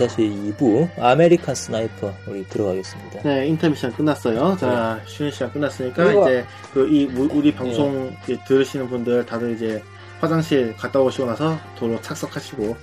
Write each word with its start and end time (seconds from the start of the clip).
다시 0.00 0.22
2부 0.22 0.88
아메리칸 0.98 1.54
스나이퍼 1.54 2.12
우리 2.26 2.42
들어가겠습니다. 2.48 3.22
네, 3.22 3.46
인터뷰 3.48 3.74
시간 3.74 3.92
끝났어요. 3.92 4.56
자, 4.58 4.98
쉬는 5.06 5.30
시간 5.30 5.52
끝났으니까 5.52 6.04
그리고- 6.04 6.22
이제 6.22 6.44
그 6.72 6.88
이 6.90 7.04
우리 7.04 7.52
방송 7.54 8.16
이제 8.24 8.38
들으시는 8.46 8.88
분들 8.88 9.26
다들 9.26 9.54
이제 9.54 9.82
화장실 10.20 10.74
갔다 10.76 11.00
오시고 11.00 11.26
나서 11.26 11.58
도로 11.78 12.00
착석하시고 12.00 12.76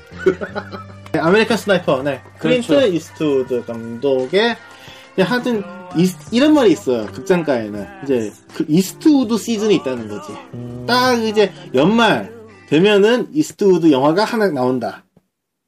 네, 1.12 1.20
아메리칸 1.20 1.58
스나이퍼, 1.58 2.04
네, 2.04 2.22
클린트 2.40 2.68
그렇죠. 2.68 2.88
이스트우드 2.88 3.66
감독의 3.66 4.56
네, 5.16 5.24
하여튼 5.24 5.64
이, 5.98 6.08
이런 6.32 6.54
말이 6.54 6.72
있어요. 6.72 7.08
극장가에는 7.08 7.88
이제 8.04 8.32
그 8.54 8.64
이스트우드 8.68 9.38
시즌이 9.38 9.76
있다는 9.78 10.08
거지. 10.08 10.32
음, 10.54 10.86
딱 10.88 11.14
이제 11.24 11.52
연말 11.74 12.32
되면은 12.70 13.30
이스트우드 13.34 13.92
영화가 13.92 14.24
하나 14.24 14.48
나온다. 14.50 15.04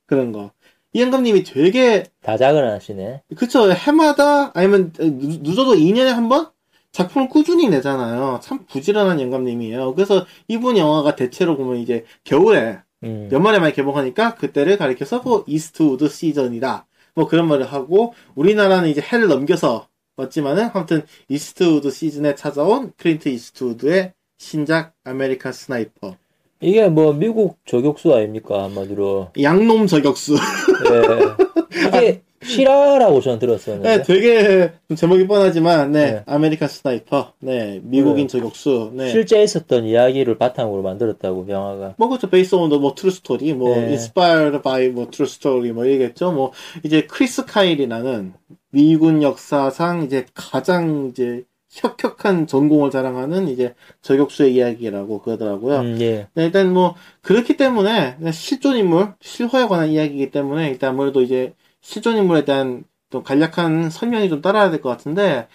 그런 0.06 0.32
거. 0.32 0.52
이 0.94 1.02
영감님이 1.02 1.44
되게 1.44 2.06
다작을 2.24 2.70
하시네. 2.72 3.24
그쵸 3.36 3.72
해마다 3.72 4.52
아니면 4.54 4.92
늦- 4.98 5.42
늦어도 5.42 5.76
2년에 5.76 6.08
한 6.08 6.30
번 6.30 6.50
작품을 6.92 7.30
꾸준히 7.30 7.70
내잖아요. 7.70 8.40
참 8.42 8.66
부지런한 8.66 9.22
영감님이에요. 9.22 9.94
그래서 9.94 10.26
이분 10.48 10.76
영화가 10.78 11.16
대체로 11.16 11.56
보면 11.56 11.78
이제 11.78 12.04
겨울에 12.24 12.80
음, 13.04 13.30
연말에 13.32 13.60
많이 13.60 13.74
개봉하니까 13.74 14.34
그때를 14.36 14.78
가리켜서 14.78 15.20
뭐 15.22 15.44
이스트우드 15.48 16.10
시즌이다. 16.10 16.88
뭐 17.14 17.28
그런 17.28 17.48
말을 17.48 17.72
하고 17.72 18.14
우리나라는 18.36 18.90
이제 18.90 19.02
해를 19.02 19.28
넘겨서 19.28 19.88
왔지만은 20.18 20.72
아무튼 20.74 21.04
이스트우드 21.30 21.92
시즌에 21.92 22.34
찾아온 22.36 22.92
클린트 22.98 23.30
이스트우드의 23.30 24.14
신작 24.40 24.94
아메리칸 25.04 25.54
스나이퍼 25.54 26.16
이게 26.62 26.88
뭐 26.90 27.14
미국 27.14 27.58
저격수 27.66 28.14
아닙니까 28.14 28.64
한마디로. 28.64 29.30
양놈 29.42 29.88
저격수 29.88 30.36
예. 30.36 31.88
이게 31.88 32.22
실화라고 32.42 33.22
저는 33.22 33.40
들었었는데. 33.40 33.98
네, 33.98 34.04
되게 34.04 34.72
좀 34.88 34.96
제목이 34.96 35.28
뻔하지만 35.28 35.92
네, 35.92 36.12
네. 36.12 36.24
아메리칸 36.26 36.68
스나이퍼 36.68 37.34
네 37.40 37.80
미국인 37.84 38.28
네. 38.28 38.32
저격수 38.32 38.92
네 38.94 39.10
실제 39.10 39.42
있었던 39.44 39.86
이야기를 39.86 40.38
바탕으로 40.38 40.82
만들었다고 40.82 41.48
영화가. 41.50 41.96
뭐 41.98 42.08
그렇죠 42.08 42.30
based 42.30 42.56
on 42.56 42.65
the 42.65 42.80
뭐 42.80 42.96
true 42.96 43.12
story 43.12 43.54
뭐 43.54 43.76
네. 43.76 43.92
inspired 43.94 44.62
by 44.62 44.90
뭐 44.90 45.08
true 45.12 45.28
story 45.28 45.72
뭐 45.72 45.86
이겠죠 45.86 46.32
뭐 46.32 46.52
이제 46.84 47.02
크리스 47.08 47.46
카일이라는 47.46 48.34
미군 48.72 49.22
역사상 49.22 50.04
이제 50.04 50.26
가장 50.34 51.10
이제 51.10 51.44
혁혁한 51.70 52.48
전공을 52.48 52.90
자랑하는 52.92 53.48
이제 53.48 53.76
저격수의 54.02 54.54
이야기라고 54.56 55.22
그러더라고요. 55.22 55.80
음, 55.82 55.98
예. 56.02 56.28
네, 56.34 56.46
일단 56.46 56.74
뭐 56.74 56.96
그렇기 57.22 57.58
때문에 57.58 58.18
실존 58.32 58.78
인물 58.78 59.14
실화에 59.22 59.68
관한 59.68 59.90
이야기이기 59.90 60.32
때문에 60.32 60.70
일단 60.70 60.92
아무래도 60.92 61.22
이제 61.22 61.54
실존 61.82 62.18
인물에 62.18 62.44
대한 62.46 62.84
좀 63.12 63.24
간략한 63.24 63.90
설명이 63.90 64.30
좀 64.30 64.42
따라야 64.42 64.70
될 64.72 64.82
것 64.82 64.90
같은데 64.90 65.48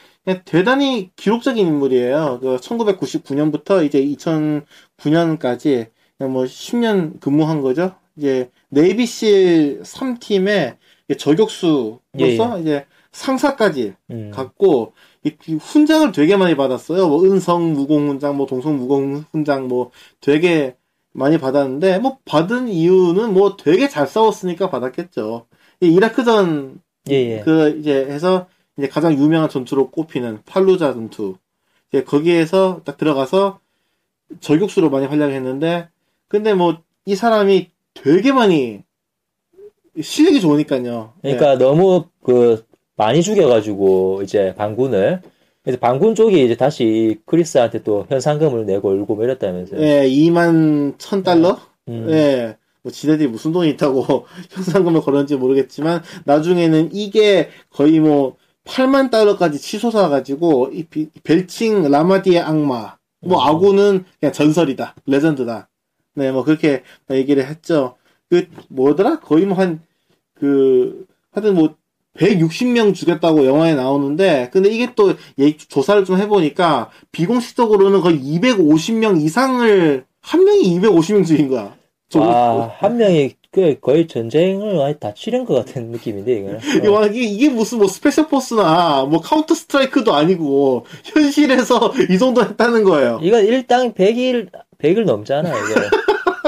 대단히 0.45 1.11
기록적인 1.17 1.67
인물이에요. 1.67 2.39
그 2.43 2.57
1999년부터 2.59 3.85
이제 3.85 4.01
2009년까지 4.01 5.91
그냥 6.19 6.33
뭐 6.33 6.47
10년 6.47 7.19
근무한 7.21 7.61
거죠. 7.61 7.95
이제 8.17 8.51
네이비실 8.71 9.83
3팀의 9.85 10.77
저격수로서 11.19 12.01
예, 12.21 12.25
예. 12.25 12.61
이제 12.61 12.87
상사까지 13.15 13.95
음. 14.11 14.31
갖고 14.35 14.93
이- 15.23 15.33
이 15.47 15.55
훈장을 15.55 16.11
되게 16.13 16.37
많이 16.37 16.57
받았어요. 16.57 17.09
뭐 17.09 17.25
은성 17.25 17.73
무공 17.73 18.09
훈장, 18.09 18.37
뭐 18.37 18.47
동성 18.47 18.77
무공 18.77 19.25
훈장, 19.33 19.69
뭐 19.69 19.91
되게 20.21 20.77
많이 21.13 21.39
받았는데 21.39 22.01
뭐 22.01 22.19
받은 22.25 22.69
이유는 22.69 23.33
뭐 23.33 23.57
되게 23.57 23.89
잘 23.89 24.07
싸웠으니까 24.07 24.69
받았겠죠. 24.69 25.47
이 25.81 25.87
이라크전 25.95 26.81
예, 27.11 27.15
예. 27.15 27.41
그 27.45 27.79
이제 27.79 28.05
해서 28.07 28.49
이제 28.77 28.89
가장 28.89 29.15
유명한 29.15 29.49
전투로 29.49 29.91
꼽히는 29.91 30.41
팔루자 30.45 30.93
전투. 30.93 31.37
이제 31.93 32.03
거기에서 32.03 32.81
딱 32.85 32.97
들어가서 32.97 33.61
저격수로 34.41 34.91
많이 34.91 35.07
활약했는데 35.07 35.89
근데 36.29 36.53
뭐 36.55 36.83
이 37.07 37.15
사람이 37.17 37.69
되게 37.93 38.33
많이 38.33 38.83
실력이 40.01 40.41
좋으니까요. 40.41 41.13
네. 41.23 41.37
그러니까 41.37 41.63
너무 41.63 42.07
그 42.25 42.65
많이 42.97 43.23
죽여가지고 43.23 44.21
이제 44.23 44.55
반군을 44.57 45.21
그래서 45.63 45.79
반군 45.81 46.15
쪽이 46.15 46.45
이제 46.45 46.57
다시 46.57 47.19
크리스한테 47.27 47.83
또 47.83 48.05
현상금을 48.09 48.67
내고 48.67 48.91
울고 48.91 49.15
뭐 49.15 49.25
이랬다면서요. 49.25 49.81
예, 49.81 50.07
2만 50.09 50.95
천 50.99 51.23
달러? 51.23 51.59
음. 51.89 52.07
예. 52.11 52.57
뭐 52.83 52.93
지네들이 52.93 53.29
무슨 53.29 53.53
돈이 53.53 53.71
있다고 53.71 54.27
현상금을 54.51 55.01
걸었는지 55.01 55.37
모르겠지만 55.37 56.03
나중에는 56.25 56.91
이게 56.93 57.49
거의 57.71 57.99
뭐 57.99 58.37
8만 58.65 59.11
달러까지 59.11 59.59
치솟아 59.59 60.09
가지고 60.11 60.69
이 60.73 60.85
비- 60.85 61.09
벨칭 61.23 61.91
라마디의 61.91 62.41
악마 62.41 62.97
뭐 63.23 63.39
음. 63.39 63.49
아군은 63.49 64.05
그냥 64.21 64.33
전설이다 64.33 64.95
레전드다 65.07 65.69
네 66.17 66.31
뭐 66.31 66.45
그렇게 66.45 66.83
얘기를 67.11 67.45
했죠 67.47 67.97
그 68.31 68.47
뭐더라 68.69 69.21
거의 69.21 69.47
뭐 69.47 69.57
한 69.59 69.81
그 70.35 71.07
하여튼 71.33 71.55
뭐 71.55 71.75
160명 72.19 72.95
죽였다고 72.95 73.47
영화에 73.47 73.75
나오는데 73.75 74.51
근데 74.53 74.71
이게 74.71 74.91
또 74.95 75.15
얘- 75.41 75.57
조사를 75.57 76.05
좀 76.05 76.19
해보니까 76.19 76.91
비공식적으로는 77.13 78.01
거의 78.01 78.19
250명 78.21 79.21
이상을 79.21 80.05
한 80.21 80.45
명이 80.45 80.79
250명 80.81 81.27
죽인 81.27 81.49
거야 81.49 81.75
아, 82.17 82.71
한 82.79 82.97
명이 82.97 83.35
그 83.51 83.77
거의 83.81 84.07
전쟁을 84.07 84.77
많이 84.77 84.99
다 84.99 85.15
치른 85.15 85.45
것 85.45 85.55
같은 85.55 85.91
느낌인데, 85.93 86.39
이거는. 86.41 86.59
이게, 86.79 86.89
와, 86.89 87.07
이게, 87.07 87.21
이게 87.23 87.49
무슨 87.49 87.79
뭐 87.79 87.87
스페셜 87.87 88.27
포스나 88.27 89.05
뭐 89.09 89.21
카운터 89.21 89.55
스트라이크도 89.55 90.13
아니고 90.13 90.87
현실에서 91.05 91.93
이 92.11 92.19
정도 92.19 92.43
했다는 92.43 92.83
거예요. 92.85 93.21
이건 93.23 93.45
일당 93.45 93.93
100을, 93.95 94.49
100을 94.79 95.05
넘잖아, 95.05 95.49
이거. 95.51 95.81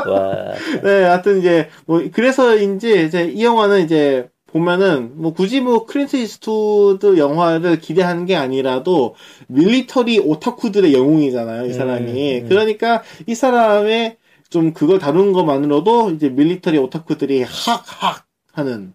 와. 0.13 0.53
네, 0.83 1.05
하여튼 1.05 1.39
이제 1.39 1.69
뭐 1.87 2.03
그래서인지 2.13 3.07
이제 3.07 3.25
이 3.33 3.45
영화는 3.45 3.85
이제 3.85 4.29
보면은 4.57 5.13
뭐 5.21 5.33
굳이 5.35 5.61
뭐 5.61 5.85
클린트 5.87 6.17
이스트우드 6.17 7.19
영화를 7.19 7.79
기대하는 7.81 8.25
게 8.27 8.37
아니라도 8.37 9.15
밀리터리 9.49 10.19
오타쿠들의 10.21 10.95
영웅이잖아요, 10.95 11.67
이 11.67 11.73
사람이. 11.73 12.39
음, 12.41 12.45
음. 12.45 12.49
그러니까 12.49 13.03
이 13.27 13.35
사람의 13.35 14.17
좀 14.49 14.73
그걸 14.73 14.99
다루는 14.99 15.33
것만으로도 15.33 16.11
이제 16.13 16.29
밀리터리 16.31 16.79
오타쿠들이 16.79 17.43
학학 17.43 18.27
하는 18.53 18.95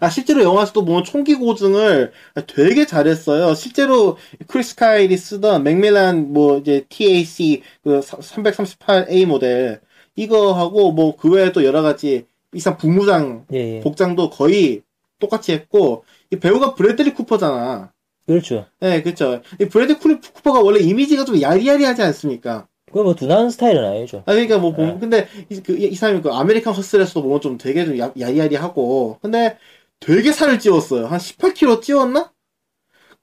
아, 0.00 0.08
실제로 0.08 0.42
영화에서도 0.42 0.84
보면 0.84 1.04
총기 1.04 1.34
고증을 1.34 2.12
되게 2.46 2.86
잘했어요. 2.86 3.54
실제로 3.54 4.16
크리스 4.46 4.74
카일이 4.76 5.16
쓰던 5.16 5.62
맥밀란 5.62 6.32
뭐 6.32 6.58
이제 6.58 6.84
TAC 6.88 7.62
그 7.82 8.00
338A 8.00 9.26
모델 9.26 9.80
이거하고 10.16 10.92
뭐 10.92 11.16
그 11.16 11.30
외에 11.30 11.52
또 11.52 11.64
여러 11.64 11.82
가지 11.82 12.26
이 12.54 12.58
사람 12.58 12.76
부무장 12.76 13.46
예, 13.52 13.76
예. 13.76 13.80
복장도 13.80 14.30
거의 14.30 14.82
똑같이 15.18 15.52
했고 15.52 16.04
이 16.30 16.36
배우가 16.36 16.74
브래들리 16.74 17.14
쿠퍼잖아. 17.14 17.92
그렇죠. 18.26 18.66
네, 18.80 19.02
그렇죠. 19.02 19.42
이 19.60 19.66
쿠- 19.66 20.20
쿠퍼가 20.32 20.60
원래 20.60 20.80
이미지가 20.80 21.24
좀 21.24 21.40
야리야리하지 21.40 22.02
않습니까? 22.02 22.66
그거 22.86 23.02
뭐 23.02 23.14
둔한 23.14 23.50
스타일은 23.50 23.84
아니죠. 23.84 24.18
아, 24.24 24.32
그러니까 24.32 24.58
뭐, 24.58 24.72
보면, 24.72 24.94
네. 24.94 25.00
근데, 25.00 25.28
이, 25.50 25.60
그, 25.60 25.76
이 25.76 25.94
사람이 25.94 26.22
그 26.22 26.30
아메리칸 26.30 26.72
허슬에서도 26.72 27.22
보면 27.22 27.40
좀 27.40 27.58
되게 27.58 27.84
좀 27.84 27.98
야, 27.98 28.12
야리야리하고, 28.18 29.18
근데 29.20 29.58
되게 30.00 30.32
살을 30.32 30.58
찌웠어요. 30.60 31.06
한 31.06 31.18
18kg 31.18 31.82
찌웠나? 31.82 32.32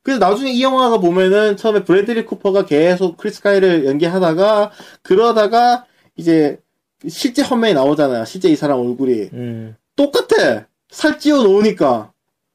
그래서 0.03 0.19
나중에 0.19 0.51
이 0.51 0.61
영화가 0.61 0.97
보면은 0.99 1.57
처음에 1.57 1.83
브래들리 1.83 2.25
쿠퍼가 2.25 2.65
계속 2.65 3.17
크리스 3.17 3.41
카일을 3.41 3.85
연기하다가, 3.85 4.71
그러다가 5.03 5.85
이제 6.15 6.59
실제 7.07 7.41
화면이 7.41 7.73
나오잖아요. 7.73 8.25
실제 8.25 8.49
이 8.49 8.55
사람 8.55 8.79
얼굴이. 8.79 9.29
음. 9.33 9.75
똑같아! 9.95 10.65
살 10.89 11.19
찌워 11.19 11.43
놓으니까. 11.43 12.11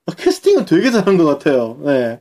아, 0.07 0.13
캐스팅은 0.17 0.67
되게 0.67 0.91
잘한 0.91 1.17
것 1.17 1.25
같아요. 1.25 1.79
네. 1.83 2.21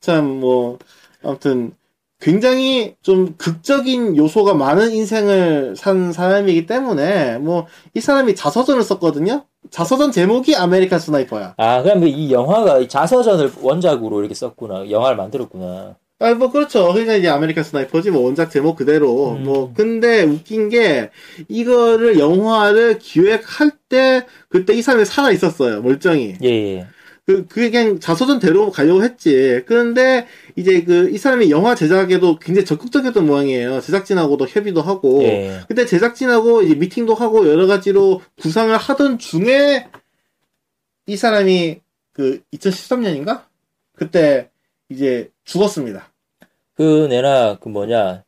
참, 0.00 0.40
뭐, 0.40 0.78
아무튼, 1.22 1.72
굉장히 2.18 2.94
좀 3.02 3.34
극적인 3.36 4.16
요소가 4.16 4.54
많은 4.54 4.90
인생을 4.92 5.74
산 5.76 6.12
사람이기 6.14 6.64
때문에 6.64 7.36
뭐 7.38 7.66
이 7.92 8.00
사람이 8.00 8.34
자서전을 8.34 8.82
썼거든요. 8.84 9.44
자서전 9.70 10.12
제목이 10.12 10.56
아메리칸 10.56 10.98
스나이퍼야. 10.98 11.54
아, 11.58 11.82
그럼 11.82 12.04
이 12.08 12.32
영화가 12.32 12.78
이 12.78 12.88
자서전을 12.88 13.52
원작으로 13.60 14.20
이렇게 14.20 14.32
썼구나. 14.34 14.90
영화를 14.90 15.16
만들었구나. 15.18 15.96
아, 16.18 16.32
뭐, 16.32 16.50
그렇죠. 16.50 16.88
그러니까 16.92 17.14
이제 17.14 17.28
아메리칸 17.28 17.62
스나이퍼지, 17.62 18.10
뭐, 18.10 18.22
원작 18.22 18.50
제목 18.50 18.76
그대로. 18.76 19.32
음. 19.32 19.44
뭐, 19.44 19.74
근데 19.74 20.22
웃긴 20.22 20.70
게, 20.70 21.10
이거를, 21.48 22.18
영화를 22.18 22.98
기획할 22.98 23.70
때, 23.90 24.26
그때 24.48 24.72
이 24.72 24.80
사람이 24.80 25.04
살아 25.04 25.30
있었어요. 25.30 25.82
멀쩡히. 25.82 26.36
예, 26.42 26.48
예. 26.48 26.86
그, 27.26 27.46
그게 27.46 27.70
그냥 27.70 28.00
자서전대로 28.00 28.70
가려고 28.70 29.04
했지. 29.04 29.62
그런데, 29.66 30.26
이제 30.54 30.84
그, 30.84 31.10
이 31.10 31.18
사람이 31.18 31.50
영화 31.50 31.74
제작에도 31.74 32.38
굉장히 32.38 32.64
적극적이었던 32.64 33.26
모양이에요. 33.26 33.82
제작진하고도 33.82 34.46
협의도 34.46 34.80
하고. 34.80 35.22
예. 35.24 35.60
근데 35.68 35.84
제작진하고 35.84 36.62
이제 36.62 36.74
미팅도 36.76 37.14
하고 37.14 37.46
여러 37.46 37.66
가지로 37.66 38.22
구상을 38.40 38.74
하던 38.74 39.18
중에 39.18 39.88
이 41.06 41.16
사람이 41.16 41.80
그 42.14 42.40
2013년인가? 42.54 43.42
그때 43.94 44.48
이제 44.88 45.30
죽었습니다. 45.46 46.12
그 46.74 47.06
내나 47.08 47.58
그 47.58 47.68
뭐냐 47.70 48.24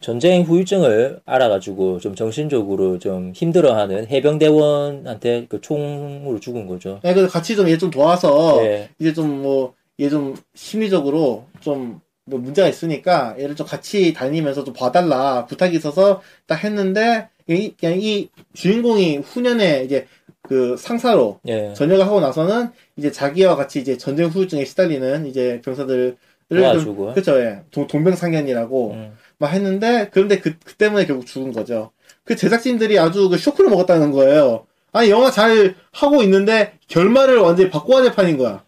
전쟁 0.00 0.42
후유증을 0.42 1.20
알아가지고 1.24 1.98
좀 2.00 2.14
정신적으로 2.14 2.98
좀 2.98 3.32
힘들어하는 3.34 4.08
해병대원한테 4.08 5.46
그 5.48 5.60
총으로 5.60 6.40
죽은 6.40 6.66
거죠. 6.66 7.00
네, 7.02 7.14
그래서 7.14 7.30
같이 7.30 7.54
좀 7.56 7.68
얘 7.68 7.78
좀 7.78 7.90
도와서 7.90 8.64
예. 8.64 8.90
이제 8.98 9.12
좀 9.12 9.42
뭐 9.42 9.74
얘 10.00 10.08
좀 10.08 10.34
심리적으로 10.54 11.46
좀 11.60 12.00
뭐 12.28 12.38
문제가 12.38 12.68
있으니까 12.68 13.34
얘를 13.40 13.56
좀 13.56 13.66
같이 13.66 14.12
다니면서 14.12 14.62
좀 14.62 14.74
봐달라 14.74 15.46
부탁이 15.46 15.74
있어서 15.76 16.20
딱 16.46 16.62
했는데 16.62 17.28
이, 17.48 17.72
그냥 17.80 17.98
이 17.98 18.28
주인공이 18.52 19.16
후년에 19.18 19.84
이제 19.84 20.06
그 20.42 20.76
상사로 20.76 21.40
예. 21.48 21.72
전역을 21.74 22.04
하고 22.06 22.20
나서는 22.20 22.68
이제 22.96 23.10
자기와 23.10 23.56
같이 23.56 23.80
이제 23.80 23.96
전쟁 23.96 24.28
후유증에 24.28 24.66
시달리는 24.66 25.24
이제 25.26 25.62
병사들을 25.64 26.16
도와주고. 26.48 27.12
그렇죠, 27.12 27.38
예. 27.40 27.62
동, 27.70 27.86
동병상련이라고 27.86 28.90
음. 28.92 29.16
막 29.38 29.48
했는데 29.48 30.08
그런데 30.12 30.40
그, 30.40 30.56
그 30.64 30.74
때문에 30.74 31.06
결국 31.06 31.26
죽은 31.26 31.52
거죠. 31.52 31.90
그 32.24 32.36
제작진들이 32.36 32.98
아주 32.98 33.28
그 33.28 33.38
쇼크를 33.38 33.70
먹었다는 33.70 34.12
거예요. 34.12 34.66
아니 34.92 35.10
영화 35.10 35.30
잘 35.30 35.74
하고 35.92 36.22
있는데 36.22 36.72
결말을 36.88 37.38
완전히 37.38 37.70
바꿔야 37.70 38.12
판인 38.12 38.38
거야. 38.38 38.64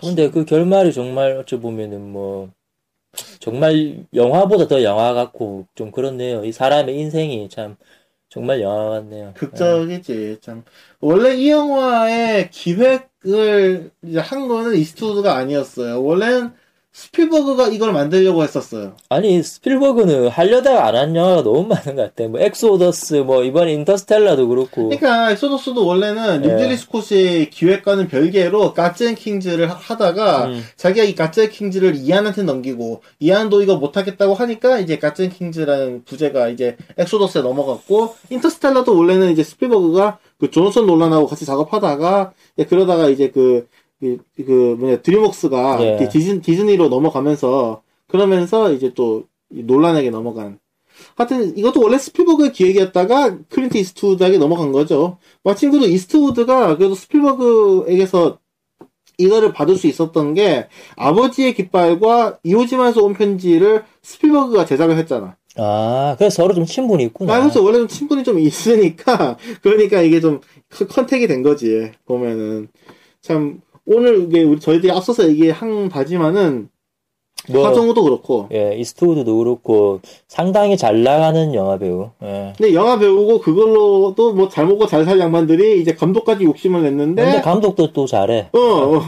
근데 0.00 0.30
그 0.30 0.44
결말이 0.44 0.92
정말 0.92 1.32
어찌 1.36 1.56
보면은 1.56 2.00
뭐 2.00 2.50
정말 3.38 4.04
영화보다 4.14 4.66
더 4.66 4.82
영화 4.82 5.12
같고 5.12 5.66
좀 5.74 5.90
그렇네요. 5.90 6.44
이 6.44 6.52
사람의 6.52 6.96
인생이 6.98 7.48
참 7.48 7.76
정말 8.28 8.62
영화 8.62 8.90
같네요. 8.90 9.32
극적이지 9.34 10.38
참. 10.40 10.64
원래 11.00 11.34
이 11.34 11.50
영화의 11.50 12.50
기획을 12.50 13.90
이제 14.02 14.18
한 14.18 14.48
거는 14.48 14.74
이스트우드가 14.74 15.36
아니었어요. 15.36 16.02
원래는 16.02 16.52
스필버그가 16.92 17.68
이걸 17.68 17.92
만들려고 17.92 18.42
했었어요. 18.42 18.92
아니 19.08 19.42
스필버그는 19.42 20.28
하려다가 20.28 20.86
안 20.86 20.92
한 20.92 21.16
영화가 21.16 21.42
너무 21.42 21.64
많은 21.66 21.96
것 21.96 22.14
같아. 22.14 22.28
뭐 22.28 22.38
엑소더스, 22.38 23.14
뭐 23.14 23.42
이번에 23.42 23.72
인터스텔라도 23.72 24.46
그렇고. 24.46 24.88
그러니까 24.90 25.30
엑소더스도 25.32 25.86
원래는 25.86 26.44
예. 26.44 26.48
리들리 26.48 26.76
스콧의 26.76 27.50
기획과는 27.50 28.08
별개로 28.08 28.74
Gods 28.74 29.10
and 29.14 29.28
Kings를 29.28 29.70
하- 29.70 29.74
하다가 29.74 30.46
음. 30.46 30.62
자기가 30.76 31.04
이 31.06 31.14
Gods 31.14 31.46
and 31.48 31.60
Kings를 31.60 31.96
이안한테 31.96 32.42
넘기고 32.42 33.02
이안도 33.20 33.62
이거 33.62 33.76
못하겠다고 33.76 34.34
하니까 34.34 34.78
이제 34.80 34.98
Gods 34.98 35.26
and 35.26 35.43
Kings라는 35.43 36.04
부제가 36.04 36.48
이제 36.50 36.76
엑소더스에 36.98 37.40
넘어갔고 37.42 38.14
인터스텔라도 38.30 38.94
원래는 38.96 39.32
이제 39.32 39.42
스필버그가 39.42 40.18
그 40.38 40.50
조너선 40.50 40.86
놀란하고 40.86 41.26
같이 41.26 41.46
작업하다가 41.46 42.32
그러다가 42.68 43.08
이제 43.08 43.30
그, 43.30 43.66
그, 44.02 44.18
그 44.36 44.76
뭐냐 44.80 45.00
드림웍스가 45.02 45.78
예. 45.80 46.08
디즈, 46.08 46.40
디즈니로 46.40 46.88
넘어가면서 46.88 47.82
그러면서 48.08 48.72
이제 48.72 48.92
또 48.94 49.22
이 49.50 49.56
놀란에게 49.56 50.10
넘어간 50.10 50.58
하여튼 51.14 51.56
이것도 51.56 51.80
원래 51.80 51.98
스필버그의 51.98 52.52
기획이었다가 52.52 53.38
클린트 53.48 53.78
이스트우드에게 53.78 54.38
넘어간 54.38 54.72
거죠. 54.72 55.18
마침 55.44 55.70
그래도 55.70 55.86
이스트우드가 55.86 56.76
그래도 56.76 56.94
스필버그에게서 56.96 58.38
이거를 59.18 59.52
받을 59.52 59.76
수 59.76 59.86
있었던 59.86 60.34
게 60.34 60.66
아버지의 60.96 61.54
깃발과 61.54 62.38
이오지마에서 62.42 63.02
온 63.04 63.14
편지를 63.14 63.84
스필버그가 64.02 64.64
제작을 64.66 64.96
했잖아. 64.98 65.36
아, 65.56 66.16
그래서 66.18 66.42
서로 66.42 66.54
좀 66.54 66.64
친분이 66.64 67.04
있구나. 67.04 67.34
아, 67.34 67.40
그래서 67.40 67.62
원래 67.62 67.78
좀 67.78 67.86
친분이 67.86 68.24
좀 68.24 68.38
있으니까 68.40 69.36
그러니까 69.62 70.00
이게 70.02 70.20
좀 70.20 70.40
con- 70.70 70.88
contact이 70.88 71.26
된 71.28 71.42
거지 71.42 71.92
보면은 72.06 72.68
참 73.20 73.60
오늘 73.92 74.22
이게 74.24 74.42
우리 74.42 74.58
저희들이 74.60 74.90
앞서서 74.92 75.28
얘기한 75.28 75.88
바지만은 75.88 76.68
뭐, 77.50 77.66
하정우도 77.66 78.04
그렇고 78.04 78.46
예, 78.52 78.76
이스트우드도 78.76 79.36
그렇고 79.38 80.00
상당히 80.28 80.76
잘 80.76 81.02
나가는 81.02 81.52
영화 81.54 81.76
배우. 81.76 82.10
예. 82.22 82.52
근데 82.56 82.72
영화 82.72 82.96
배우고 83.00 83.40
그걸로도 83.40 84.34
뭐 84.34 84.48
잘 84.48 84.64
먹고 84.66 84.86
잘 84.86 85.04
살 85.04 85.18
양반들이 85.18 85.80
이제 85.80 85.92
감독까지 85.92 86.44
욕심을 86.44 86.82
냈는데 86.84 87.24
근데 87.24 87.40
감독도 87.40 87.92
또 87.92 88.06
잘해. 88.06 88.50
어, 88.52 88.58
어, 88.58 89.02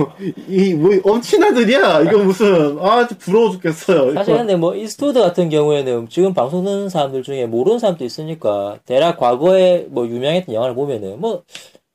이, 0.48 0.74
뭐, 0.74 0.90
엄친아들이야? 1.04 2.00
이거 2.02 2.18
무슨, 2.24 2.76
아, 2.80 3.06
부러워 3.06 3.52
죽겠어요. 3.52 4.14
사실. 4.14 4.36
근데 4.36 4.56
뭐 4.56 4.74
이스트우드 4.74 5.20
같은 5.20 5.48
경우에는 5.48 6.08
지금 6.08 6.34
방송 6.34 6.64
듣는 6.64 6.88
사람들 6.88 7.22
중에 7.22 7.46
모르는 7.46 7.78
사람도 7.78 8.04
있으니까 8.04 8.78
대략 8.84 9.18
과거에 9.20 9.86
뭐 9.90 10.08
유명했던 10.08 10.52
영화를 10.52 10.74
보면은 10.74 11.20
뭐 11.20 11.42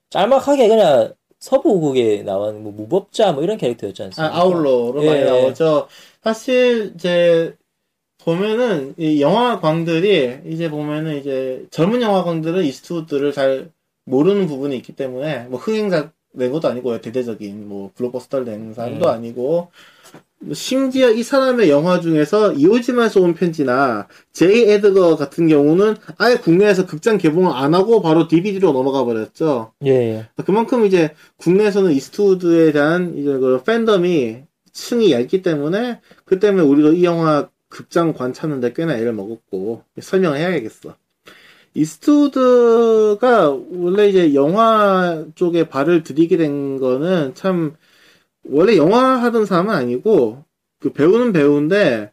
짤막하게 0.10 0.70
그냥 0.70 1.12
서부극에 1.40 2.24
나온 2.24 2.64
뭐 2.64 2.72
무법자 2.74 3.32
뭐 3.34 3.44
이런 3.44 3.58
캐릭터였지 3.58 4.04
않습니까? 4.04 4.36
아, 4.36 4.42
아울러로 4.42 5.04
예, 5.04 5.08
많이 5.08 5.22
예. 5.22 5.26
나오죠. 5.26 5.88
사실, 6.22 6.92
이제, 6.96 7.56
보면은, 8.20 8.94
이 8.98 9.22
영화광들이, 9.22 10.42
이제 10.48 10.70
보면은, 10.70 11.18
이제, 11.20 11.66
젊은 11.72 12.02
영화광들은 12.02 12.66
이스트우드를 12.66 13.32
잘 13.32 13.72
모르는 14.06 14.48
부분이 14.48 14.76
있기 14.78 14.94
때문에, 14.94 15.46
뭐, 15.46 15.60
흥행작 15.60 16.12
낸 16.34 16.52
것도 16.52 16.68
아니고요. 16.68 17.00
대대적인, 17.02 17.70
뭐, 17.70 17.92
블록버스터를 17.96 18.46
낸 18.46 18.74
사람도 18.74 19.08
음. 19.08 19.12
아니고, 19.12 19.72
심지어 20.54 21.12
이 21.12 21.22
사람의 21.22 21.70
영화 21.70 22.00
중에서 22.00 22.54
이오지마에서 22.54 23.20
온 23.22 23.34
편지나 23.34 24.08
제이 24.32 24.70
에드거 24.70 25.18
같은 25.18 25.48
경우는 25.48 25.96
아예 26.18 26.36
국내에서 26.36 26.86
극장 26.86 27.18
개봉을 27.18 27.52
안 27.52 27.74
하고 27.74 28.02
바로 28.02 28.28
DVD로 28.28 28.72
넘어가 28.72 29.04
버렸죠. 29.04 29.74
예, 29.86 29.90
예. 29.90 30.30
그만큼 30.46 30.86
이제 30.86 31.14
국내에서는 31.38 31.92
이스트우드에 31.92 32.72
대한 32.72 33.18
이제 33.18 33.30
그 33.38 33.62
팬덤이 33.66 34.44
층이 34.72 35.12
얇기 35.12 35.42
때문에 35.42 36.00
그 36.24 36.40
때문에 36.40 36.66
우리도 36.66 36.94
이 36.94 37.04
영화 37.04 37.50
극장 37.68 38.14
관 38.14 38.34
찾는데 38.34 38.74
꽤나 38.74 38.98
애를 38.98 39.14
먹었고 39.14 39.84
설명을 40.00 40.38
해야겠어. 40.38 40.96
이스트우드가 41.74 43.58
원래 43.72 44.08
이제 44.08 44.34
영화 44.34 45.26
쪽에 45.36 45.70
발을 45.70 46.04
들이게 46.04 46.38
된 46.38 46.78
거는 46.80 47.36
참 47.36 47.76
원래 48.52 48.78
영화 48.78 49.22
하던 49.24 49.46
사람은 49.46 49.74
아니고 49.74 50.44
그 50.80 50.92
배우는 50.94 51.34
배우인데 51.34 52.12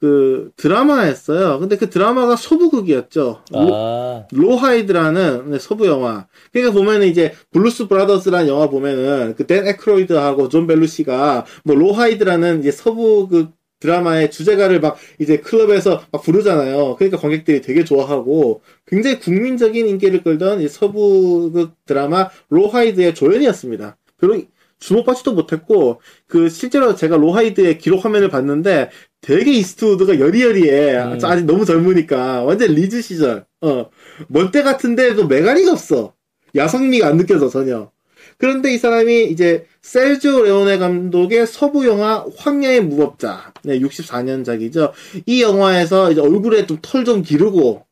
그 0.00 0.50
드라마 0.56 1.00
했어요. 1.02 1.58
근데 1.60 1.76
그 1.76 1.90
드라마가 1.90 2.34
서부극이었죠. 2.36 3.42
로- 3.52 3.74
아, 3.74 4.26
로 4.32 4.56
하이드라는 4.56 5.58
서부 5.58 5.86
영화. 5.86 6.26
그러니까 6.52 6.72
보면은 6.72 7.06
이제 7.06 7.34
블루스 7.52 7.86
브라더스라는 7.88 8.48
영화 8.48 8.68
보면은 8.70 9.34
그 9.36 9.46
댄 9.46 9.66
에크로이드하고 9.66 10.48
존 10.48 10.66
벨루시가 10.66 11.44
뭐 11.64 11.76
로하이드라는 11.76 12.60
이제 12.60 12.70
서부 12.70 13.28
그 13.28 13.48
드라마의 13.80 14.30
주제가를 14.30 14.80
막 14.80 14.96
이제 15.18 15.38
클럽에서 15.38 16.02
막 16.12 16.22
부르잖아요. 16.22 16.96
그러니까 16.96 17.18
관객들이 17.18 17.60
되게 17.60 17.84
좋아하고 17.84 18.62
굉장히 18.86 19.18
국민적인 19.18 19.86
인기를 19.86 20.22
끌던 20.22 20.60
이 20.62 20.68
서부 20.68 21.50
그 21.52 21.72
드라마 21.86 22.28
로하이드의 22.48 23.14
조연이었습니다. 23.14 23.96
별로 24.18 24.40
주목받지도 24.80 25.32
못했고 25.34 26.00
그 26.26 26.48
실제로 26.48 26.94
제가 26.94 27.16
로하이드의 27.16 27.78
기록 27.78 28.04
화면을 28.04 28.28
봤는데 28.28 28.90
되게 29.20 29.52
이스트우드가 29.52 30.18
여리여리해. 30.18 30.96
음. 30.96 31.18
아직 31.22 31.44
너무 31.44 31.64
젊으니까 31.64 32.42
완전 32.42 32.74
리즈 32.74 33.00
시절. 33.02 33.44
어. 33.60 33.90
멀대 34.28 34.62
같은데도 34.62 35.26
메가리가 35.26 35.72
없어. 35.72 36.14
야성미가 36.56 37.06
안 37.06 37.16
느껴져 37.16 37.48
전혀. 37.48 37.90
그런데 38.38 38.72
이 38.72 38.78
사람이 38.78 39.24
이제 39.26 39.66
세르지오 39.82 40.44
레오네 40.44 40.78
감독의 40.78 41.46
서부 41.46 41.86
영화 41.86 42.24
황야의 42.38 42.82
무법자, 42.82 43.52
네, 43.64 43.78
64년작이죠. 43.80 44.92
이 45.26 45.42
영화에서 45.42 46.10
이제 46.10 46.20
얼굴에 46.22 46.66
좀 46.66 46.78
털좀 46.80 47.22
기르고 47.22 47.84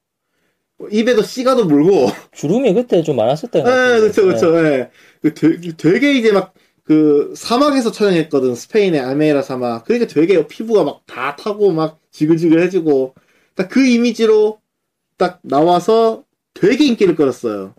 입에도 0.91 1.23
시가도 1.23 1.65
물고, 1.67 2.09
주름이 2.33 2.73
그때 2.73 3.03
좀 3.03 3.17
많았었던 3.17 3.63
것 3.63 3.69
예, 3.69 3.73
같아요. 3.75 4.01
그쵸, 4.01 4.27
그쵸, 4.27 4.59
예. 4.65 4.91
그 5.21 5.35
되게, 5.35 5.73
되게 5.77 6.13
이제 6.15 6.33
막, 6.33 6.55
그 6.89 7.35
사막에서 7.37 7.93
촬영했거든 7.93 8.55
스페인의 8.55 9.01
알메리아 9.01 9.43
사막 9.43 9.85
그러니까 9.85 10.13
되게 10.13 10.47
피부가 10.49 10.85
막 10.85 11.03
다 11.07 11.37
타고 11.37 11.71
막 11.73 12.01
지글지글해지고 12.13 13.15
딱 13.55 13.69
그 13.71 13.85
이미지로 13.87 14.61
딱 15.19 15.41
나와서 15.43 16.25
되게 16.55 16.87
인기를 16.87 17.15
끌었어요. 17.17 17.75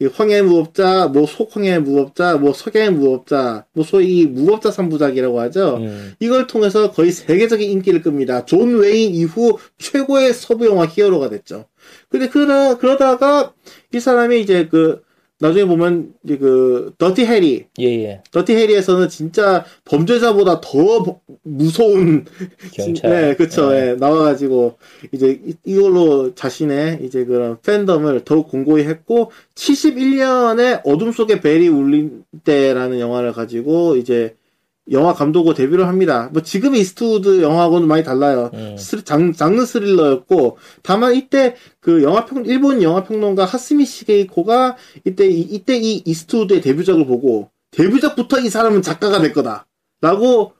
이 0.00 0.06
황야의 0.06 0.42
무법자, 0.42 1.08
뭐 1.08 1.26
속 1.26 1.39
황야의 1.39 1.80
무법자, 1.82 2.36
뭐 2.38 2.52
석양의 2.52 2.90
무법자, 2.92 3.66
뭐 3.72 3.84
소위 3.84 4.26
무법자 4.26 4.70
3부작이라고 4.70 5.36
하죠. 5.36 5.76
음. 5.78 6.14
이걸 6.18 6.48
통해서 6.48 6.90
거의 6.90 7.12
세계적인 7.12 7.70
인기를 7.70 8.02
끕니다. 8.02 8.44
존 8.44 8.80
웨인 8.80 9.14
이후 9.14 9.58
최고의 9.78 10.34
서부 10.34 10.66
영화 10.66 10.86
히어로가 10.86 11.30
됐죠. 11.30 11.66
근데 12.08 12.28
그러, 12.28 12.78
그러다가 12.78 13.54
이 13.94 14.00
사람이 14.00 14.40
이제 14.40 14.66
그 14.68 15.02
나중에 15.42 15.64
보면 15.64 16.14
이제 16.24 16.38
그 16.38 16.92
더티 16.98 17.24
해리, 17.26 17.66
예, 17.80 17.84
예. 17.84 18.22
더티 18.30 18.54
해리에서는 18.54 19.08
진짜 19.08 19.64
범죄자보다 19.84 20.60
더 20.60 21.02
버- 21.02 21.20
무서운 21.42 22.24
경찰. 22.72 23.10
네, 23.10 23.34
그쵸. 23.34 23.74
예. 23.74 23.90
예, 23.90 23.94
나와가지고, 23.94 24.76
이제, 25.10 25.40
이- 25.44 25.54
이걸로 25.64 26.32
자신의, 26.36 27.00
이제 27.02 27.24
그런 27.24 27.58
팬덤을 27.60 28.20
더욱 28.24 28.48
공고히 28.50 28.84
했고, 28.84 29.32
71년에 29.56 30.82
어둠 30.84 31.10
속에 31.10 31.40
벨이 31.40 31.66
울릴 31.66 32.22
때라는 32.44 33.00
영화를 33.00 33.32
가지고, 33.32 33.96
이제, 33.96 34.36
영화 34.90 35.14
감독으로 35.14 35.54
데뷔를 35.54 35.86
합니다. 35.86 36.28
뭐, 36.32 36.42
지금 36.42 36.74
이스트우드 36.74 37.40
영화하고는 37.42 37.86
많이 37.86 38.02
달라요. 38.02 38.50
음. 38.54 38.76
스- 38.76 39.04
장, 39.04 39.32
장르 39.32 39.64
스릴러였고, 39.64 40.58
다만 40.82 41.14
이때 41.14 41.54
그 41.80 42.02
영화 42.02 42.24
평, 42.24 42.44
일본 42.44 42.82
영화 42.82 43.04
평론가 43.04 43.44
하스미 43.44 43.86
시게이코가 43.86 44.76
이때, 45.04 45.28
이, 45.28 45.40
이때 45.40 45.76
이 45.76 46.02
이스트우드의 46.04 46.60
데뷔작을 46.60 47.06
보고, 47.06 47.50
데뷔작부터 47.70 48.40
이 48.40 48.50
사람은 48.50 48.82
작가가 48.82 49.20
될 49.20 49.32
거다. 49.32 49.66
라고 50.00 50.52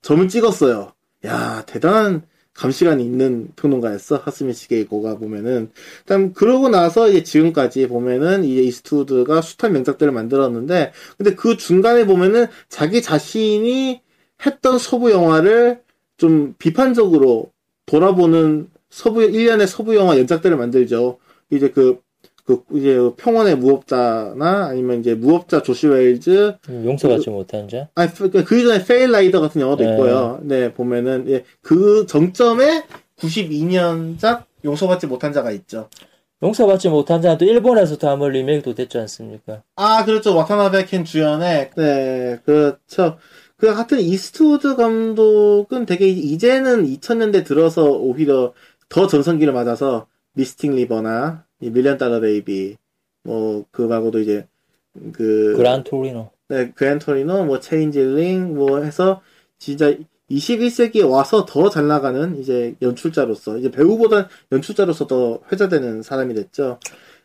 점을 0.00 0.26
찍었어요. 0.28 0.92
야, 1.26 1.64
대단한 1.66 2.22
감시관이 2.56 3.04
있는 3.04 3.48
평론가였어. 3.56 4.16
하스미 4.24 4.54
시게이코가 4.54 5.18
보면은. 5.18 5.70
일단, 6.00 6.32
그러고 6.32 6.68
나서 6.68 7.08
이제 7.08 7.22
지금까지 7.22 7.86
보면은 7.88 8.44
이제 8.44 8.62
이스트우드가 8.62 9.42
숱한 9.42 9.72
명작들을 9.72 10.12
만들었는데, 10.12 10.92
근데 11.16 11.34
그 11.34 11.56
중간에 11.56 12.06
보면은 12.06 12.46
자기 12.68 13.02
자신이 13.02 14.00
했던 14.44 14.78
서부 14.78 15.10
영화를 15.10 15.82
좀 16.16 16.54
비판적으로 16.58 17.50
돌아보는 17.84 18.68
서부, 18.90 19.22
일련의 19.22 19.66
서부 19.66 19.94
영화 19.94 20.18
연작들을 20.18 20.56
만들죠. 20.56 21.18
이제 21.50 21.70
그, 21.70 22.00
그, 22.46 22.62
이제 22.74 22.96
평원의 23.16 23.56
무법자나 23.56 24.66
아니면 24.66 25.00
이제 25.00 25.14
무법자 25.14 25.62
조시 25.62 25.88
웨일즈, 25.88 26.56
용서받지 26.68 27.28
못한 27.30 27.68
자. 27.68 27.88
아니, 27.96 28.12
그, 28.12 28.30
그 28.30 28.58
이전에 28.58 28.84
페일 28.84 29.10
라이더 29.10 29.40
같은 29.40 29.60
영화도 29.60 29.82
네. 29.82 29.90
있고요. 29.90 30.38
네, 30.42 30.72
보면은, 30.72 31.28
예, 31.28 31.44
그 31.60 32.06
정점에 32.06 32.84
92년작 33.18 34.44
용서받지 34.64 35.08
못한 35.08 35.32
자가 35.32 35.50
있죠. 35.50 35.88
용서받지 36.40 36.88
못한 36.88 37.20
자는 37.20 37.38
또 37.38 37.44
일본에서도 37.44 38.08
한번 38.08 38.30
리메이크도 38.30 38.74
됐지 38.74 38.96
않습니까? 38.98 39.62
아, 39.74 40.04
그렇죠. 40.04 40.36
와타나베 40.36 40.84
켄 40.84 41.04
주연의, 41.04 41.70
네, 41.76 42.38
그렇죠. 42.44 43.18
그, 43.56 43.68
하여튼, 43.68 43.98
이스트우드 43.98 44.76
감독은 44.76 45.86
되게, 45.86 46.06
이제는 46.06 46.86
2000년대 46.86 47.44
들어서 47.44 47.90
오히려 47.90 48.52
더 48.88 49.08
전성기를 49.08 49.52
맞아서, 49.52 50.06
미스틱 50.34 50.76
리버나, 50.76 51.45
이 51.60 51.70
밀리언 51.70 51.98
달러 51.98 52.20
베이비, 52.20 52.76
뭐, 53.24 53.64
그 53.70 53.82
말고도 53.82 54.20
이제, 54.20 54.46
그, 55.12 55.54
그란 55.56 55.82
토리노. 55.84 56.30
네, 56.48 56.70
그랜토리노, 56.74 57.44
뭐, 57.44 57.58
체인질링, 57.60 58.54
뭐 58.54 58.80
해서, 58.82 59.20
진짜 59.58 59.92
21세기에 60.30 61.08
와서 61.08 61.44
더 61.44 61.68
잘 61.70 61.86
나가는 61.88 62.38
이제 62.38 62.74
연출자로서, 62.82 63.58
이제 63.58 63.70
배우보단 63.70 64.28
연출자로서 64.52 65.06
더 65.06 65.40
회자되는 65.50 66.02
사람이 66.02 66.34
됐죠. 66.34 66.78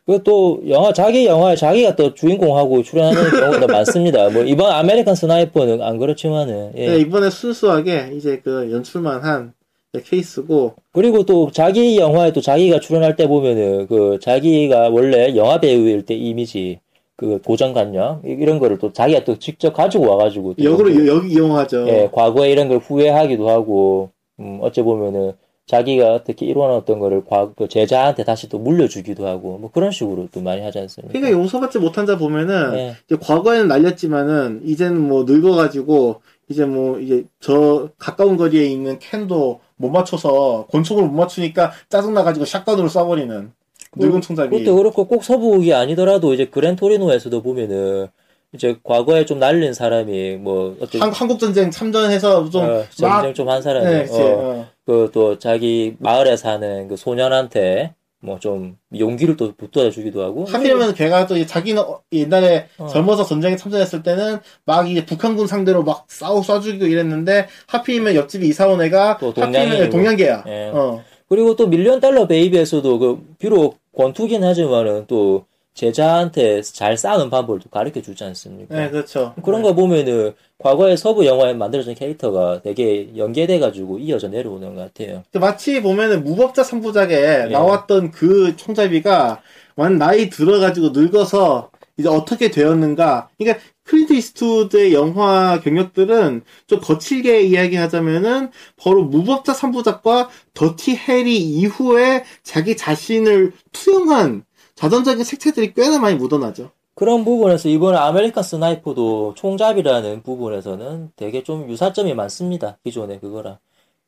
그 0.08 0.36
또 0.36 0.64
영화 0.68 0.92
자기 0.92 1.28
영화에 1.28 1.56
자기가 1.56 1.96
또 1.96 2.14
주인공하고 2.16 2.82
출연하는 2.82 3.22
경우도 3.40 3.68
많습니다. 3.68 4.30
뭐 4.30 4.42
이번 4.44 4.72
아메리칸 4.72 5.14
스나이퍼는 5.14 5.82
안 5.84 6.00
그렇지만은 6.00 6.72
예. 6.76 6.88
네, 6.88 6.98
이번에 6.98 7.30
순수하게 7.30 8.12
이제 8.16 8.42
그 8.44 8.72
연출만 8.72 9.22
한 9.24 9.54
케이스고, 10.00 10.76
그리고 10.94 11.24
또 11.26 11.52
자기 11.52 11.98
영화에 11.98 12.32
또 12.32 12.40
자기가 12.40 12.80
출연할 12.80 13.16
때 13.18 13.28
보면은 13.28 13.88
그 13.88 14.20
자기가 14.22 14.90
원래 14.90 15.36
영화 15.36 15.60
배우일 15.60 16.06
때 16.06 16.16
이미지 16.16 16.80
그 17.18 17.40
고정관념 17.44 18.22
이- 18.26 18.30
이런 18.40 18.58
거를 18.60 18.78
또 18.78 18.94
자기가 18.94 19.26
또 19.26 19.38
직접 19.38 19.74
가지고 19.74 20.10
와가지고 20.10 20.56
또 20.56 20.64
역으로 20.64 20.94
또, 20.94 21.08
여- 21.08 21.22
이용하죠. 21.24 21.86
예 21.90 22.10
과거에 22.12 22.52
이런 22.52 22.70
걸 22.70 22.78
후회하기도 22.78 23.50
하고 23.50 24.12
음 24.40 24.60
어째 24.62 24.82
보면은 24.82 25.34
자기가 25.68 26.16
어떻게 26.16 26.48
이뤄놨던 26.48 27.00
거를 27.00 27.24
과, 27.24 27.52
그 27.56 27.68
제자한테 27.68 28.24
다시 28.24 28.50
또 28.50 28.60
물려주기도 28.60 29.28
하고 29.28 29.58
뭐 29.58 29.70
그런 29.72 29.92
식으로 29.92 30.28
또 30.32 30.42
많이 30.42 30.62
하지 30.62 30.80
않습니까? 30.80 31.12
그러니까 31.14 31.38
용서받지 31.40 31.80
못한 31.80 32.06
자 32.06 32.18
보면은, 32.18 32.78
예. 32.78 33.16
과거에는 33.16 33.68
날렸지만은, 33.70 34.62
이제는 34.66 35.00
뭐 35.00 35.24
늙어가지고, 35.24 36.22
이제 36.52 36.66
뭐, 36.66 37.00
이제 37.00 37.24
저 37.40 37.90
가까운 37.98 38.38
거리에 38.38 38.66
있는 38.66 39.00
캔도 39.00 39.60
못 39.78 39.90
맞춰서, 39.90 40.68
권총을 40.70 41.04
못 41.06 41.12
맞추니까 41.12 41.72
짜증나가지고 41.90 42.46
샷건으로 42.46 42.88
쏴버리는 42.88 43.50
늙은 43.96 44.22
총잡이. 44.22 44.50
그것도 44.50 44.76
그렇고 44.76 45.06
꼭 45.06 45.24
서부국이 45.24 45.74
아니더라도 45.74 46.34
이제 46.34 46.46
그랜토리노에서도 46.46 47.42
보면은 47.42 48.08
이제 48.54 48.78
과거에 48.84 49.26
좀 49.26 49.40
날린 49.40 49.74
사람이 49.74 50.38
뭐 50.38 50.76
어떤 50.82 51.02
한, 51.02 51.12
한국 51.12 51.40
전쟁 51.40 51.72
참전해서 51.72 52.50
좀, 52.50 52.64
어, 52.64 52.68
막, 52.68 52.92
전쟁 52.92 53.34
좀한 53.34 53.62
사람이 53.62 53.86
네, 53.86 54.08
어, 54.10 54.18
어. 54.18 54.68
그또 54.86 55.40
자기 55.40 55.96
마을에 56.00 56.36
사는 56.36 56.88
그 56.88 56.98
소년한테 56.98 57.94
뭐 58.24 58.38
좀 58.40 58.78
용기를 58.98 59.36
또 59.38 59.54
북돋아 59.56 59.90
주기도 59.90 60.22
하고 60.24 60.46
하필이면 60.46 60.94
걔가 60.94 61.26
또 61.28 61.44
자기는 61.46 61.82
어- 61.82 62.02
옛날에 62.12 62.68
어. 62.78 62.88
젊어서 62.88 63.24
전쟁에 63.26 63.56
참전했을 63.56 64.04
때는 64.04 64.38
막 64.66 64.90
이제 64.90 65.06
북한군 65.06 65.48
상대로 65.48 65.84
막 65.84 66.06
싸우 66.08 66.42
쏴주기고 66.42 66.90
이랬는데 66.90 67.48
하필이면 67.68 68.16
옆집에 68.16 68.46
이사 68.46 68.68
온 68.68 68.82
애가 68.82 69.18
또 69.20 69.34
하필이면. 69.36 69.90
동양계야. 69.90 70.44
예. 70.48 70.72
어. 70.74 71.04
그리고 71.30 71.56
또 71.56 71.68
밀리언 71.68 72.00
달러 72.00 72.28
베이비에서도 72.28 73.00
그 73.00 73.20
비록 73.40 73.78
권투긴 73.98 74.44
하지만은 74.44 75.06
또 75.08 75.46
제자한테 75.74 76.62
잘 76.62 76.98
싸우는 76.98 77.30
방법을 77.30 77.60
또 77.62 77.70
가르쳐 77.70 78.02
주지 78.02 78.24
않습니까? 78.24 78.76
네, 78.76 78.90
그렇죠. 78.90 79.34
그런 79.44 79.62
거 79.62 79.74
보면은 79.74 80.34
과거에 80.58 80.96
서부 80.96 81.26
영화에 81.26 81.54
만들어진 81.54 81.96
캐릭터가 81.96 82.62
되게 82.62 83.10
연계돼 83.16 83.60
가지고 83.60 83.98
이어져 83.98 84.28
내려오는 84.28 84.76
것 84.76 84.94
같아요. 84.94 85.24
그 85.32 85.38
마치 85.38 85.82
보면은 85.82 86.24
무법자 86.24 86.64
3부작에 86.64 87.12
예. 87.12 87.50
나왔던 87.52 88.12
그 88.12 88.56
총잡이가 88.58 89.42
완 89.76 89.98
나이 89.98 90.30
들어가지고 90.30 90.90
늙어서 90.90 91.72
이제 91.98 92.10
어떻게 92.10 92.52
되었는가. 92.52 93.30
그러니까 93.38 93.64
클린트 93.84 94.14
이스트우드의 94.14 94.94
영화 94.94 95.60
경력들은 95.62 96.44
좀 96.68 96.80
거칠게 96.80 97.42
이야기하자면은 97.44 98.52
바로 98.78 99.04
무법자 99.04 99.54
3부작과 99.54 100.28
더티 100.54 100.96
해리 100.96 101.38
이후에 101.38 102.24
자기 102.44 102.78
자신을 102.78 103.54
투영한 103.72 104.46
자전적인 104.82 105.24
색채들이 105.24 105.76
꽤나 105.76 106.00
많이 106.00 106.16
묻어나죠. 106.16 106.72
그런 106.96 107.24
부분에서 107.24 107.70
이번에 107.70 108.00
아메리칸 108.00 108.44
스나이퍼도 108.44 109.36
총잡이라는 109.36 110.24
부분에서는 110.24 111.12
되게 111.16 111.44
좀 111.44 111.70
유사점이 111.70 112.16
많습니다. 112.16 112.80
기존에 112.84 113.20
그거랑. 113.20 113.60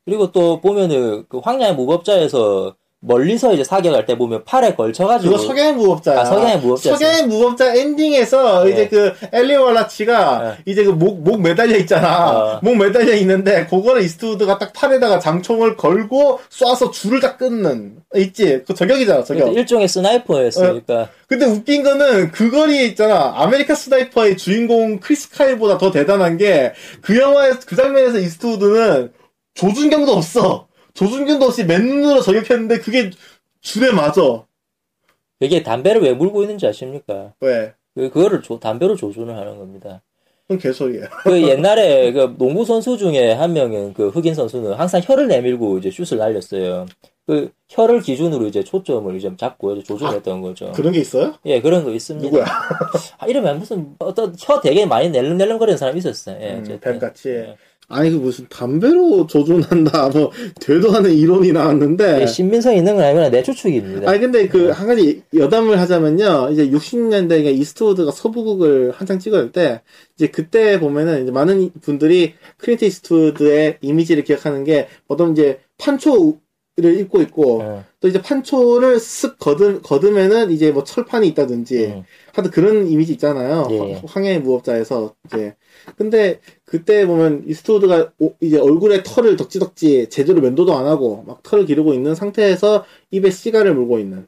그리고 0.03 0.31
또 0.31 0.61
보면은 0.61 1.25
그 1.29 1.37
황야의 1.37 1.75
무법자에서 1.75 2.75
멀리서 3.05 3.53
이제 3.53 3.63
사격할 3.65 4.05
때 4.05 4.17
보면 4.17 4.45
팔에 4.45 4.75
걸쳐가지고 4.75 5.33
그거 5.33 5.43
석양의 5.45 5.73
무법자야. 5.73 6.19
아, 6.21 6.25
석양의 6.25 6.59
무법자. 6.59 6.91
석양의 6.95 7.27
무법자 7.27 7.75
엔딩에서 7.75 8.63
네. 8.63 8.71
이제 8.71 8.87
그 8.87 9.13
엘리 9.31 9.55
월라치가 9.55 10.57
이제 10.65 10.83
그 10.85 10.91
목 10.93 11.21
목 11.21 11.41
매달려 11.41 11.75
있잖아. 11.77 12.29
어. 12.29 12.59
목 12.63 12.77
매달려 12.77 13.13
있는데 13.15 13.65
그거를 13.65 14.03
이스트우드가 14.03 14.57
딱 14.57 14.71
팔에다가 14.73 15.19
장총을 15.19 15.75
걸고 15.75 16.39
쏴서 16.49 16.91
줄을 16.93 17.19
다 17.19 17.35
끊는 17.35 17.97
있지. 18.15 18.61
그 18.65 18.73
저격이잖아. 18.73 19.23
저격. 19.23 19.53
일종의 19.55 19.87
sniper였으니까 19.89 21.09
근데 21.27 21.45
웃긴 21.45 21.83
거는 21.83 22.31
그 22.31 22.51
거리 22.51 22.85
있잖아. 22.87 23.33
아메리카 23.35 23.75
스나이퍼의 23.75 24.37
주인공 24.37 24.99
크리스 24.99 25.29
카일보다 25.31 25.77
더 25.77 25.91
대단한 25.91 26.37
게 26.37 26.73
그 27.01 27.19
영화의 27.19 27.53
그 27.65 27.75
장면에서 27.75 28.17
이스트우드는 28.19 29.11
조준경도 29.55 30.11
없어. 30.13 30.67
조준경도 30.93 31.45
없이 31.45 31.65
맨눈으로 31.65 32.21
저격했는데 32.21 32.79
그게 32.79 33.09
줄에 33.61 33.91
맞아. 33.91 34.21
이게 35.39 35.63
담배를 35.63 36.01
왜 36.01 36.13
물고 36.13 36.41
있는지 36.43 36.67
아십니까? 36.67 37.33
왜? 37.41 37.73
그- 37.95 38.09
그거를 38.09 38.41
조- 38.41 38.59
담배로 38.59 38.95
조준을 38.95 39.35
하는 39.35 39.57
겁니다. 39.57 40.01
그건 40.43 40.57
개소리야. 40.59 41.07
그 41.23 41.41
옛날에 41.41 42.11
그 42.11 42.35
농구 42.37 42.65
선수 42.65 42.97
중에 42.97 43.31
한 43.31 43.53
명은 43.53 43.93
그 43.93 44.09
흑인 44.09 44.35
선수는 44.35 44.73
항상 44.73 45.01
혀를 45.03 45.27
내밀고 45.27 45.77
이제 45.79 45.89
슛을 45.89 46.17
날렸어요. 46.17 46.85
그 47.25 47.51
혀를 47.69 48.01
기준으로 48.01 48.45
이제 48.47 48.63
초점을 48.63 49.15
이제 49.15 49.31
잡고 49.37 49.73
이제 49.75 49.83
조종했던 49.83 50.41
거죠. 50.41 50.71
그런 50.73 50.91
게 50.91 50.99
있어요? 50.99 51.35
예, 51.45 51.61
그런 51.61 51.85
거 51.85 51.91
있습니다. 51.91 52.25
누구야? 52.27 52.45
아, 53.17 53.25
이러면 53.27 53.59
무슨 53.59 53.95
어떤 53.99 54.35
혀 54.37 54.59
되게 54.59 54.85
많이 54.85 55.09
낼름낼름거리는 55.09 55.77
사람이 55.77 55.99
있었어요. 55.99 56.37
예, 56.41 56.55
음. 56.55 56.79
뱀같이. 56.81 57.29
예. 57.29 57.55
아니 57.93 58.09
그 58.11 58.15
무슨 58.17 58.47
담배로 58.49 59.27
조준한다 59.27 60.09
뭐 60.09 60.31
되도 60.59 60.93
않은 60.95 61.11
이론이 61.13 61.51
나왔는데 61.51 62.21
예, 62.21 62.25
신빙성 62.25 62.75
있는 62.75 62.95
건 62.95 63.03
아니구나 63.05 63.29
내 63.29 63.43
추측입니다. 63.43 64.09
아니 64.09 64.19
근데 64.19 64.47
그 64.47 64.67
한 64.67 64.87
가지 64.87 65.23
여담을 65.35 65.79
하자면요 65.79 66.49
이제 66.51 66.69
60년대 66.69 67.27
그러니까 67.29 67.49
이스트우드가 67.51 68.11
서부극을 68.11 68.91
한창 68.91 69.19
찍을 69.19 69.51
때 69.51 69.81
이제 70.15 70.27
그때 70.27 70.79
보면은 70.79 71.23
이제 71.23 71.31
많은 71.31 71.71
분들이 71.81 72.33
클린트 72.57 72.85
이스트우드의 72.85 73.77
이미지를 73.81 74.23
기억하는 74.23 74.63
게 74.63 74.87
어떤 75.07 75.31
이제 75.33 75.59
판초 75.77 76.37
를 76.75 76.97
입고 76.97 77.21
있고 77.21 77.61
어, 77.61 77.85
또 77.99 78.07
이제 78.07 78.19
판초를 78.19 78.97
쓱 78.97 79.37
거듬 79.37 79.83
거듬에는 79.83 80.49
이제 80.49 80.71
뭐 80.71 80.83
철판이 80.83 81.27
있다든지 81.27 81.85
음. 81.85 82.03
하여튼 82.33 82.49
그런 82.51 82.87
이미지 82.87 83.11
있잖아요. 83.11 83.67
예. 83.69 83.77
황- 83.77 84.01
황야의 84.07 84.39
무법자에서 84.39 85.13
이제 85.27 85.53
근데 85.97 86.39
그때 86.73 87.05
보면 87.05 87.43
이스트우드가 87.45 88.13
오- 88.17 88.33
이제 88.41 88.57
얼굴에 88.57 89.03
털을 89.03 89.35
덕지덕지 89.35 90.07
제대로 90.09 90.41
면도도 90.41 90.75
안 90.75 90.87
하고 90.87 91.23
막 91.27 91.43
털을 91.43 91.67
기르고 91.67 91.93
있는 91.93 92.15
상태에서 92.15 92.83
입에 93.11 93.29
시가를 93.29 93.75
물고 93.75 93.99
있는 93.99 94.25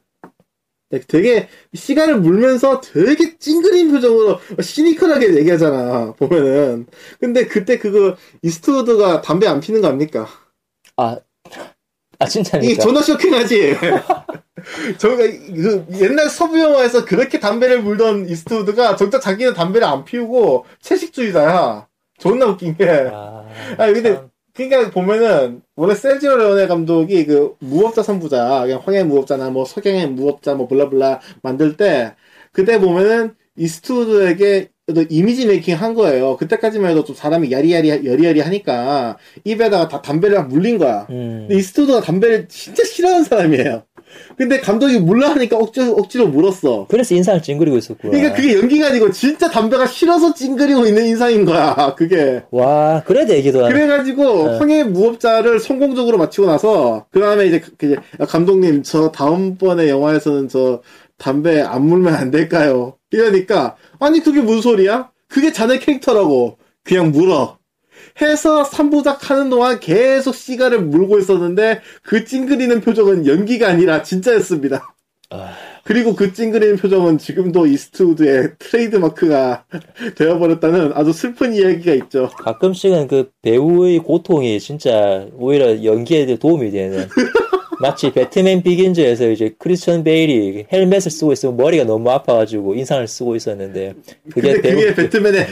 네, 0.90 1.00
되게 1.08 1.48
시가를 1.74 2.20
물면서 2.20 2.80
되게 2.80 3.36
찡그린 3.36 3.90
표정으로 3.90 4.38
시니컬하게 4.62 5.38
얘기하잖아 5.38 6.12
보면은 6.12 6.86
근데 7.18 7.46
그때 7.46 7.78
그거 7.78 8.16
이스트우드가 8.42 9.22
담배 9.22 9.48
안 9.48 9.58
피는 9.58 9.80
거 9.80 9.88
아닙니까? 9.88 10.28
아, 10.96 11.18
아 12.20 12.24
이게 12.24 12.28
진짜니까. 12.28 12.80
존나 12.80 13.02
쇼킹하지. 13.02 13.76
저가 14.98 15.16
그 15.16 15.86
옛날 16.00 16.30
서부 16.30 16.60
영화에서 16.60 17.04
그렇게 17.04 17.40
담배를 17.40 17.82
물던 17.82 18.28
이스트우드가 18.28 18.94
정작 18.94 19.18
자기는 19.20 19.52
담배를 19.54 19.84
안 19.88 20.04
피우고 20.04 20.64
채식주의자야. 20.80 21.88
존나 22.18 22.46
웃긴 22.46 22.76
게. 22.76 22.88
아, 23.12 23.44
아니, 23.78 23.92
근데 23.94 24.14
참. 24.14 24.30
그러니까 24.56 24.90
보면은 24.90 25.60
원래 25.76 25.94
세르지오 25.94 26.36
레오네 26.36 26.66
감독이 26.66 27.26
그 27.26 27.54
무법자 27.60 28.02
삼부작, 28.02 28.62
그냥 28.62 28.80
황야 28.82 29.04
무법자나 29.04 29.50
뭐 29.50 29.66
석양의 29.66 30.08
무법자 30.08 30.54
뭐 30.54 30.66
blah 30.66 30.93
blah 30.93 31.20
만들 31.42 31.76
때 31.76 32.14
그때 32.52 32.80
보면은 32.80 33.34
이스트우드에게 33.56 34.70
또 34.94 35.02
이미지 35.10 35.46
메이킹 35.46 35.76
한 35.76 35.94
거예요. 35.94 36.36
그때까지만 36.36 36.92
해도 36.92 37.04
좀 37.04 37.14
사람이 37.14 37.50
야리야리 37.50 38.06
여리여리 38.06 38.40
하니까 38.40 39.18
입에다가 39.44 39.88
다 39.88 40.00
담배를 40.00 40.38
막 40.38 40.48
물린 40.48 40.78
거야. 40.78 41.06
음. 41.10 41.46
근데 41.48 41.56
이스트우드가 41.56 42.00
담배를 42.00 42.48
진짜 42.48 42.84
싫어하는 42.84 43.24
사람이에요. 43.24 43.85
근데 44.36 44.60
감독이 44.60 44.98
물라 44.98 45.30
하니까 45.30 45.56
억지로, 45.56 45.92
억지로 45.92 46.28
물었어. 46.28 46.86
그래서 46.88 47.14
인상을 47.14 47.42
찡그리고 47.42 47.76
있었구나. 47.78 48.10
그러니까 48.12 48.34
그게 48.34 48.54
연기가 48.58 48.88
아니고 48.88 49.10
진짜 49.12 49.50
담배가 49.50 49.86
싫어서 49.86 50.34
찡그리고 50.34 50.86
있는 50.86 51.06
인상인 51.06 51.44
거야. 51.44 51.94
그게. 51.96 52.42
와, 52.50 53.02
그래도 53.06 53.34
얘기도 53.34 53.64
하네. 53.64 53.72
그래가지고 53.74 54.48
네. 54.50 54.58
황해 54.58 54.84
무법자를 54.84 55.60
성공적으로 55.60 56.18
마치고 56.18 56.46
나서 56.46 57.06
그 57.10 57.20
다음에 57.20 57.46
이제 57.46 57.60
그- 57.60 57.72
그 57.76 57.96
감독님 58.26 58.82
저 58.82 59.10
다음번에 59.10 59.88
영화에서는 59.88 60.48
저 60.48 60.82
담배 61.18 61.60
안 61.62 61.86
물면 61.86 62.14
안 62.14 62.30
될까요? 62.30 62.94
이러니까 63.10 63.76
아니 63.98 64.20
그게 64.20 64.40
무슨 64.40 64.60
소리야? 64.62 65.10
그게 65.28 65.52
자네 65.52 65.78
캐릭터라고 65.78 66.58
그냥 66.84 67.10
물어. 67.10 67.56
해서 68.20 68.62
3부작 68.62 69.22
하는 69.22 69.50
동안 69.50 69.80
계속 69.80 70.34
시가를 70.34 70.80
물고 70.80 71.18
있었는데 71.18 71.80
그 72.02 72.24
찡그리는 72.24 72.80
표정은 72.80 73.26
연기가 73.26 73.68
아니라 73.68 74.02
진짜였습니다. 74.02 74.94
아. 75.30 75.52
그리고 75.86 76.16
그 76.16 76.32
찡그리는 76.32 76.76
표정은 76.76 77.16
지금도 77.18 77.66
이스트우드의 77.66 78.54
트레이드마크가 78.58 79.64
되어버렸다는 80.16 80.92
아주 80.94 81.12
슬픈 81.12 81.54
이야기가 81.54 81.92
있죠. 81.94 82.28
가끔씩은 82.38 83.06
그 83.06 83.30
배우의 83.42 84.00
고통이 84.00 84.58
진짜 84.58 85.26
오히려 85.34 85.84
연기에 85.84 86.36
도움이 86.38 86.72
되는. 86.72 87.08
마치 87.80 88.10
배트맨 88.12 88.62
비긴즈에서 88.62 89.30
이제 89.30 89.54
크리스천 89.58 90.02
베일이 90.04 90.66
헬멧을 90.72 91.10
쓰고 91.10 91.32
있으면 91.32 91.56
머리가 91.56 91.84
너무 91.84 92.10
아파가지고 92.10 92.74
인상을 92.74 93.06
쓰고 93.06 93.36
있었는데 93.36 93.94
그게 94.32 94.54
그게 94.60 94.94
배트맨의 94.94 95.46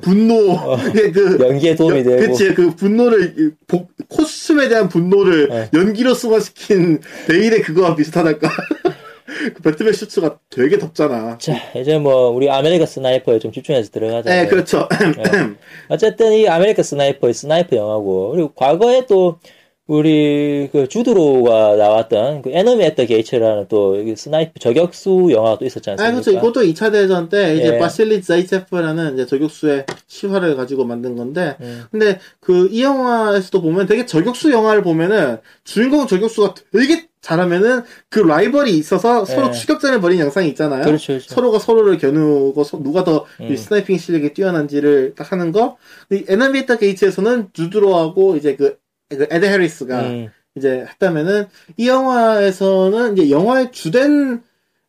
분노, 0.00 0.56
그게 0.76 1.10
그 1.10 1.38
연기에 1.40 1.74
도움이 1.74 1.98
연- 1.98 2.04
되고 2.04 2.32
그치 2.32 2.54
그 2.54 2.74
분노를 2.74 3.34
이 3.38 3.50
복- 3.66 3.90
코스튬에 4.08 4.68
대한 4.68 4.88
분노를 4.88 5.48
네. 5.48 5.68
연기로 5.74 6.14
승화시킨 6.14 7.00
베일의 7.28 7.62
그거와 7.62 7.94
비슷하달까. 7.96 8.48
그 9.54 9.62
배트맨 9.62 9.92
슈츠가 9.92 10.38
되게 10.50 10.76
덥잖아. 10.78 11.38
자 11.38 11.54
이제 11.76 11.96
뭐 11.98 12.30
우리 12.30 12.50
아메리카 12.50 12.84
스나이퍼에 12.84 13.38
좀 13.38 13.52
집중해서 13.52 13.90
들어가자. 13.90 14.28
네, 14.28 14.46
그렇죠. 14.48 14.88
어쨌든 15.88 16.32
이 16.32 16.48
아메리카 16.48 16.82
스나이퍼의 16.82 17.32
sniper 17.34 17.76
영화고 17.76 18.30
그리고 18.32 18.52
과거에 18.54 19.06
또 19.06 19.38
우리 19.94 20.68
그 20.70 20.86
주드로가 20.88 21.74
나왔던 21.74 22.42
그 22.42 22.50
에너미 22.52 22.84
앳 22.84 22.95
더 22.95 23.06
게이츠라는 23.06 23.66
또 23.68 23.98
여기 23.98 24.14
sniper 24.14 24.52
저격수 24.60 25.30
영화가 25.32 25.58
또 25.58 25.64
있었지 25.66 25.90
아, 25.90 25.94
않습니까? 25.94 26.12
그렇죠. 26.20 26.30
이것도 26.30 26.60
2차 26.62 26.92
대전 26.92 27.28
때 27.28 27.56
이제 27.56 27.74
예. 27.74 27.78
바실리 27.78 28.22
자이체프라는 28.22 29.14
이제 29.14 29.26
저격수의 29.26 29.86
실화를 30.06 30.54
가지고 30.54 30.84
만든 30.84 31.16
건데, 31.16 31.56
음. 31.60 31.82
근데 31.90 32.20
그 32.38 32.68
이 32.70 32.84
영화에서도 32.84 33.60
보면 33.62 33.86
되게 33.86 34.06
저격수 34.06 34.52
영화를 34.52 34.84
보면은 34.84 35.38
주인공 35.64 36.06
저격수가 36.06 36.54
되게 36.72 37.08
잘하면은 37.20 37.82
그 38.08 38.20
라이벌이 38.20 38.70
있어서 38.78 39.24
서로 39.24 39.48
예. 39.48 39.52
추격전을 39.52 40.00
벌이는 40.00 40.24
영상이 40.26 40.46
있잖아요. 40.50 40.84
그렇죠, 40.84 41.14
그렇죠. 41.14 41.34
서로가 41.34 41.58
서로를 41.58 41.98
겨누고 41.98 42.62
서- 42.62 42.80
누가 42.80 43.02
더 43.02 43.18
이 43.18 43.24
음. 43.40 43.56
sniping 43.56 43.98
실력이 43.98 44.34
뛰어난지를 44.34 45.14
딱 45.16 45.32
하는 45.32 45.50
거. 45.50 45.78
이 46.12 46.24
에너미 46.28 46.53
앳 46.53 46.65
더 46.65 46.78
게이츠에서는 46.78 47.48
주드로하고 47.54 48.36
이제 48.36 48.54
그, 48.54 48.76
그 49.10 49.26
에드 49.30 49.44
해리스가 49.44 50.02
음. 50.02 50.28
이제 50.56 50.86
했다면은 50.88 51.46
이 51.76 51.88
영화에서는 51.88 53.16
이제 53.16 53.30
영화의 53.30 53.72
주된 53.72 54.42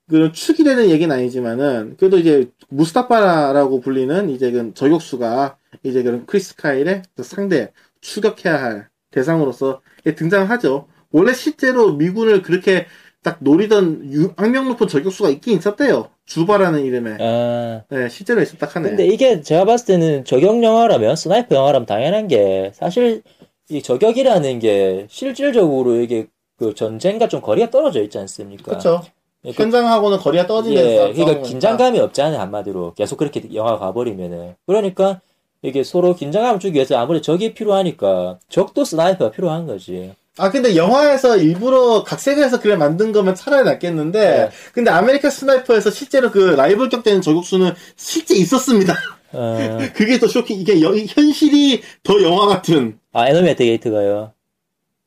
그런 0.10 0.34
축이 0.34 0.64
되는 0.64 0.90
얘기는 0.90 1.14
아니지만은 1.14 1.96
그래도 1.98 2.18
이제 2.18 2.50
무스타파라고 2.70 3.80
불리는 3.82 4.30
이제 4.30 4.52
그 4.52 4.74
저격수가 4.74 5.58
이제 5.84 6.04
그런 6.04 6.26
크리스 6.26 6.56
카일의 6.56 7.04
그 7.16 7.24
상대 7.24 7.72
추격해야 8.02 8.62
할 8.62 8.88
대상으로서 9.12 9.82
등장하죠. 10.04 10.88
원래 11.12 11.34
실제로 11.34 11.94
미군을 11.94 12.42
그렇게 12.42 12.86
딱 13.24 13.38
노리던 13.42 14.12
유- 14.12 14.34
악명 14.36 14.68
높은 14.70 14.88
저격수가 14.88 15.30
있긴 15.30 15.58
있었대요. 15.60 16.10
주바라는 16.26 16.84
이름의. 16.84 17.18
아 17.20 17.82
네, 17.90 18.10
실제로 18.10 18.42
있었다 18.42 18.68
하네. 18.68 18.90
근데 18.90 19.06
이게 19.06 19.42
제가 19.42 19.66
봤을 19.66 19.86
때는 19.88 20.26
저격 20.26 20.62
영화라면 20.64 21.16
sniper 21.15 21.56
영화라면 21.56 21.86
당연한 21.86 22.28
게 22.28 22.72
사실 22.74 23.22
이 23.69 23.82
저격이라는 23.82 24.60
게 24.60 25.08
실질적으로 25.10 25.95
이게 26.02 26.28
그 26.58 26.74
전쟁과 26.76 27.28
좀 27.28 27.41
거리가 27.41 27.69
떨어져 27.69 28.02
있지 28.04 28.17
않습니까? 28.17 28.63
그렇죠. 28.63 29.02
그- 29.43 29.50
현장하고는 29.52 30.19
거리가 30.19 30.45
떨어지면서 30.45 30.89
예, 30.89 30.95
그러니까 30.97 31.26
거니까. 31.26 31.41
긴장감이 31.47 32.00
없잖아요 32.00 32.39
한마디로 32.39 32.93
계속 32.95 33.17
그렇게 33.17 33.41
영화가 33.54 33.80
가버리면은 33.80 34.56
그러니까 34.67 35.19
이게 35.63 35.84
서로 35.84 36.15
긴장감을 36.15 36.60
주기 36.60 36.76
위해서 36.76 36.97
아무래도 36.97 37.24
적이 37.24 37.54
필요하니까 37.54 38.38
적도 38.50 38.84
sniper가 38.86 39.32
필요한 39.32 39.65
거지. 39.65 40.13
아 40.38 40.50
근데 40.50 40.76
영화에서 40.76 41.38
일부러 41.38 42.04
각색을 42.04 42.43
해서 42.43 42.60
그래 42.60 42.76
만든 42.76 43.12
거면 43.12 43.36
차라리 43.36 43.65
낫겠는데 43.65 44.19
네. 44.19 44.50
근데 44.74 44.89
아메리칸 44.91 45.30
스나이퍼에서 45.32 45.89
실제로 45.91 46.30
그 46.32 46.38
라이벌 46.39 46.89
격되는 46.89 47.21
저격수는 47.21 47.74
실제 47.95 48.36
있었습니다. 48.36 48.95
어, 49.34 49.78
그게 49.95 50.19
더 50.19 50.28
쇼킹 50.28 50.60
이게 50.60 50.82
여- 50.82 50.95
현실이 50.95 51.82
더 52.04 52.21
영화 52.21 52.45
같은 52.47 53.00
아 53.13 53.28
앳더 53.28 53.63
게이트가요. 53.63 54.32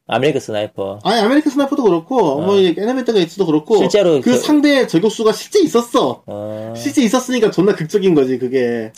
아메리카 0.06 0.38
스나이퍼. 0.38 0.98
아니 1.02 1.20
아메리칸 1.20 1.50
스나이퍼도 1.50 1.82
그렇고 1.82 2.18
어. 2.18 2.40
뭐 2.42 2.58
에너미 2.58 2.88
앳 2.88 3.03
더 3.03 3.18
게이트도 3.20 3.46
그렇고 3.46 3.78
실제로 3.78 4.20
그 4.20 4.32
저- 4.32 4.38
상대 4.38 4.86
저격수가 4.86 5.32
실제 5.32 5.60
있었어. 5.62 6.22
어, 6.26 6.74
실제 6.76 7.02
있었으니까 7.02 7.50
존나 7.50 7.74
극적인 7.74 8.14
거지 8.14 8.38
그게. 8.38 8.92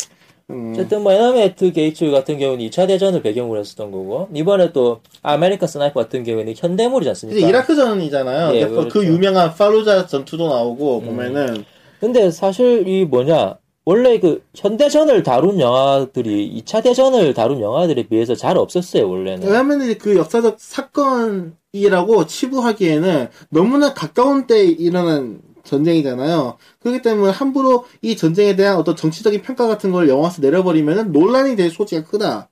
음. 0.50 0.72
어쨌든 0.72 1.02
뭐 1.02 1.12
에너미 1.12 1.40
앳더 1.40 1.70
게이트 1.72 2.10
같은 2.10 2.38
경우는 2.38 2.64
2차 2.66 2.86
대전을 2.88 3.22
배경으로 3.22 3.60
했었던 3.60 3.90
거고 3.92 4.28
이번에 4.34 4.72
또 4.72 5.00
아메리카 5.22 5.66
스나이퍼 5.68 6.00
같은 6.02 6.24
경우는 6.24 6.54
현대물이지 6.56 7.08
않습니까? 7.10 7.38
이제 7.38 7.48
이라크 7.48 7.74
전이잖아요. 7.76 8.54
예, 8.56 8.66
그- 8.66 8.74
그 8.74 8.88
그렇죠. 8.88 9.04
유명한 9.06 9.54
팔루자 9.54 10.06
전투도 10.08 10.48
나오고 10.48 10.98
음. 11.00 11.04
보면은 11.06 11.64
근데 12.00 12.30
사실 12.32 12.86
이 12.88 13.04
뭐냐 13.04 13.56
원래 13.86 14.18
그 14.18 14.42
현대전을 14.56 15.22
다룬 15.22 15.60
영화들이 15.60 16.60
2차 16.60 16.82
대전을 16.82 17.34
다룬 17.34 17.60
영화들에 17.60 18.08
비해서 18.08 18.34
잘 18.34 18.58
없었어요 18.58 19.08
원래는. 19.08 19.46
왜냐면 19.46 19.96
그 19.98 20.16
역사적 20.16 20.56
사건이라고 20.58 22.26
치부하기에는 22.26 23.28
너무나 23.48 23.94
가까운 23.94 24.48
때 24.48 24.64
일어난 24.64 25.40
전쟁이잖아요. 25.62 26.58
그렇기 26.80 27.00
때문에 27.00 27.30
함부로 27.30 27.84
이 28.02 28.16
전쟁에 28.16 28.56
대한 28.56 28.76
어떤 28.76 28.96
정치적인 28.96 29.42
평가 29.42 29.68
같은 29.68 29.92
걸 29.92 30.08
영화에서 30.08 30.42
내려버리면은 30.42 31.12
논란이 31.12 31.54
될 31.54 31.70
소지가 31.70 32.08
크다. 32.08 32.48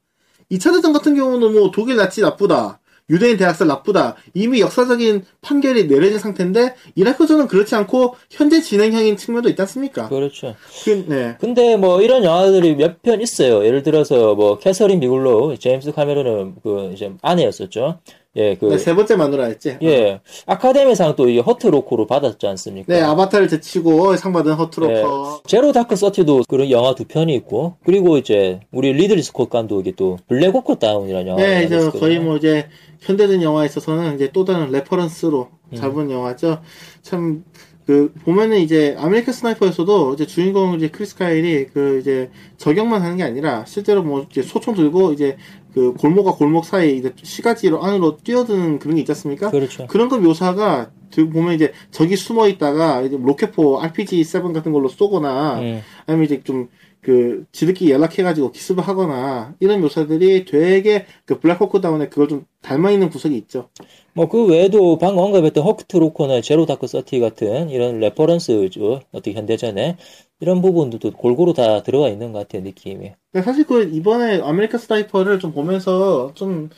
2차 0.53 0.73
대전 0.73 0.93
같은 0.93 1.17
경우는 1.17 1.53
뭐 1.53 1.73
독일 1.73 1.97
나치 1.97 2.21
나쁘다. 2.21 2.79
유대인 3.11 3.37
대학살 3.37 3.67
나쁘다. 3.67 4.17
이미 4.33 4.61
역사적인 4.61 5.25
판결이 5.43 5.89
내려진 5.89 6.19
상태인데 6.19 6.75
이라크전은 6.95 7.49
그렇지 7.49 7.75
않고 7.75 8.17
현재 8.31 8.61
진행형인 8.63 9.17
측면도 9.17 9.51
있지 9.51 9.61
않습니까? 9.63 10.09
그렇죠. 10.09 10.55
그, 10.85 11.05
네. 11.09 11.37
근데 11.41 11.77
뭐 11.77 12.01
이런 12.01 12.25
영화들이 12.25 12.77
몇 12.77 13.03
편 13.03 13.21
있어요. 13.21 13.65
예를 13.67 13.83
들어서 13.83 14.35
뭐 14.35 14.59
캐서린 14.59 15.01
비글로, 15.01 15.57
제임스 15.57 15.93
카메론은 15.93 16.55
그 16.63 16.91
이제 16.95 17.13
아내였었죠. 17.21 18.01
예, 18.37 18.57
그 18.57 18.67
네, 18.67 18.79
세 18.79 18.95
번째 18.95 19.17
마누라였지. 19.17 19.79
예, 19.83 20.21
아카데미상 20.47 21.15
또 21.17 21.29
이 21.29 21.39
허트로커로 21.39 22.07
받았지 22.07 22.47
않습니까? 22.47 22.93
네, 22.93 23.01
아바타를 23.01 23.49
제치고 23.49 24.17
상 24.17 24.33
받은 24.33 24.55
허트로커. 24.55 25.43
제로 25.47 25.73
다크 25.73 25.97
서티도 25.97 26.43
그런 26.49 26.71
영화 26.71 26.95
두 26.95 27.05
편이 27.05 27.35
있고, 27.37 27.77
그리고 27.85 28.19
이제 28.19 28.61
우리 28.73 28.93
리들리 28.93 29.23
스콧 29.23 29.51
감독이 29.51 29.93
또 29.97 30.19
블랙호크 30.29 30.77
다운이라는 30.77 31.27
영화. 31.29 31.43
네, 31.43 31.65
이제 31.65 31.91
거의 31.91 32.19
뭐 32.19 32.37
이제 32.37 32.69
현대전 33.01 33.43
영화에 33.43 33.67
있어서는 33.67 34.17
이제 34.17 34.31
또 34.33 34.45
다른 34.45 34.71
reference로 34.71 35.49
음. 35.73 35.77
잡은 35.77 36.11
영화죠. 36.11 36.61
참, 37.03 37.45
그, 37.87 38.13
보면은 38.25 38.59
이제 38.61 38.97
아메리칸 38.99 39.35
스나이퍼에서도 39.35 40.15
이제 40.15 40.27
주인공 40.27 40.75
이제 40.75 40.89
크리스 40.89 41.17
카일이 41.17 41.67
그 41.67 41.99
이제 42.01 42.31
저격만 42.57 43.03
하는 43.03 43.19
게 43.19 43.23
아니라 43.23 43.65
실제로 43.67 44.03
뭐 44.03 44.27
이제 44.31 44.41
소총 44.43 44.75
들고 44.75 45.13
이제 45.13 45.37
그 45.75 45.93
골목과 45.95 46.35
골목 46.37 46.65
사이 46.65 46.97
이제 46.99 47.13
시가지로 47.21 47.83
안으로 47.83 48.19
뛰어드는 48.19 48.79
그런 48.79 48.95
게 48.95 49.01
있지 49.03 49.11
않습니까? 49.13 49.51
그렇죠. 49.51 49.87
그런 49.89 50.09
거 50.09 50.19
묘사가 50.19 50.93
들- 51.11 51.29
보면 51.31 51.55
이제 51.55 51.73
적이 51.91 52.17
숨어 52.17 52.49
있다가 52.49 53.03
이제 53.03 53.19
로켓포 53.21 53.81
RPG-7 53.81 54.53
같은 54.53 54.73
걸로 54.73 54.89
쏘거나 54.89 55.59
음. 55.61 55.81
아니면 56.07 56.25
이제 56.27 56.43
좀 56.43 56.69
그 57.05 57.45
지들끼리 57.53 57.91
연락해가지고 57.91 58.51
기습을 58.51 58.83
하거나 58.83 59.55
이런 59.61 59.83
묘사들이 59.83 60.47
되게 60.47 61.05
그 61.27 61.39
블랙호크 61.39 61.83
다운에 61.83 62.09
그걸 62.09 62.29
좀 62.29 62.47
닮아 62.63 62.93
있는 62.93 63.11
구석이 63.11 63.37
있죠. 63.37 63.69
뭐 64.15 64.27
그 64.27 64.47
외에도 64.47 64.97
방금 64.97 65.23
언급했던 65.23 65.63
허트 65.65 65.99
로커나 65.99 66.41
제로 66.41 66.65
다크 66.65 66.87
서티 66.87 67.21
같은 67.21 67.69
이런 67.69 68.01
reference죠. 68.01 69.01
어떻게 69.13 69.35
현대전에 69.35 69.99
이런 70.41 70.63
부분도 70.63 70.99
골고루 71.13 71.55
다 71.55 71.83
들어가 71.83 72.09
있는 72.09 72.33
것 72.33 72.41
같아요, 72.41 72.63
느낌이. 72.63 73.13
근데 73.33 73.45
사실 73.45 73.67
그 73.67 73.83
이번에 73.85 74.41
아메리칸 74.41 74.79
스나이퍼를 74.81 75.39
좀 75.39 75.53
보면서 75.53 76.33
좀 76.35 76.71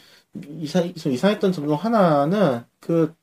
이상 0.61 0.93
좀 0.95 1.13
이상했던 1.13 1.53
점 1.53 1.67
중 1.67 1.75
하나는 1.75 2.63
그 2.81 3.15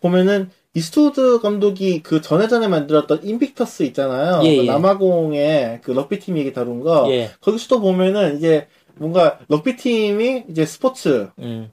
보면은 0.00 0.50
이스트우드 0.74 1.40
감독이 1.40 2.02
그 2.02 2.20
전에 2.20 2.48
전에 2.48 2.66
만들었던 2.68 3.24
인빅터스 3.24 3.84
있잖아요. 3.84 4.42
예, 4.44 4.56
그 4.56 4.62
예. 4.62 4.66
남아공의 4.66 5.80
그 5.82 5.92
럭비 5.92 6.18
팀 6.18 6.36
얘기 6.36 6.52
다룬 6.52 6.80
거. 6.80 7.08
예. 7.10 7.30
거기서도 7.40 7.80
보면은 7.80 8.36
이제 8.36 8.66
뭔가 8.96 9.38
럭비 9.48 9.76
팀이 9.76 10.44
이제 10.50 10.66
스포츠 10.66 11.30
음. 11.38 11.70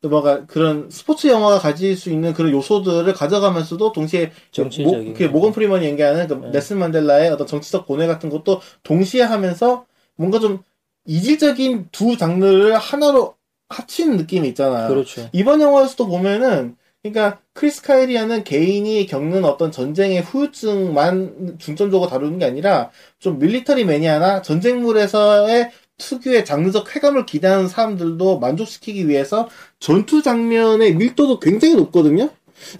또 0.00 0.08
뭔가 0.08 0.46
그런 0.46 0.88
스포츠 0.90 1.26
영화가 1.26 1.58
가질 1.58 1.96
수 1.96 2.10
있는 2.10 2.32
그런 2.32 2.52
요소들을 2.52 3.12
가져가면서도 3.12 3.92
동시에 3.92 4.30
정치적인 4.52 5.08
모, 5.08 5.14
그 5.14 5.24
모건 5.24 5.52
프리먼이 5.52 5.86
연기하는 5.86 6.28
그 6.28 6.34
네. 6.34 6.50
넬슨 6.52 6.78
만델라의 6.78 7.30
어떤 7.30 7.46
정치적 7.46 7.86
고뇌 7.86 8.06
같은 8.06 8.28
것도 8.30 8.60
동시에 8.84 9.22
하면서 9.22 9.86
뭔가 10.14 10.38
좀 10.38 10.62
이질적인 11.04 11.88
두 11.90 12.16
장르를 12.16 12.76
하나로 12.76 13.34
합친 13.68 14.16
느낌이 14.16 14.48
있잖아요. 14.48 14.88
그렇죠. 14.88 15.28
이번 15.32 15.60
영화에서도 15.60 16.06
보면은 16.06 16.76
그러니까 17.02 17.40
크리스 17.52 17.82
카일이라는 17.82 18.44
개인이 18.44 19.06
겪는 19.06 19.44
어떤 19.44 19.70
전쟁의 19.70 20.22
후유증만 20.22 21.56
중점적으로 21.58 22.08
다루는 22.08 22.38
게 22.38 22.44
아니라 22.44 22.90
좀 23.18 23.38
밀리터리 23.38 23.84
매니아나 23.84 24.42
전쟁물에서의 24.42 25.70
특유의 25.98 26.44
장르적 26.44 26.86
쾌감을 26.88 27.26
기대하는 27.26 27.68
사람들도 27.68 28.38
만족시키기 28.38 29.08
위해서 29.08 29.48
전투 29.80 30.22
장면의 30.22 30.94
밀도도 30.94 31.40
굉장히 31.40 31.74
높거든요. 31.74 32.30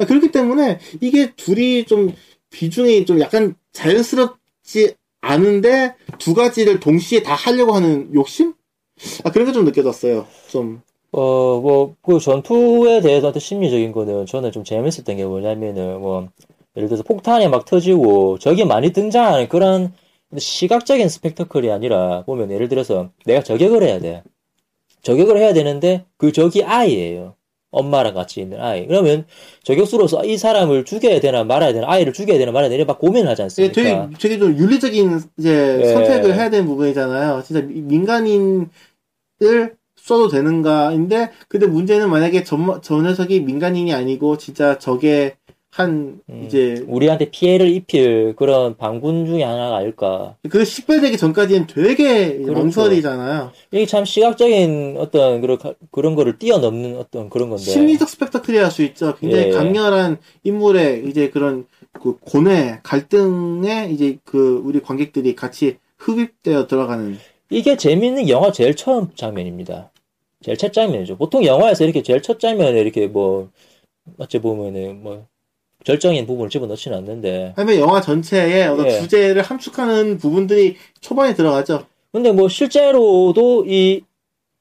아, 0.00 0.04
그렇기 0.07 0.31
때문에 0.33 0.78
이게 1.00 1.33
둘이 1.35 1.85
좀 1.85 2.14
비중이 2.50 3.04
좀 3.07 3.20
약간 3.20 3.54
자연스럽지 3.72 4.94
않은데 5.20 5.94
두 6.18 6.35
가지를 6.35 6.81
동시에 6.81 7.22
다 7.22 7.35
하려고 7.35 7.74
하는 7.74 8.12
욕심? 8.14 8.54
아, 9.24 9.31
그런 9.33 9.46
게 9.46 9.52
좀 9.52 9.64
느껴졌어요. 9.64 10.26
좀. 10.48 10.83
어, 11.12 11.61
뭐, 11.61 11.96
그 12.02 12.18
전투에 12.20 13.00
대해서 13.00 13.28
어떤 13.28 13.40
심리적인 13.40 13.92
거는 13.92 14.26
저는 14.26 14.52
좀 14.52 14.62
재밌었던 14.64 15.16
게 15.16 15.24
뭐냐면은, 15.24 16.00
뭐, 16.00 16.28
예를 16.76 16.88
들어서 16.88 17.02
폭탄이 17.02 17.48
막 17.48 17.64
터지고, 17.64 18.38
적이 18.38 18.66
많이 18.66 18.92
등장하는 18.92 19.48
그런 19.48 19.94
시각적인 20.36 21.08
스펙터클이 21.08 21.70
아니라, 21.70 22.22
보면 22.24 22.50
예를 22.50 22.68
들어서 22.68 23.10
내가 23.24 23.42
저격을 23.42 23.82
해야 23.82 23.98
돼. 23.98 24.22
저격을 25.02 25.38
해야 25.38 25.54
되는데, 25.54 26.04
그 26.16 26.32
적이 26.32 26.64
아이예요. 26.64 27.34
엄마랑 27.70 28.14
같이 28.14 28.40
있는 28.40 28.60
아이. 28.60 28.86
그러면 28.86 29.26
저격수로서 29.62 30.24
이 30.24 30.38
사람을 30.38 30.84
죽여야 30.86 31.20
되나 31.20 31.44
말아야 31.44 31.72
되나, 31.72 31.90
아이를 31.90 32.12
죽여야 32.12 32.38
되나 32.38 32.50
말아야 32.52 32.70
되나 32.70 32.84
막 32.84 32.98
고민을 32.98 33.28
하지 33.28 33.42
예, 33.42 33.44
않습니까? 33.44 33.74
되게, 33.74 34.08
되게 34.18 34.38
좀 34.38 34.56
윤리적인 34.56 35.20
이제 35.38 35.78
예. 35.82 35.92
선택을 35.92 36.34
해야 36.34 36.48
되는 36.50 36.66
부분이잖아요. 36.66 37.42
진짜 37.42 37.60
미- 37.62 37.82
민간인을 37.82 38.68
써도 39.96 40.28
되는가인데, 40.28 41.30
근데 41.48 41.66
문제는 41.66 42.08
만약에 42.10 42.42
저, 42.44 42.80
저 42.82 43.02
녀석이 43.02 43.40
민간인이 43.40 43.92
아니고 43.92 44.38
진짜 44.38 44.78
적의 44.78 45.34
한 45.70 46.20
음. 46.31 46.44
이제 46.46 46.83
우리한테 46.88 47.31
피해를 47.31 47.68
입힐 47.68 48.35
그런 48.37 48.76
방군 48.76 49.26
중에 49.26 49.42
하나가 49.42 49.76
아닐까. 49.76 50.35
그 50.48 50.64
식별되기 50.64 51.16
전까지는 51.18 51.66
되게 51.66 52.38
그렇죠. 52.38 52.52
망설이잖아요. 52.52 53.52
이게 53.72 53.87
참 53.87 54.04
시각적인 54.04 54.96
어떤 54.98 55.40
그런, 55.40 55.59
가- 55.59 55.74
그런 55.90 56.14
거를 56.14 56.38
뛰어넘는 56.38 56.96
어떤 56.96 57.28
그런 57.28 57.50
건데. 57.50 57.64
심리적 57.64 58.09
스펙타클이 58.09 58.57
할 58.59 58.70
수 58.70 58.83
있죠. 58.83 59.14
굉장히 59.16 59.48
예. 59.48 59.50
강렬한 59.50 60.18
인물의 60.42 61.07
이제 61.07 61.28
그런 61.31 61.66
그 61.92 62.16
고뇌, 62.18 62.81
갈등에 62.83 63.88
이제 63.90 64.18
그 64.24 64.61
우리 64.64 64.81
관객들이 64.81 65.35
같이 65.37 65.76
흡입되어 65.98 66.66
들어가는. 66.66 67.18
이게 67.50 67.76
재밌는 67.76 68.28
영화 68.28 68.52
제일 68.52 68.74
처음 68.74 69.09
장면입니다. 69.14 69.90
제일 70.42 70.57
첫 70.57 70.72
장면이죠. 70.72 71.16
보통 71.16 71.44
영화에서 71.44 71.85
이렇게 71.85 72.02
제일 72.02 72.22
첫 72.22 72.40
장면에 72.40 72.81
이렇게 72.81 73.07
뭐, 73.07 73.50
어찌 74.18 74.38
보면은 74.38 75.02
뭐, 75.02 75.26
절정인 75.88 76.27
부분을 76.27 76.51
집어넣지는 76.51 76.98
않는데. 76.98 77.55
하면 77.57 77.79
영화 77.79 77.98
전체의 78.03 78.68
어떤 78.68 78.87
예. 78.88 79.01
주제를 79.01 79.40
함축하는 79.40 80.18
부분들이 80.18 80.77
초반에 81.01 81.33
들어가죠. 81.33 81.87
근데 82.12 82.31
뭐 82.31 82.46
실제로도 82.51 83.64
이 83.66 84.03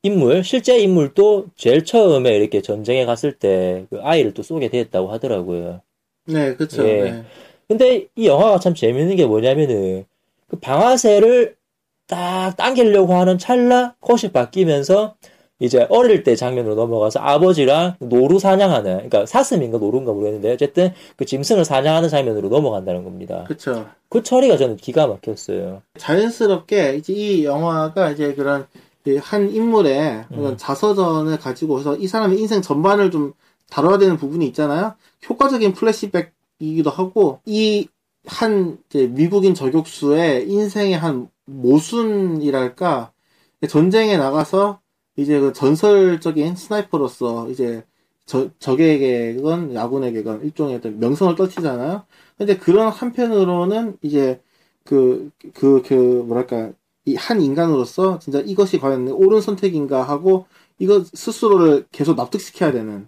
인물, 0.03 0.45
실제 0.45 0.79
인물도 0.79 1.47
제일 1.57 1.83
처음에 1.83 2.33
이렇게 2.33 2.61
전쟁에 2.61 3.03
갔을 3.05 3.33
때 3.33 3.85
그 3.89 3.99
아이를 4.01 4.33
또 4.33 4.41
쏘게 4.41 4.69
됐다고 4.69 5.09
하더라고요. 5.11 5.81
네, 6.27 6.55
그렇죠. 6.55 6.87
예. 6.87 7.01
네. 7.01 7.23
근데 7.67 8.07
이 8.15 8.27
영화가 8.27 8.59
참 8.59 8.73
재밌는 8.73 9.17
게 9.17 9.25
뭐냐면은 9.25 10.05
그 10.47 10.57
방아쇠를 10.59 11.55
딱 12.07 12.55
당기려고 12.55 13.15
하는 13.15 13.37
찰나 13.37 13.95
컷이 13.99 14.31
바뀌면서 14.31 15.15
이제 15.59 15.87
어릴 15.89 16.23
때 16.23 16.35
장면으로 16.35 16.75
넘어가서 16.75 17.19
아버지랑 17.19 17.95
노루 17.99 18.39
사냥하는 18.39 18.95
그러니까 18.95 19.25
사슴인가 19.25 19.77
노루인가 19.77 20.11
모르겠는데 20.11 20.53
어쨌든 20.53 20.93
그 21.15 21.25
짐승을 21.25 21.65
사냥하는 21.65 22.09
장면으로 22.09 22.49
넘어간다는 22.49 23.03
겁니다. 23.03 23.43
그렇죠. 23.45 23.87
그 24.09 24.21
처리가 24.23 24.57
저는 24.57 24.77
기가 24.77 25.07
막혔어요. 25.07 25.81
자연스럽게 25.97 26.95
이제 26.97 27.13
이 27.13 27.45
영화가 27.45 28.11
이제 28.11 28.33
그런 28.33 28.67
이한 29.05 29.49
인물의 29.49 30.25
어떤 30.31 30.45
음. 30.45 30.57
자서전을 30.57 31.39
가지고서 31.39 31.95
이 31.95 32.07
사람의 32.07 32.39
인생 32.39 32.61
전반을 32.61 33.09
좀 33.09 33.33
다뤄야 33.69 33.97
되는 33.97 34.17
부분이 34.17 34.45
있잖아요. 34.47 34.95
효과적인 35.29 35.73
플래시백이기도 35.73 36.89
하고 36.89 37.39
이 37.45 37.87
한 38.27 38.77
미국인 38.93 39.55
저격수의 39.55 40.49
인생의 40.49 40.97
한 40.97 41.29
모순이랄까 41.45 43.11
전쟁에 43.67 44.17
나가서 44.17 44.79
이제 45.17 45.39
그 45.39 45.51
전설적인 45.53 46.55
스나이퍼로서 46.55 47.49
이제 47.49 47.83
저, 48.25 48.49
적에게건 48.59 49.73
야군에게건 49.73 50.43
일종의 50.43 50.75
어떤 50.77 50.99
명성을 50.99 51.35
떨치잖아요. 51.35 52.03
근데 52.37 52.57
그런 52.57 52.89
한편으로는 52.89 53.97
이제 54.01 54.41
그, 54.85 55.31
그, 55.53 55.81
그, 55.85 55.93
뭐랄까, 56.27 56.71
이 57.05 57.15
한 57.15 57.41
인간으로서 57.41 58.19
진짜 58.19 58.41
이것이 58.41 58.79
과연 58.79 59.07
옳은 59.07 59.39
선택인가 59.41 60.03
하고 60.03 60.45
이것 60.77 61.07
스스로를 61.13 61.85
계속 61.91 62.17
납득시켜야 62.17 62.73
되는 62.73 63.07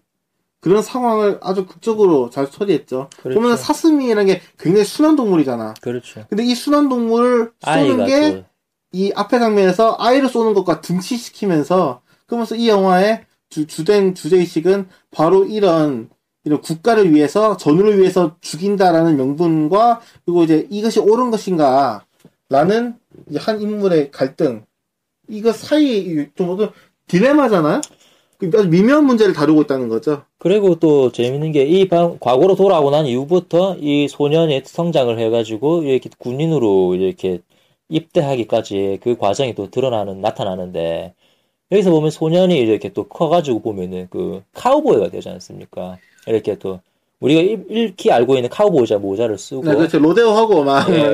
그런 0.61 0.81
상황을 0.81 1.39
아주 1.41 1.65
극적으로 1.65 2.29
잘 2.29 2.49
처리했죠. 2.49 3.09
그렇죠. 3.21 3.39
보면 3.39 3.57
사슴이라는 3.57 4.25
게 4.25 4.41
굉장히 4.57 4.85
순한 4.85 5.17
동물이잖아. 5.17 5.73
그렇죠. 5.81 6.25
근데 6.29 6.45
이 6.45 6.55
순한 6.55 6.87
동물을 6.89 7.51
쏘는 7.61 8.05
게 8.05 8.31
또 8.31 8.48
이 8.91 9.11
앞에 9.15 9.39
장면에서 9.39 9.95
아이를 9.99 10.29
쏘는 10.29 10.53
것과 10.53 10.81
등치시키면서 10.81 12.01
그러면서 12.25 12.55
이 12.55 12.69
영화의 12.69 13.25
주, 13.49 13.65
주된 13.67 14.15
주제의식은 14.15 14.87
바로 15.11 15.45
이런 15.45 16.09
이런 16.43 16.61
국가를 16.61 17.13
위해서 17.13 17.57
전우를 17.57 17.99
위해서 17.99 18.37
죽인다라는 18.41 19.17
명분과 19.17 20.01
그리고 20.25 20.43
이제 20.43 20.67
이것이 20.69 20.99
옳은 20.99 21.31
것인가 21.31 22.05
라는 22.49 22.95
한 23.37 23.61
인물의 23.61 24.11
갈등 24.11 24.65
이거 25.27 25.51
사이 25.51 26.27
좀 26.35 26.57
딜레마잖아요. 27.07 27.81
그 28.39 28.49
아주 28.55 28.69
미묘한 28.69 29.05
문제를 29.05 29.33
다루고 29.33 29.63
있다는 29.63 29.89
거죠. 29.89 30.23
그리고 30.39 30.75
또 30.75 31.11
재밌는 31.11 31.51
게 31.51 31.65
이 31.67 31.87
과거로 31.89 32.55
돌아오고 32.55 32.89
난 32.89 33.05
이후부터 33.05 33.75
이 33.79 34.07
소년이 34.07 34.61
성장을 34.65 35.19
해가지고 35.19 35.83
이렇게 35.83 36.09
군인으로 36.17 36.95
이렇게 36.95 37.41
입대하기까지 37.89 38.99
그 39.03 39.17
과정이 39.17 39.53
또 39.55 39.69
드러나는 39.69 40.21
나타나는데 40.21 41.13
여기서 41.71 41.91
보면 41.91 42.09
소년이 42.09 42.57
이렇게 42.57 42.89
또 42.89 43.07
커가지고 43.07 43.61
보면은 43.61 44.07
그 44.09 44.41
카우보이가 44.53 45.09
되지 45.09 45.29
않습니까? 45.29 45.97
이렇게 46.27 46.55
또 46.57 46.79
우리가 47.19 47.41
일키 47.69 48.11
알고 48.11 48.35
있는 48.35 48.49
카우보이자 48.49 48.97
모자를 48.97 49.37
쓰고 49.37 49.63
네, 49.63 49.75
그렇죠. 49.75 49.99
로데오하고 49.99 50.63
막 50.63 50.89
예, 50.89 51.13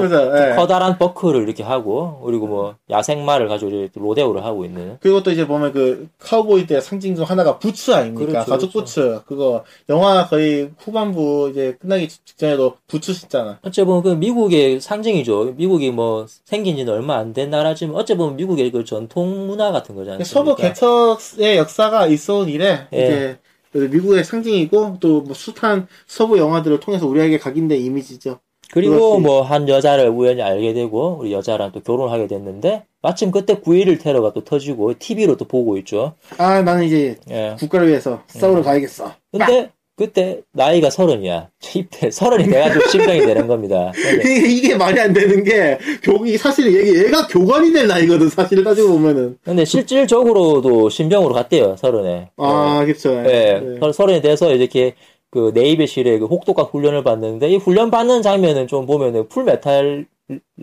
그러면서 0.00 0.24
뭐 0.30 0.38
예. 0.50 0.54
커다란 0.56 0.98
버크를 0.98 1.42
이렇게 1.42 1.62
하고 1.62 2.20
그리고 2.24 2.46
뭐 2.46 2.76
야생마를 2.90 3.48
가지고 3.48 3.88
로데오를 3.94 4.44
하고 4.44 4.64
있는 4.64 4.96
그리고 5.00 5.22
또 5.22 5.30
이제 5.30 5.46
보면 5.46 5.72
그 5.72 6.08
카우보이 6.18 6.66
때 6.66 6.80
상징 6.80 7.14
중 7.16 7.24
하나가 7.24 7.58
부츠 7.58 7.90
아닙니까? 7.92 8.26
그렇죠, 8.26 8.50
가죽 8.50 8.72
그렇죠. 8.72 8.78
부츠. 8.80 9.20
그거 9.26 9.64
영화 9.88 10.26
거의 10.26 10.70
후반부 10.78 11.48
이제 11.52 11.76
끝나기 11.80 12.08
직전에도 12.08 12.76
부츠 12.88 13.12
신잖아. 13.12 13.58
어째 13.62 13.84
보면 13.84 14.02
그 14.02 14.08
미국의 14.10 14.80
상징이죠. 14.80 15.54
미국이 15.56 15.90
뭐 15.90 16.26
생긴 16.44 16.76
지는 16.76 16.92
얼마 16.92 17.16
안 17.16 17.32
된 17.34 17.50
나라지만 17.50 17.96
어째 17.96 18.16
보면 18.16 18.36
미국의 18.36 18.70
그 18.70 18.84
전통 18.84 19.46
문화 19.46 19.72
같은 19.72 19.94
않습니까? 19.98 20.24
서부 20.24 20.54
개척의 20.56 21.56
역사가 21.56 22.06
있어온 22.06 22.48
이래 22.48 22.86
예. 22.92 23.38
이제 23.74 23.88
미국의 23.88 24.22
상징이고 24.24 24.98
또 25.00 25.20
뭐 25.24 25.34
숱한 25.34 25.88
서부 26.06 26.38
영화들을 26.38 26.78
통해서 26.80 27.06
우리에게 27.08 27.38
각인된 27.38 27.80
이미지죠. 27.80 28.38
그리고. 28.74 29.18
뭐 29.20 29.42
한 29.42 29.68
여자를 29.68 30.08
우연히 30.08 30.42
알게 30.42 30.72
되고 30.74 31.18
우리 31.20 31.32
여자랑 31.32 31.70
또 31.72 31.80
결혼을 31.80 32.12
하게 32.12 32.26
됐는데 32.26 32.82
마침 33.02 33.30
그때 33.30 33.54
9.11 33.54 34.02
테러가 34.02 34.32
또 34.32 34.42
터지고 34.44 34.94
TV로 34.98 35.36
또 35.36 35.44
보고 35.46 35.76
있죠. 35.78 36.14
아 36.38 36.60
나는 36.62 36.84
이제 36.84 37.16
예. 37.30 37.54
국가를 37.58 37.88
위해서 37.88 38.22
싸우러 38.28 38.62
가야겠어. 38.62 39.12
근데 39.30 39.70
그때 39.96 40.40
나이가 40.52 40.90
서른이야. 40.90 41.50
입대 41.76 42.10
서른이 42.10 42.48
돼가지고 42.48 42.88
심정이 42.88 43.20
되는 43.20 43.46
겁니다. 43.46 43.92
이게, 44.24 44.48
이게 44.48 44.76
말이 44.76 44.98
안 44.98 45.12
되는 45.12 45.44
게 45.44 45.78
교기 46.02 46.36
사실 46.36 46.74
얘기 46.74 46.98
얘가 47.04 47.26
교관이 47.28 47.72
될 47.72 47.86
나이거든 47.86 48.28
사실 48.28 48.64
따지고 48.64 48.88
보면은 48.94 49.38
근데 49.44 49.64
실질적으로도 49.64 50.88
신병으로 50.88 51.32
갔대요 51.34 51.76
서른에. 51.76 52.30
아 52.38 52.82
그렇죠. 52.84 53.10
예, 53.26 53.60
네. 53.62 53.76
서- 53.78 53.92
서른이 53.92 54.20
돼서 54.20 54.52
이렇게 54.52 54.94
그 55.34 55.50
네이비실에 55.52 56.20
그 56.20 56.26
혹독한 56.26 56.66
훈련을 56.66 57.02
받는데 57.02 57.48
이 57.48 57.56
훈련 57.56 57.90
받는 57.90 58.22
장면은 58.22 58.68
좀 58.68 58.86
보면은 58.86 59.28
풀 59.28 59.42
메탈 59.42 60.06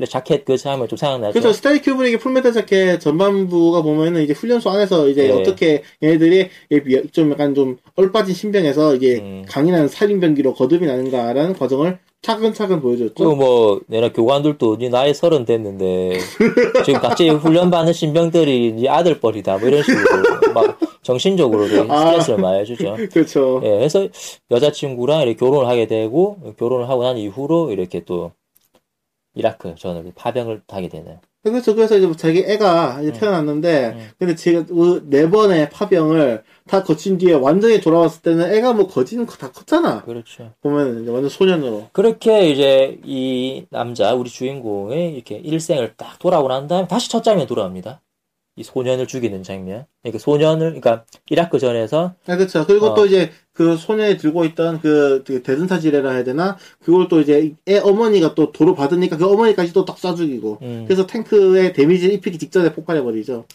자켓 0.09 0.43
그 0.43 0.57
장면 0.57 0.87
좀 0.87 0.97
생각나죠. 0.97 1.33
그렇죠. 1.33 1.53
스탠리 1.53 1.81
큐브릭의 1.81 2.19
풀메탈 2.19 2.51
자켓 2.53 2.99
전반부가 2.99 3.83
보면은 3.83 4.23
이제 4.23 4.33
훈련소 4.33 4.69
안에서 4.71 5.07
이제 5.07 5.27
네. 5.27 5.31
어떻게 5.31 5.83
얘네들이 6.01 6.49
좀 7.11 7.31
약간 7.31 7.53
좀 7.53 7.77
얼빠진 7.95 8.33
신병에서 8.33 8.95
이제 8.95 9.19
음. 9.19 9.45
강인한 9.47 9.87
살인병기로 9.87 10.55
거듭나는가라는 10.55 11.53
과정을 11.53 11.99
차근차근 12.23 12.81
보여줬죠. 12.81 13.13
그리고 13.15 13.35
뭐 13.35 13.81
내가 13.87 14.11
교관들도 14.11 14.77
네 14.77 14.89
나이 14.89 15.13
서른 15.13 15.45
됐는데 15.45 16.17
지금 16.85 16.99
같이 16.99 17.29
훈련 17.29 17.69
받는 17.69 17.93
신병들이 17.93 18.73
네 18.73 18.89
아들뻘이다 18.89 19.57
뭐 19.57 19.67
이런 19.67 19.83
식으로 19.83 20.53
막 20.53 20.79
정신적으로도 21.03 21.91
아. 21.91 22.05
스트레스를 22.05 22.39
많이 22.39 22.59
해주죠. 22.59 22.97
그렇죠. 23.11 23.61
예, 23.63 23.69
그래서 23.69 24.07
여자친구랑 24.49 25.21
이렇게 25.21 25.35
결혼을 25.35 25.67
하게 25.67 25.87
되고 25.87 26.37
결혼을 26.57 26.89
하고 26.89 27.03
난 27.03 27.17
이후로 27.17 27.71
이렇게 27.71 28.03
또 28.05 28.31
이라크 29.33 29.75
전을 29.75 30.11
파병을 30.15 30.63
하게 30.67 30.89
되는. 30.89 31.19
그렇죠. 31.43 31.73
그래서 31.73 31.97
이제 31.97 32.11
자기 32.17 32.39
애가 32.45 32.99
이제 33.01 33.11
음. 33.11 33.13
태어났는데, 33.13 33.93
음. 33.95 34.09
근데 34.19 34.35
제가 34.35 34.65
그네 34.65 35.29
번의 35.29 35.71
파병을 35.71 36.43
다 36.67 36.83
거친 36.83 37.17
뒤에 37.17 37.33
완전히 37.33 37.81
돌아왔을 37.81 38.21
때는 38.21 38.53
애가 38.53 38.73
뭐 38.73 38.87
거지는 38.87 39.25
거다 39.25 39.51
컸잖아. 39.51 40.03
그렇죠. 40.03 40.53
보면 40.61 41.01
이제 41.01 41.09
완전 41.09 41.29
소년으로. 41.29 41.87
그렇게 41.93 42.49
이제 42.49 42.99
이 43.03 43.65
남자 43.71 44.13
우리 44.13 44.29
주인공의 44.29 45.15
이렇게 45.15 45.35
일생을 45.37 45.95
딱 45.97 46.19
돌아오고 46.19 46.49
난 46.49 46.67
다음에 46.67 46.87
다시 46.87 47.09
첫 47.09 47.23
장면 47.23 47.47
돌아옵니다. 47.47 48.01
이 48.55 48.63
소년을 48.63 49.07
죽이는 49.07 49.43
장면. 49.43 49.85
그러니까 50.01 50.19
소년을 50.19 50.79
그러니까 50.81 51.05
이라크 51.29 51.57
전에서 51.59 52.15
아, 52.27 52.35
그렇죠. 52.37 52.65
그리고 52.67 52.87
어. 52.87 52.93
또 52.95 53.05
이제 53.05 53.31
그 53.53 53.77
소년이 53.77 54.17
들고 54.17 54.45
있던 54.45 54.79
그, 54.81 55.23
그 55.25 55.41
대든사지레라 55.43 56.11
해야 56.11 56.23
되나? 56.23 56.57
그걸 56.83 57.07
또 57.07 57.21
이제 57.21 57.53
애 57.67 57.77
어머니가 57.79 58.35
또 58.35 58.51
도로 58.51 58.75
받으니까 58.75 59.17
그 59.17 59.25
어머니까지 59.25 59.73
또 59.73 59.85
딱 59.85 59.97
쏴 59.97 60.15
죽이고. 60.17 60.59
음, 60.61 60.83
그래서 60.87 61.07
탱크에 61.07 61.73
데미지를 61.73 62.15
입히기 62.15 62.37
직전에 62.37 62.73
폭발해버리죠. 62.73 63.45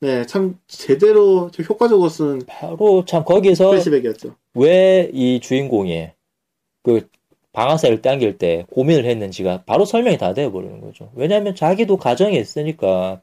네, 0.00 0.26
참 0.26 0.58
제대로 0.68 1.50
좀 1.50 1.64
효과적으로 1.68 2.08
쓴 2.08 2.40
바로 2.46 3.04
참 3.06 3.24
거기서 3.24 3.70
플래시백이었죠. 3.70 4.34
왜 4.54 5.10
이 5.12 5.40
주인공이 5.40 6.08
그 6.82 7.08
방아쇠를 7.52 8.02
당길 8.02 8.36
때 8.38 8.66
고민을 8.70 9.04
했는지가 9.06 9.62
바로 9.64 9.84
설명이 9.84 10.18
다 10.18 10.34
되어버리는 10.34 10.80
거죠. 10.80 11.10
왜냐하면 11.14 11.54
자기도 11.54 11.96
가정이 11.96 12.36
있으니까 12.38 13.20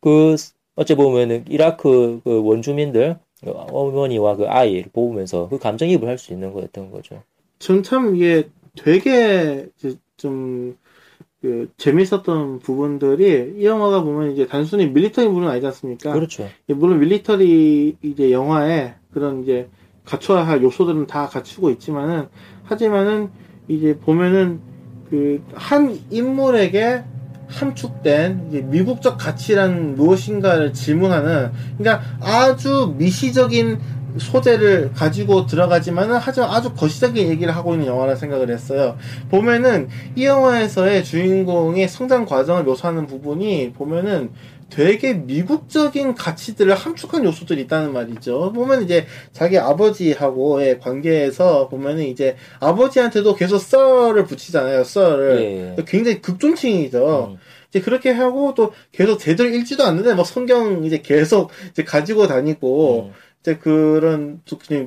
그 0.00 0.36
어째 0.80 0.94
보면은 0.94 1.44
이라크 1.48 2.20
그 2.24 2.42
원주민들 2.42 3.18
그 3.44 3.50
어머니와 3.52 4.36
그 4.36 4.46
아이를 4.48 4.90
보면서 4.92 5.48
그 5.48 5.58
감정이입을 5.58 6.08
할 6.08 6.18
수 6.18 6.32
있는 6.32 6.52
거였던 6.52 6.90
거죠. 6.90 7.22
전 7.58 7.82
참 7.82 8.16
이게 8.16 8.48
되게 8.76 9.68
좀, 10.16 10.76
그, 11.42 11.70
재밌었던 11.78 12.60
부분들이, 12.60 13.54
이 13.58 13.64
영화가 13.64 14.02
보면 14.04 14.32
이제 14.32 14.46
단순히 14.46 14.86
밀리터리 14.86 15.28
물은 15.28 15.48
아니지 15.48 15.66
않습니까? 15.66 16.12
그렇죠. 16.12 16.46
예, 16.68 16.74
물론 16.74 17.00
밀리터리 17.00 17.96
이제 18.02 18.30
영화에 18.30 18.94
그런 19.12 19.42
이제 19.42 19.68
갖춰야 20.04 20.46
할 20.46 20.62
요소들은 20.62 21.06
다 21.06 21.26
갖추고 21.26 21.70
있지만은, 21.70 22.28
하지만은 22.64 23.30
이제 23.68 23.98
보면은 23.98 24.60
그 25.10 25.42
한 25.54 25.98
인물에게 26.10 27.02
함축된 27.50 28.70
미국적 28.70 29.18
가치란 29.18 29.96
무엇인가를 29.96 30.72
질문하는 30.72 31.50
그러니까 31.76 32.04
아주 32.20 32.94
미시적인 32.96 33.78
소재를 34.18 34.92
가지고 34.92 35.46
들어가지만은 35.46 36.16
하지만 36.20 36.50
아주 36.50 36.74
거시적인 36.74 37.28
얘기를 37.28 37.54
하고 37.54 37.74
있는 37.74 37.86
영화라 37.86 38.16
생각을 38.16 38.50
했어요. 38.50 38.96
보면은 39.30 39.88
이 40.16 40.24
영화에서의 40.24 41.04
주인공의 41.04 41.88
성장 41.88 42.24
과정을 42.24 42.64
묘사하는 42.64 43.06
부분이 43.06 43.72
보면은 43.72 44.30
되게 44.70 45.14
미국적인 45.14 46.14
가치들을 46.14 46.74
함축한 46.74 47.24
요소들이 47.24 47.62
있다는 47.62 47.92
말이죠. 47.92 48.52
보면 48.52 48.82
이제 48.84 49.06
자기 49.32 49.58
아버지하고의 49.58 50.80
관계에서 50.80 51.68
보면은 51.68 52.04
이제 52.04 52.36
아버지한테도 52.60 53.34
계속 53.34 53.58
썰을 53.58 54.24
붙이잖아요. 54.24 54.84
썰을. 54.84 55.76
예. 55.78 55.84
굉장히 55.86 56.22
극존칭이죠. 56.22 57.32
음. 57.32 57.38
이제 57.68 57.80
그렇게 57.80 58.10
하고 58.10 58.54
또 58.54 58.72
계속 58.92 59.18
제대로 59.18 59.48
읽지도 59.48 59.84
않는데 59.84 60.14
막 60.14 60.26
성경 60.26 60.84
이제 60.84 61.00
계속 61.02 61.50
이제 61.70 61.84
가지고 61.84 62.26
다니고 62.26 63.10
음. 63.10 63.12
이제 63.40 63.56
그런 63.56 64.42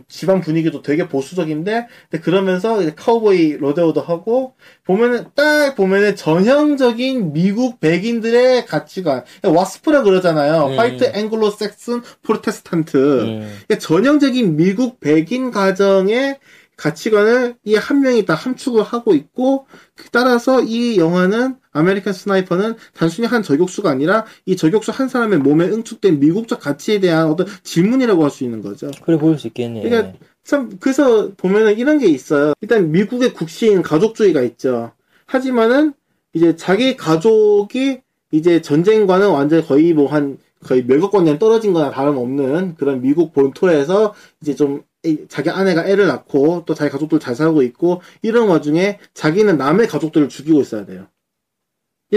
집안 0.07 0.41
분위기도 0.41 0.81
되게 0.81 1.07
보수적인데 1.07 1.87
그러면서 2.21 2.81
이제 2.81 2.93
카우보이 2.95 3.57
로데오도 3.57 4.01
하고 4.01 4.55
보면은 4.83 5.25
딱 5.35 5.75
보면은 5.75 6.15
전형적인 6.15 7.33
미국 7.33 7.79
백인들의 7.79 8.65
가치관 8.67 9.23
WASP라 9.43 10.03
그러잖아요 10.03 10.67
음. 10.67 10.79
White 10.79 11.11
Anglo-Saxon 11.15 12.01
Protestant 12.21 12.97
음. 12.97 13.39
그러니까 13.67 13.77
전형적인 13.79 14.55
미국 14.55 14.99
백인 14.99 15.49
가정의 15.51 16.39
가치관을 16.77 17.55
이 17.65 17.75
한 17.75 18.01
명이 18.01 18.25
다 18.25 18.33
함축을 18.35 18.83
하고 18.83 19.13
있고 19.13 19.67
따라서 20.11 20.61
이 20.61 20.97
영화는 20.97 21.55
아메리칸 21.73 22.13
스나이퍼는 22.13 22.75
단순히 22.93 23.27
한 23.27 23.43
저격수가 23.43 23.89
아니라 23.89 24.25
이 24.45 24.55
저격수 24.55 24.91
한 24.91 25.09
사람의 25.09 25.39
몸에 25.39 25.65
응축된 25.65 26.19
미국적 26.19 26.59
가치에 26.61 26.99
대한 26.99 27.27
어떤 27.27 27.47
질문이라고 27.63 28.23
할 28.23 28.29
수 28.31 28.43
있는 28.43 28.61
거죠. 28.61 28.89
그래 29.03 29.17
보일 29.17 29.37
수 29.37 29.47
있겠네. 29.47 29.81
그러니까 29.83 30.13
참 30.43 30.77
그래서 30.79 31.31
보면은 31.35 31.77
이런 31.77 31.97
게 31.99 32.07
있어요. 32.07 32.53
일단 32.61 32.91
미국의 32.91 33.33
국시인 33.33 33.81
가족주의가 33.81 34.41
있죠. 34.43 34.91
하지만은 35.25 35.93
이제 36.33 36.55
자기 36.55 36.95
가족이 36.97 37.99
이제 38.31 38.61
전쟁과는 38.61 39.29
완전히 39.29 39.65
거의 39.65 39.93
뭐 39.93 40.07
한 40.07 40.37
거의 40.63 40.83
몇억 40.85 41.09
광년 41.09 41.39
떨어진 41.39 41.73
거나 41.73 41.91
다름없는 41.91 42.75
그런 42.75 43.01
미국 43.01 43.33
본토에서 43.33 44.13
이제 44.41 44.55
좀 44.55 44.83
이- 45.03 45.25
자기 45.27 45.49
아내가 45.49 45.85
애를 45.85 46.07
낳고 46.07 46.63
또 46.65 46.73
자기 46.73 46.89
가족들 46.89 47.19
잘 47.19 47.35
살고 47.35 47.61
있고 47.63 48.01
이런 48.21 48.47
와중에 48.47 48.97
자기는 49.13 49.57
남의 49.57 49.87
가족들을 49.87 50.29
죽이고 50.29 50.61
있어야 50.61 50.85
돼요. 50.85 51.07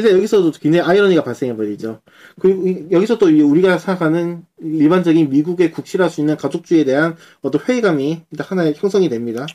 그래서 0.00 0.14
여기서도 0.14 0.52
굉장히 0.60 0.86
아이러니가 0.86 1.24
발생해 1.24 1.56
버리죠. 1.56 2.00
그리고 2.38 2.66
이- 2.68 2.86
여기서 2.90 3.16
또 3.16 3.34
이 3.34 3.40
우리가 3.40 3.78
생각하는 3.78 4.44
일반적인 4.62 5.30
미국의 5.30 5.70
국시라 5.72 5.99
할 5.99 6.10
수 6.10 6.20
있는 6.20 6.36
가족주의에 6.36 6.84
대한 6.84 7.16
어떤 7.40 7.62
회의감이 7.62 8.22
일단 8.30 8.46
하나의 8.46 8.74
형성이 8.76 9.08
됩니다. 9.08 9.46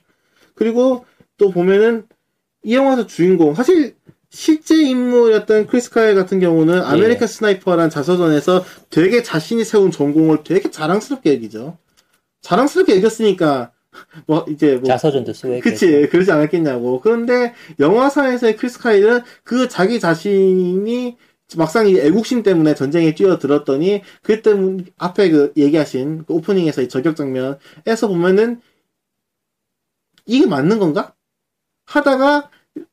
그리고 0.55 1.05
또 1.37 1.51
보면은 1.51 2.07
이 2.63 2.73
영화에서 2.75 3.05
주인공 3.05 3.53
사실 3.53 3.95
실제 4.31 4.81
인물이었던 4.81 5.67
크리스 5.67 5.91
카일 5.91 6.15
같은 6.15 6.39
경우는 6.39 6.75
예. 6.75 6.79
아메리칸 6.79 7.27
스나이퍼란 7.27 7.91
자서전에서 7.91 8.63
되게 8.89 9.21
자신이 9.21 9.63
세운 9.63 9.91
전공을 9.91 10.39
되게 10.43 10.71
자랑스럽게 10.71 11.35
여기죠. 11.35 11.77
자랑스럽게 12.41 12.97
여겼으니까 12.97 13.71
뭐 14.27 14.45
이제 14.49 14.75
뭐 14.75 14.85
자서전도 14.85 15.33
쓰고. 15.33 15.59
그치 15.61 16.07
그러지 16.09 16.31
않았겠냐고. 16.31 17.01
그런데 17.01 17.53
영화사에서의 17.79 18.57
크리스 18.57 18.79
카일은 18.79 19.21
그 19.43 19.67
자기 19.67 19.99
자신이 19.99 21.17
막상 21.57 21.87
이 21.87 21.97
애국심 21.97 22.43
때문에 22.43 22.75
전쟁에 22.75 23.13
뛰어들었더니 23.13 24.01
그 24.23 24.41
때문 24.41 24.85
앞에 24.97 25.29
그 25.29 25.53
얘기하신 25.57 26.25
그 26.25 26.33
오프닝에서 26.33 26.81
이 26.81 26.87
저격 26.87 27.15
장면에서 27.15 28.07
보면은 28.07 28.61
이게 30.25 30.45
맞는 30.45 30.79
건가? 30.79 31.13
하다가 31.85 32.49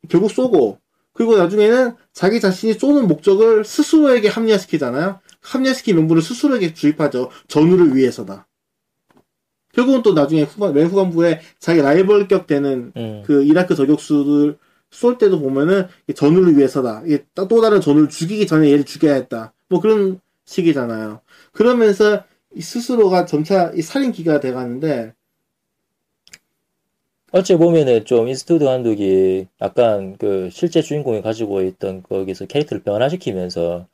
결국 0.09 0.31
쏘고 0.31 0.81
그리고 1.13 1.37
나중에는 1.37 1.95
자기 2.13 2.41
자신이 2.41 2.75
쏘는 2.75 3.07
목적을 3.07 3.65
스스로에게 3.65 4.29
합리화시키잖아요. 4.29 5.21
합리화시킨 5.41 5.97
명분을 5.97 6.23
스스로에게 6.23 6.75
주입하죠. 6.75 7.31
전우를 7.47 7.95
위해서다. 7.95 8.48
결국은 9.79 10.03
또 10.03 10.13
나중에 10.13 10.43
후반, 10.43 10.75
맨 10.75 10.89
후반부에 10.89 11.41
자기 11.61 11.81
라이벌격 11.81 12.49
되는 12.49 12.93
음. 12.97 13.23
그 13.25 13.45
이라크 13.45 13.77
저격수들 13.77 14.59
쏠 14.91 15.19
때도 15.19 15.39
보면은 15.39 15.87
전우를 16.17 16.57
위해서다. 16.57 17.05
또- 17.37 17.47
또 17.47 17.61
다른 17.61 17.81
전우를 17.81 18.09
죽이기 18.09 18.49
전에 18.49 18.73
얘를 18.73 18.85
죽여야 18.85 19.15
했다. 19.15 19.53
뭐 19.69 19.81
그런 19.81 20.21
식이잖아요. 20.47 21.21
그러면서 21.53 22.25
이 22.57 22.61
스스로가 22.61 23.25
점차 23.27 23.71
이 23.73 23.83
살인귀가 23.83 24.41
돼가는데 24.41 25.15
어찌 27.31 27.55
보면은 27.55 28.05
좀 28.05 28.27
이스트우드 28.27 28.65
감독이 28.65 29.47
약간 29.61 30.17
그 30.17 30.49
실제 30.51 30.83
주인공이 30.83 31.23
가지고 31.23 31.63
있던 31.63 32.03
거기서 32.03 32.47
캐릭터를 32.47 32.83
변화시키면서 32.83 33.87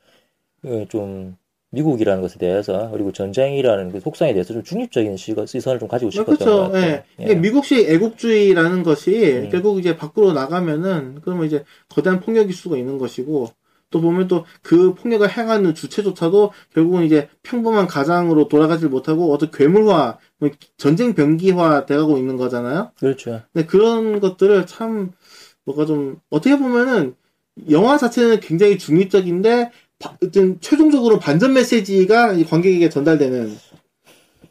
그좀 0.63 1.37
미국이라는 1.75 2.21
것에 2.21 2.39
대해서 2.39 2.89
그리고 2.91 3.11
전쟁이라는 3.11 3.91
그 3.91 3.99
속성에 3.99 4.33
대해서 4.33 4.53
좀 4.53 4.63
중립적인 4.63 5.17
시선을 5.17 5.79
좀 5.79 5.87
가지고 5.87 6.11
싶었던 6.11 6.37
것 6.37 6.39
그렇죠. 6.39 6.71
같아요. 6.71 7.03
예. 7.19 7.27
예. 7.27 7.35
미국식 7.35 7.89
애국주의라는 7.89 8.83
것이 8.83 9.43
음. 9.43 9.49
결국 9.49 9.79
이제 9.79 9.95
밖으로 9.95 10.33
나가면은 10.33 11.19
그러면 11.21 11.45
이제 11.45 11.63
거대한 11.89 12.19
폭력일 12.19 12.53
수가 12.53 12.77
있는 12.77 12.97
것이고 12.97 13.49
또 13.91 14.01
보면 14.01 14.27
또 14.27 14.45
그 14.61 14.95
폭력을 14.95 15.29
행하는 15.29 15.75
주체조차도 15.75 16.51
결국은 16.73 17.03
이제 17.03 17.29
평범한 17.43 17.87
가장으로 17.87 18.47
돌아가질 18.47 18.89
못하고 18.89 19.31
어떤 19.31 19.51
괴물화, 19.51 20.17
뭐 20.39 20.49
전쟁 20.75 21.13
병기화 21.13 21.85
돼가고 21.85 22.17
있는 22.17 22.35
거잖아요. 22.35 22.91
그렇죠. 22.99 23.43
근데 23.53 23.67
그런 23.67 24.19
것들을 24.19 24.65
참 24.65 25.11
뭐가 25.65 25.85
좀 25.85 26.17
어떻게 26.29 26.57
보면은 26.57 27.15
영화 27.69 27.97
자체는 27.97 28.39
굉장히 28.41 28.77
중립적인데 28.77 29.71
바- 29.99 30.17
어떤 30.23 30.59
최종적으로 30.59 31.19
반전 31.19 31.53
메시지가 31.53 32.33
이 32.33 32.43
관객에게 32.45 32.89
전달되는 32.89 33.55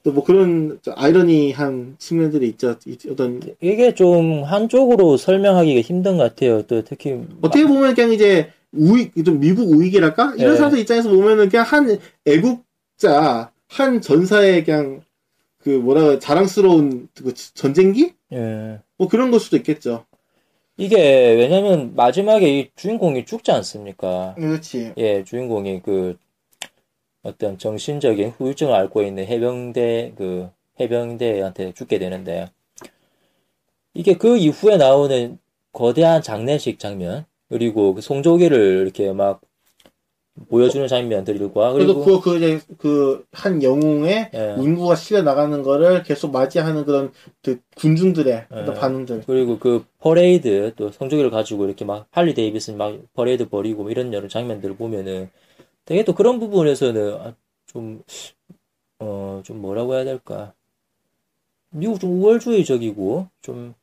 또 0.03 0.13
뭐 0.13 0.23
그런 0.23 0.79
좀 0.83 0.93
아이러니한 0.99 1.97
측면들이 1.99 2.47
있죠. 2.49 2.77
이- 2.87 2.99
어떤 3.11 3.41
이게 3.63 3.95
좀 3.95 4.43
한쪽으로 4.45 5.17
설명하기가 5.17 5.81
힘든 5.81 6.19
것 6.19 6.25
같아요. 6.25 6.61
또 6.63 6.83
특히 6.85 7.19
어떻게 7.41 7.67
보면 7.67 7.95
그냥 7.95 8.13
이제 8.13 8.51
우익 8.73 9.13
좀 9.25 9.41
미국 9.41 9.71
우익이랄까 9.71 10.35
이런 10.37 10.51
네. 10.53 10.57
사람들 10.57 10.79
입장에서 10.81 11.09
보면은 11.09 11.49
그냥 11.49 11.65
한 11.65 11.99
애국자 12.27 13.51
한 13.69 14.01
전사의 14.03 14.65
그냥 14.65 15.01
그 15.59 15.71
뭐라 15.71 16.19
자랑스러운 16.19 17.09
그 17.15 17.33
전쟁기 17.55 18.13
예. 18.33 18.81
뭐 18.99 19.09
그런 19.09 19.31
걸 19.31 19.41
수도 19.41 19.57
있겠죠. 19.57 20.05
이게 20.77 21.35
왜냐면 21.35 21.95
마지막에 21.95 22.59
이 22.59 22.71
주인공이 22.75 23.25
죽지 23.27 23.53
않습니까? 23.53 24.35
그렇지. 24.37 24.95
예, 24.97 25.23
주인공이 25.23 25.83
그 25.83 26.17
어떤 27.23 27.59
정신적인 27.59 28.31
후유증을 28.31 28.75
앓고 28.75 29.03
있는 29.03 29.27
해병대 29.27 30.15
그 30.17 30.51
해병대한테 30.81 31.73
죽게 31.73 31.99
되는데 31.99 32.51
이게 33.95 34.15
그 34.15 34.37
이후에 34.37 34.77
나오는 34.77 35.39
거대한 35.73 36.23
장례식 36.23 36.79
장면 36.79 37.25
그리고 37.49 37.95
그 37.95 38.01
성조기를 38.01 38.83
이렇게 38.83 39.13
막 39.13 39.41
보여주는 40.49 40.87
장면들과 40.89 41.73
그리고 41.73 42.05
그거 42.05 42.21
그 42.21 42.37
이제 42.37 42.61
그한 42.79 43.63
영웅의 43.63 44.31
예, 44.35 44.57
운구가 44.59 44.97
실려 44.97 45.23
나가는 45.23 45.63
거를 45.63 46.03
계속 46.03 46.33
맞이하는 46.33 46.85
그런 46.85 47.13
그 47.43 47.61
군중들의 47.77 48.47
예. 48.53 48.65
반응들. 48.75 49.23
그리고 49.27 49.59
그 49.59 49.85
퍼레이드 50.01 50.73
또 50.77 50.91
성조기를 50.91 51.31
가지고 51.31 51.67
이렇게 51.67 51.85
막 51.85 52.07
할리 52.11 52.35
데이비슨 52.35 52.77
막 52.77 52.99
퍼레이드 53.15 53.49
벌이고 53.49 53.83
뭐 53.85 53.91
이런 53.93 54.13
여러 54.13 54.27
장면들을 54.27 54.77
보면은 54.77 55.31
되게 55.85 56.05
또 56.05 56.15
그런 56.15 56.41
부분에서는 56.41 57.15
아, 57.15 57.35
좀, 57.67 58.03
어, 58.99 59.41
좀 59.45 59.61
뭐라고 59.61 59.95
해야 59.95 60.05
될까. 60.05 60.53
미국 61.71 62.01
좀 62.01 62.23
우월주의적이고 62.23 63.29
좀 63.43 63.75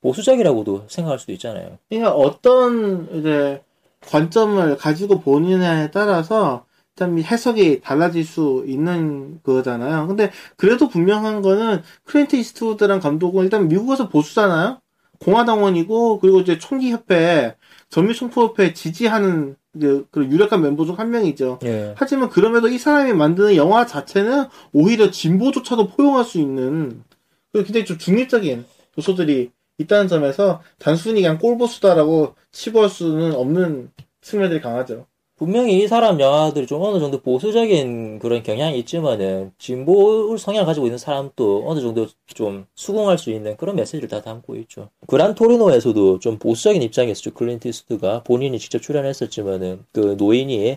보수적이라고도 0.00 0.84
생각할 0.88 1.18
수도 1.18 1.32
있잖아요. 1.32 1.78
그러니까 1.88 2.14
어떤 2.14 3.08
이제 3.14 3.60
관점을 4.06 4.76
가지고 4.76 5.20
보느냐에 5.20 5.90
따라서 5.90 6.64
일단 6.96 7.16
이 7.18 7.22
해석이 7.22 7.80
달라질 7.82 8.24
수 8.24 8.64
있는 8.66 9.40
거잖아요. 9.42 10.06
근데 10.08 10.30
그래도 10.56 10.88
분명한 10.88 11.42
거는 11.42 11.82
클린트 12.04 12.36
이스트우드란 12.36 13.00
감독은 13.00 13.44
일단 13.44 13.68
미국에서 13.68 14.08
보수잖아요. 14.08 14.80
공화당원이고 15.20 16.20
그리고 16.20 16.40
이제 16.40 16.58
총기협회 16.58 17.56
전미총포협회 17.90 18.72
지지하는 18.74 19.56
그 19.80 20.06
유력한 20.16 20.62
멤버 20.62 20.84
중 20.84 20.98
한 20.98 21.10
명이죠. 21.10 21.60
예. 21.64 21.94
하지만 21.96 22.28
그럼에도 22.30 22.68
이 22.68 22.78
사람이 22.78 23.12
만드는 23.12 23.54
영화 23.56 23.86
자체는 23.86 24.46
오히려 24.72 25.10
진보조차도 25.10 25.88
포용할 25.90 26.24
수 26.24 26.38
있는 26.38 27.04
그 27.52 27.62
굉장히 27.64 27.84
좀 27.84 27.98
중립적인 27.98 28.64
요소들이 28.96 29.50
있다는 29.78 30.08
점에서 30.08 30.60
단순히 30.78 31.22
그냥 31.22 31.38
꼴보수다라고 31.38 32.34
치부할 32.52 32.88
수는 32.88 33.34
없는 33.34 33.90
측면들이 34.20 34.60
강하죠. 34.60 35.06
분명히 35.36 35.78
이 35.80 35.86
사람 35.86 36.18
영화들이 36.18 36.66
좀 36.66 36.82
어느 36.82 36.98
정도 36.98 37.20
보수적인 37.20 38.18
그런 38.18 38.42
경향이 38.42 38.76
있지만은 38.80 39.52
진보 39.56 40.36
성향을 40.36 40.66
가지고 40.66 40.86
있는 40.86 40.98
사람도 40.98 41.62
어느 41.68 41.80
정도 41.80 42.08
좀 42.26 42.66
수긍할 42.74 43.18
수 43.18 43.30
있는 43.30 43.56
그런 43.56 43.76
메시지를 43.76 44.08
다 44.08 44.20
담고 44.20 44.56
있죠. 44.56 44.90
그란 45.06 45.36
토리노에서도 45.36 46.18
좀 46.18 46.38
보수적인 46.40 46.82
입장에서 46.82 47.30
클린트 47.30 47.68
이스트우드가 47.68 48.24
본인이 48.24 48.58
직접 48.58 48.80
출연했었지만은 48.82 49.84
그 49.92 50.16
노인이 50.18 50.76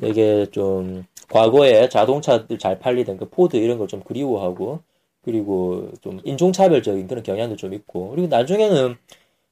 되게 0.00 0.46
좀 0.52 1.04
과거에 1.28 1.88
자동차들 1.88 2.58
잘 2.58 2.78
팔리던 2.78 3.16
그 3.18 3.28
포드 3.28 3.56
이런 3.56 3.78
걸 3.78 3.88
좀 3.88 4.00
그리워하고 4.02 4.80
그리고 5.22 5.90
좀 6.00 6.20
인종차별적인 6.24 7.06
그런 7.08 7.22
경향도 7.22 7.56
좀 7.56 7.74
있고 7.74 8.10
그리고 8.10 8.28
나중에는 8.28 8.96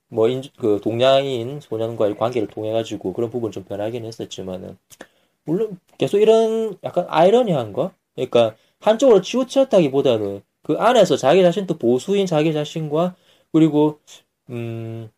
뭐, 0.08 0.28
인, 0.28 0.42
그, 0.58 0.80
동양인 0.82 1.60
소년과의 1.60 2.16
관계를 2.16 2.48
통해 2.48 2.72
가지고 2.72 3.12
그런 3.12 3.30
부분 3.30 3.50
좀 3.52 3.64
변하긴 3.64 4.04
했었지만은, 4.04 4.78
물론 5.44 5.78
계속 5.98 6.20
이런 6.20 6.78
약간 6.84 7.06
아이러니한 7.08 7.72
거? 7.72 7.92
그러니까, 8.14 8.56
한쪽으로 8.80 9.22
치우쳤다기보다는 9.22 10.42
그 10.62 10.74
안에서 10.78 11.16
자기 11.16 11.42
자신도 11.42 11.78
보수인 11.78 12.26
자기 12.26 12.52
자신과, 12.52 13.16
그리고, 13.52 14.00
음, 14.50 15.10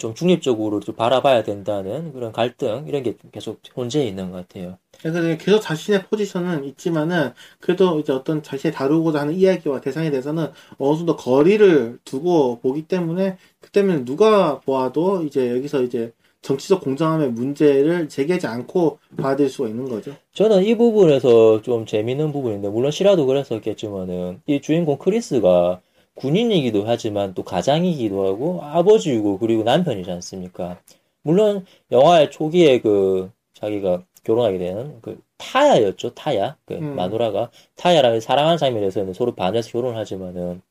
좀 0.00 0.14
중립적으로 0.14 0.80
좀 0.80 0.96
바라봐야 0.96 1.42
된다는 1.42 2.12
그런 2.12 2.32
갈등, 2.32 2.86
이런 2.88 3.02
게 3.02 3.14
계속 3.30 3.62
존재해 3.62 4.06
있는 4.06 4.30
것 4.30 4.48
같아요. 4.48 4.78
그래서 5.00 5.20
계속 5.36 5.60
자신의 5.60 6.04
포지션은 6.04 6.64
있지만은 6.64 7.32
그래도 7.60 8.00
이제 8.00 8.12
어떤 8.12 8.42
자신이 8.42 8.72
다루고자 8.72 9.20
하는 9.20 9.34
이야기와 9.34 9.80
대상에 9.80 10.10
대해서는 10.10 10.48
어느 10.78 10.96
정도 10.96 11.16
거리를 11.16 11.98
두고 12.04 12.60
보기 12.60 12.88
때문에 12.88 13.36
그 13.60 13.70
때문에 13.70 14.04
누가 14.04 14.60
보아도 14.60 15.22
이제 15.22 15.50
여기서 15.50 15.82
이제 15.82 16.12
정치적 16.42 16.80
공정함의 16.80 17.32
문제를 17.32 18.08
제기하지 18.08 18.46
않고 18.46 18.98
받아들일 19.18 19.50
수가 19.50 19.68
있는 19.68 19.90
거죠. 19.90 20.14
저는 20.32 20.64
이 20.64 20.74
부분에서 20.74 21.60
좀 21.60 21.84
재밌는 21.84 22.32
부분인데, 22.32 22.70
물론 22.70 22.90
시라도 22.90 23.26
그랬었겠지만은, 23.26 24.40
이 24.46 24.62
주인공 24.62 24.96
크리스가 24.96 25.82
군인이기도 26.16 26.84
하지만 26.86 27.34
또 27.34 27.42
가장이기도 27.44 28.26
하고, 28.26 28.60
아버지이고, 28.62 29.38
그리고 29.38 29.62
남편이지 29.62 30.10
않습니까? 30.10 30.78
물론, 31.22 31.64
영화의 31.90 32.30
초기에 32.30 32.80
그, 32.80 33.30
자기가 33.54 34.04
결혼하게 34.24 34.58
되는 34.58 35.00
그, 35.02 35.20
타야였죠, 35.38 36.14
타야. 36.14 36.56
그, 36.66 36.74
음. 36.74 36.96
마누라가. 36.96 37.50
타야라는 37.76 38.20
사랑하는 38.20 38.58
장면에서는 38.58 39.12
서로 39.14 39.34
반해서 39.34 39.70
결혼을 39.70 39.96
하지만은, 39.96 40.62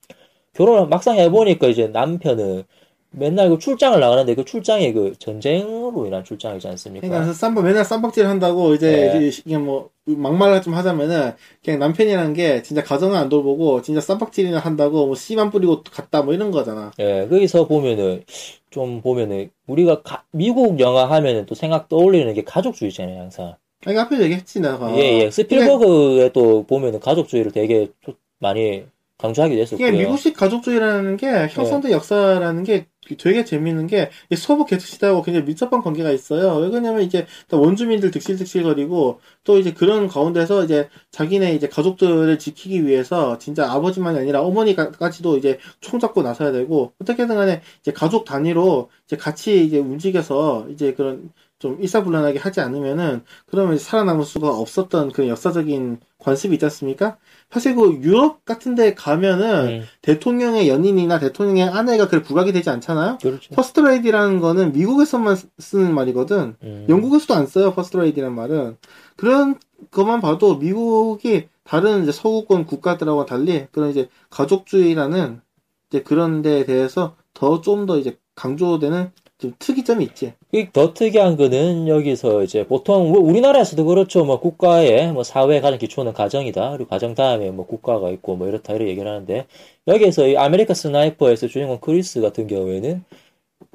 결혼을 0.54 0.88
막상 0.88 1.18
해보니까 1.18 1.68
이제 1.68 1.88
남편은 1.88 2.64
맨날 3.12 3.50
그 3.50 3.58
출장을 3.58 4.00
나가는데 4.00 4.36
그 4.36 4.46
출장이 4.46 4.94
그 4.94 5.14
전쟁으로 5.18 6.06
인한 6.06 6.24
출장이지 6.24 6.68
않습니까? 6.68 7.08
그러니까 7.08 7.34
쌈박 7.34 7.64
맨날 7.66 7.84
쌈박질 7.84 8.28
한다고 8.28 8.76
이제, 8.76 9.12
네. 9.14 9.28
이게 9.46 9.58
뭐 9.58 9.90
막말을 10.06 10.62
좀 10.62 10.74
하자면은 10.76 11.34
그냥 11.64 11.80
남편이라는 11.80 12.34
게 12.34 12.62
진짜 12.62 12.84
가정을 12.84 13.18
안 13.18 13.28
돌보고 13.30 13.82
진짜 13.82 14.00
쌈박질이나 14.02 14.60
한다고 14.60 15.08
뭐 15.08 15.16
씨만 15.16 15.50
뿌리고 15.50 15.82
갔다 15.84 16.22
뭐 16.22 16.34
이런 16.34 16.52
거잖아. 16.52 16.92
예, 17.00 17.28
거기서 17.28 17.68
보면은 17.68 18.24
좀 18.70 19.02
보면은 19.02 19.50
우리가 19.68 20.04
가- 20.04 20.24
미국 20.32 20.80
영화 20.80 21.10
하면은 21.10 21.46
또 21.48 21.56
생각 21.56 21.90
떠올리는 21.90 22.32
게 22.34 22.44
가족주의잖아요, 22.44 23.20
항상. 23.20 23.56
아니 23.86 23.98
앞에 23.98 24.20
얘기했지 24.22 24.60
내가. 24.60 24.96
예, 24.98 25.24
예. 25.24 25.32
스필버그에 25.32 26.32
또 26.34 26.64
보면은 26.68 27.00
가족주의를 27.00 27.52
되게 27.52 27.88
조- 28.06 28.14
많이 28.40 28.84
강조하기도 29.20 29.62
했었고요. 29.62 29.88
이게 29.88 29.98
미국식 29.98 30.36
가족주의라는 30.36 31.18
게 31.18 31.48
형성된 31.50 31.92
역사라는 31.92 32.64
게 32.64 32.88
되게 33.18 33.44
재밌는 33.44 33.88
게이 33.88 34.08
서부 34.38 34.66
개척 34.66 34.88
시대하고 34.88 35.24
굉장히 35.24 35.46
밀접한 35.46 35.82
관계가 35.82 36.12
있어요. 36.12 36.56
왜 36.56 36.70
그러냐면 36.70 37.02
이제 37.02 37.26
다 37.48 37.58
원주민들 37.58 38.12
득실득실거리고 38.12 39.20
또 39.44 39.58
이제 39.58 39.74
그런 39.74 40.08
가운데서 40.08 40.64
이제 40.64 40.90
자기네 41.12 41.54
이제 41.54 41.68
가족들을 41.68 42.40
지키기 42.40 42.86
위해서 42.88 43.38
진짜 43.40 43.70
아버지만이 43.72 44.20
아니라 44.20 44.42
어머니까지도 44.42 45.38
이제 45.38 45.60
총 45.82 46.00
잡고 46.00 46.22
나서야 46.22 46.52
되고 46.52 46.94
어떻게든 47.02 47.36
간에 47.36 47.62
이제 47.82 47.92
가족 47.92 48.24
단위로 48.26 48.90
이제 49.06 49.18
같이 49.18 49.66
이제 49.66 49.80
움직여서 49.80 50.68
이제 50.70 50.94
그런 50.94 51.32
좀 51.60 51.78
일사불란하게 51.82 52.40
하지 52.40 52.62
않으면은 52.62 53.24
그러면 53.48 53.78
살아남을 53.78 54.24
수가 54.24 54.50
없었던 54.50 55.12
그런 55.12 55.30
역사적인 55.30 56.00
관습이 56.18 56.56
있지 56.56 56.66
않습니까? 56.66 57.18
사실 57.52 57.76
그 57.76 57.94
유럽 58.02 58.46
같은 58.46 58.76
데 58.76 58.94
가면은 58.94 59.68
음, 59.68 59.84
대통령의 60.04 60.70
연인이나 60.70 61.18
대통령의 61.20 61.64
아내가 61.64 62.08
그렇게 62.08 62.26
부각이 62.26 62.52
되지 62.52 62.70
않잖아요? 62.70 63.18
그렇죠. 63.22 63.54
퍼스트 63.56 63.80
레이디라는 63.80 64.40
거는 64.40 64.72
미국에서만 64.72 65.36
쓰- 65.36 65.48
쓰는 65.58 65.94
말이거든. 65.96 66.56
음, 66.62 66.86
영국에서도 66.88 67.34
안 67.34 67.48
써요, 67.48 67.74
퍼스트 67.74 67.98
레이디라는 67.98 68.36
말은. 68.36 68.78
그런 69.16 69.56
것만 69.92 70.22
봐도 70.22 70.58
미국이 70.58 71.48
다른 71.64 72.04
이제 72.04 72.12
서구권 72.12 72.66
국가들하고 72.66 73.26
달리 73.26 73.66
그런 73.72 73.90
이제 73.90 74.10
가족주의라는 74.30 75.42
이제 75.90 76.04
그런 76.04 76.42
데에 76.42 76.66
대해서 76.66 77.16
더 77.34 77.62
좀더 77.62 77.98
이제 77.98 78.18
강조되는 78.36 79.12
좀 79.40 79.54
특이점이 79.60 80.04
있지. 80.06 80.34
이더 80.54 80.94
특이한 80.94 81.38
거는 81.38 81.88
여기서 81.88 82.44
이제 82.44 82.68
보통 82.68 83.12
뭐 83.12 83.22
우리나라에서도 83.22 83.86
그렇죠. 83.86 84.26
뭐 84.26 84.40
국가의 84.42 85.14
뭐 85.14 85.24
사회의 85.24 85.62
가장 85.62 85.80
기초는 85.80 86.14
가정이다. 86.14 86.72
그리고 86.72 86.90
가정 86.90 87.16
다음에 87.16 87.50
뭐 87.52 87.66
국가가 87.66 88.10
있고 88.12 88.36
뭐 88.36 88.48
이렇다 88.50 88.74
이렇게 88.74 88.92
얘기를 88.92 89.10
하는데 89.10 89.48
여기에서 89.88 90.28
이 90.28 90.38
아메리카 90.38 90.74
스나이퍼에서 90.74 91.48
주인공 91.48 91.80
크리스 91.80 92.22
같은 92.22 92.48
경우에는 92.48 93.04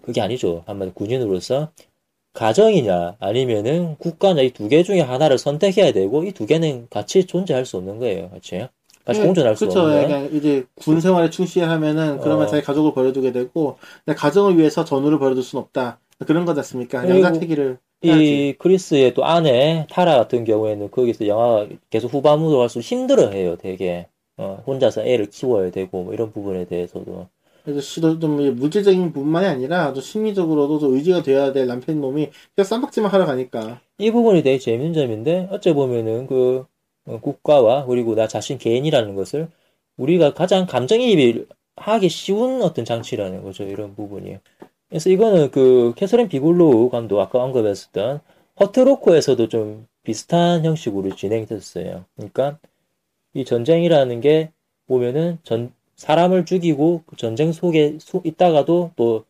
그게 0.02 0.20
아니죠. 0.20 0.64
한마디 0.66 0.92
군인으로서 0.94 1.70
가정이냐 2.34 3.16
아니면은 3.20 3.96
국가냐 3.98 4.42
이 4.42 4.50
두 4.52 4.68
개 4.68 4.82
중에 4.84 5.00
하나를 5.00 5.38
선택해야 5.38 5.92
되고 5.92 6.24
이 6.24 6.32
두 6.32 6.46
개는 6.46 6.88
같이 6.90 7.26
존재할 7.26 7.66
수 7.66 7.76
없는 7.78 7.98
거예요. 8.00 8.30
같 8.30 8.42
이 9.04 9.06
같이 9.06 9.20
공존할 9.20 9.56
수 9.56 9.66
그렇죠. 9.66 9.80
없는. 9.80 10.06
그러니까 10.06 10.36
이제 10.36 10.64
군 10.76 11.00
생활에 11.00 11.30
충실하면은 11.30 12.18
그러면 12.20 12.46
어. 12.46 12.48
자기 12.48 12.62
가족을 12.62 12.94
버려두게 12.94 13.32
되고 13.32 13.78
근데 14.04 14.16
가정을 14.16 14.58
위해서 14.58 14.84
전우를 14.84 15.18
버려둘 15.18 15.42
순 15.42 15.60
없다. 15.60 16.00
그런 16.26 16.44
거지 16.44 16.60
않습니까? 16.60 17.02
해야지. 18.04 18.48
이 18.48 18.54
크리스의 18.58 19.14
또 19.14 19.24
아내 19.24 19.86
타라 19.90 20.16
같은 20.16 20.44
경우에는 20.44 20.90
거기서 20.90 21.26
영화 21.26 21.66
계속 21.90 22.12
후반부로 22.12 22.58
갈수록 22.58 22.82
힘들어해요. 22.82 23.56
되게 23.56 24.08
어, 24.36 24.62
혼자서 24.66 25.02
애를 25.04 25.26
키워야 25.30 25.70
되고 25.70 26.02
뭐 26.02 26.12
이런 26.12 26.32
부분에 26.32 26.66
대해서도 26.66 27.28
그래서 27.64 27.80
시도 27.80 28.18
좀 28.18 28.36
물질적인 28.56 29.12
부분만이 29.12 29.46
아니라 29.46 29.92
또 29.94 30.00
심리적으로도 30.00 30.78
좀 30.80 30.94
의지가 30.94 31.22
돼야 31.22 31.52
될 31.52 31.66
남편 31.66 32.00
놈이 32.00 32.28
그냥 32.54 32.64
쌈박질만 32.66 33.10
하러 33.10 33.24
가니까. 33.24 33.80
이 33.98 34.10
부분이 34.10 34.42
되게 34.42 34.58
재밌는 34.58 34.92
점인데 34.92 35.48
어째 35.50 35.72
보면은 35.72 36.26
그 36.26 36.58
어, 36.58 36.66
국가와 37.04 37.86
그리고 37.86 38.14
나 38.14 38.28
자신 38.28 38.58
개인이라는 38.58 39.14
것을 39.14 39.48
우리가 39.96 40.34
가장 40.34 40.66
감정이입을 40.66 41.46
하기 41.76 42.08
쉬운 42.08 42.62
어떤 42.62 42.84
장치라는 42.84 43.42
거죠. 43.42 43.64
이런 43.64 43.94
부분이. 43.94 44.38
그래서 44.88 45.10
이거는 45.10 45.50
그 45.50 45.92
캐서린 45.96 46.28
비글로우 46.28 46.90
감독 46.90 47.20
아까 47.20 47.42
언급했었던 47.42 48.20
허트 48.60 48.91
로커에서도 48.91 49.48
좀 49.48 49.86
비슷한 50.02 50.64
형식으로 50.64 51.16
진행이 51.16 51.46
됐어요. 51.46 52.04
그러니까 52.16 52.58
이 53.34 53.44
전쟁이라는 53.44 54.20
게 54.20 54.52
보면은 54.86 55.38
전 55.42 55.72
사람을 55.96 56.44
죽이고 56.46 57.02
그 57.06 57.16
전쟁 57.16 57.52
속에 57.52 57.98
소- 58.00 58.22
있다가도 58.24 58.92
또 58.96 59.24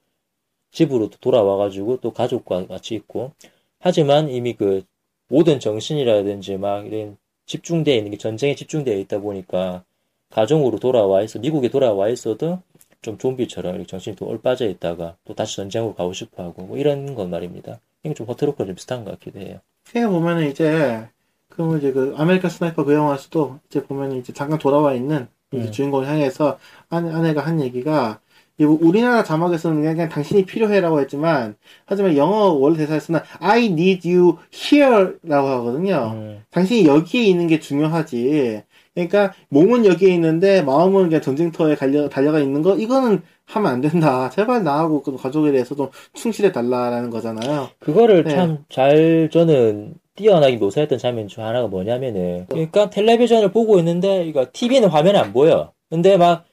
집으로 0.72 1.10
또 1.10 1.18
돌아와가지고 1.20 1.98
또 2.00 2.12
가족과 2.12 2.66
같이 2.66 2.94
있고 2.94 3.32
하지만 3.78 4.28
이미 4.28 4.54
그 4.54 4.84
모든 5.28 5.60
정신이라든지 5.60 6.56
막 6.58 6.86
이런 6.86 7.16
집중되어 7.46 7.94
있는 7.94 8.10
게 8.10 8.18
전쟁에 8.18 8.54
집중되어 8.54 8.96
있다 8.98 9.18
보니까 9.18 9.84
가정으로 10.30 10.78
돌아와 10.78 11.22
있어 11.22 11.38
미국에 11.38 11.68
돌아와 11.68 12.08
있어도 12.08 12.60
좀 13.02 13.18
좀비처럼 13.18 13.74
이렇게 13.74 13.86
정신이 13.86 14.16
또 14.16 14.26
얼빠져 14.26 14.66
있다가 14.66 15.16
또 15.24 15.34
다시 15.34 15.56
전쟁으로 15.56 15.94
가고 15.94 16.12
싶어 16.12 16.42
하고 16.42 16.62
뭐 16.62 16.78
이런 16.78 17.14
건 17.14 17.30
말입니다. 17.30 17.80
이게 18.02 18.14
좀 18.14 18.26
허트 18.26 18.42
로커랑 18.42 18.66
좀 18.66 18.74
비슷한 18.74 19.04
것 19.04 19.12
같기도 19.12 19.40
해요. 19.40 19.60
그냥 19.90 20.10
보면은 20.10 20.50
이제 20.50 21.06
그러면 21.48 21.78
이제 21.78 21.92
그 21.92 22.14
아메리칸 22.16 22.50
스나이퍼 22.50 22.84
그 22.84 22.94
영화에서도 22.94 23.60
이제 23.68 23.82
보면은 23.84 24.16
이제 24.18 24.32
잠깐 24.32 24.58
돌아와 24.58 24.94
있는 24.94 25.28
이제 25.52 25.66
음. 25.66 25.72
주인공을 25.72 26.08
향해서 26.08 26.58
아내, 26.88 27.12
아내가 27.12 27.42
한 27.42 27.60
얘기가 27.60 28.20
우리나라 28.58 29.24
자막에서는 29.24 29.78
그냥, 29.78 29.94
그냥 29.94 30.08
당신이 30.08 30.44
필요해라고 30.44 31.00
했지만 31.00 31.56
하지만 31.86 32.16
영어 32.16 32.52
원래 32.52 32.76
대사에서는 32.76 33.20
I 33.40 33.66
need 33.66 34.08
you 34.08 34.36
here라고 34.54 35.48
하거든요. 35.48 36.12
음, 36.14 36.42
당신이 36.50 36.86
여기에 36.86 37.24
있는 37.24 37.48
게 37.48 37.58
중요하지. 37.58 38.62
그러니까 38.94 39.32
몸은 39.48 39.84
여기에 39.86 40.14
있는데 40.14 40.62
마음은 40.62 41.08
그냥 41.08 41.20
전쟁터에 41.20 41.74
달려, 41.74 42.08
달려가 42.08 42.38
있는 42.38 42.62
거 42.62 42.76
이거는 42.76 43.22
하면 43.46 43.72
안 43.72 43.80
된다. 43.80 44.30
제발 44.30 44.62
나하고 44.62 45.02
그 45.02 45.16
가족에 45.16 45.50
대해서 45.50 45.74
좀 45.74 45.88
충실해 46.14 46.52
달라라는 46.52 47.10
거잖아요. 47.10 47.68
그거를 47.80 48.24
네. 48.24 48.30
참잘 48.30 49.30
저는 49.32 49.94
뛰어나게 50.14 50.56
묘사했던 50.56 50.98
장면 50.98 51.26
중 51.26 51.44
하나가 51.44 51.66
뭐냐면은 51.66 52.46
그러니까 52.48 52.88
텔레비전을 52.88 53.50
보고 53.50 53.78
있는데 53.80 54.24
이거 54.24 54.46
TV는 54.52 54.88
화면에 54.88 55.18
안 55.18 55.32
보여. 55.32 55.72
근데 55.90 56.16
막 56.16 56.44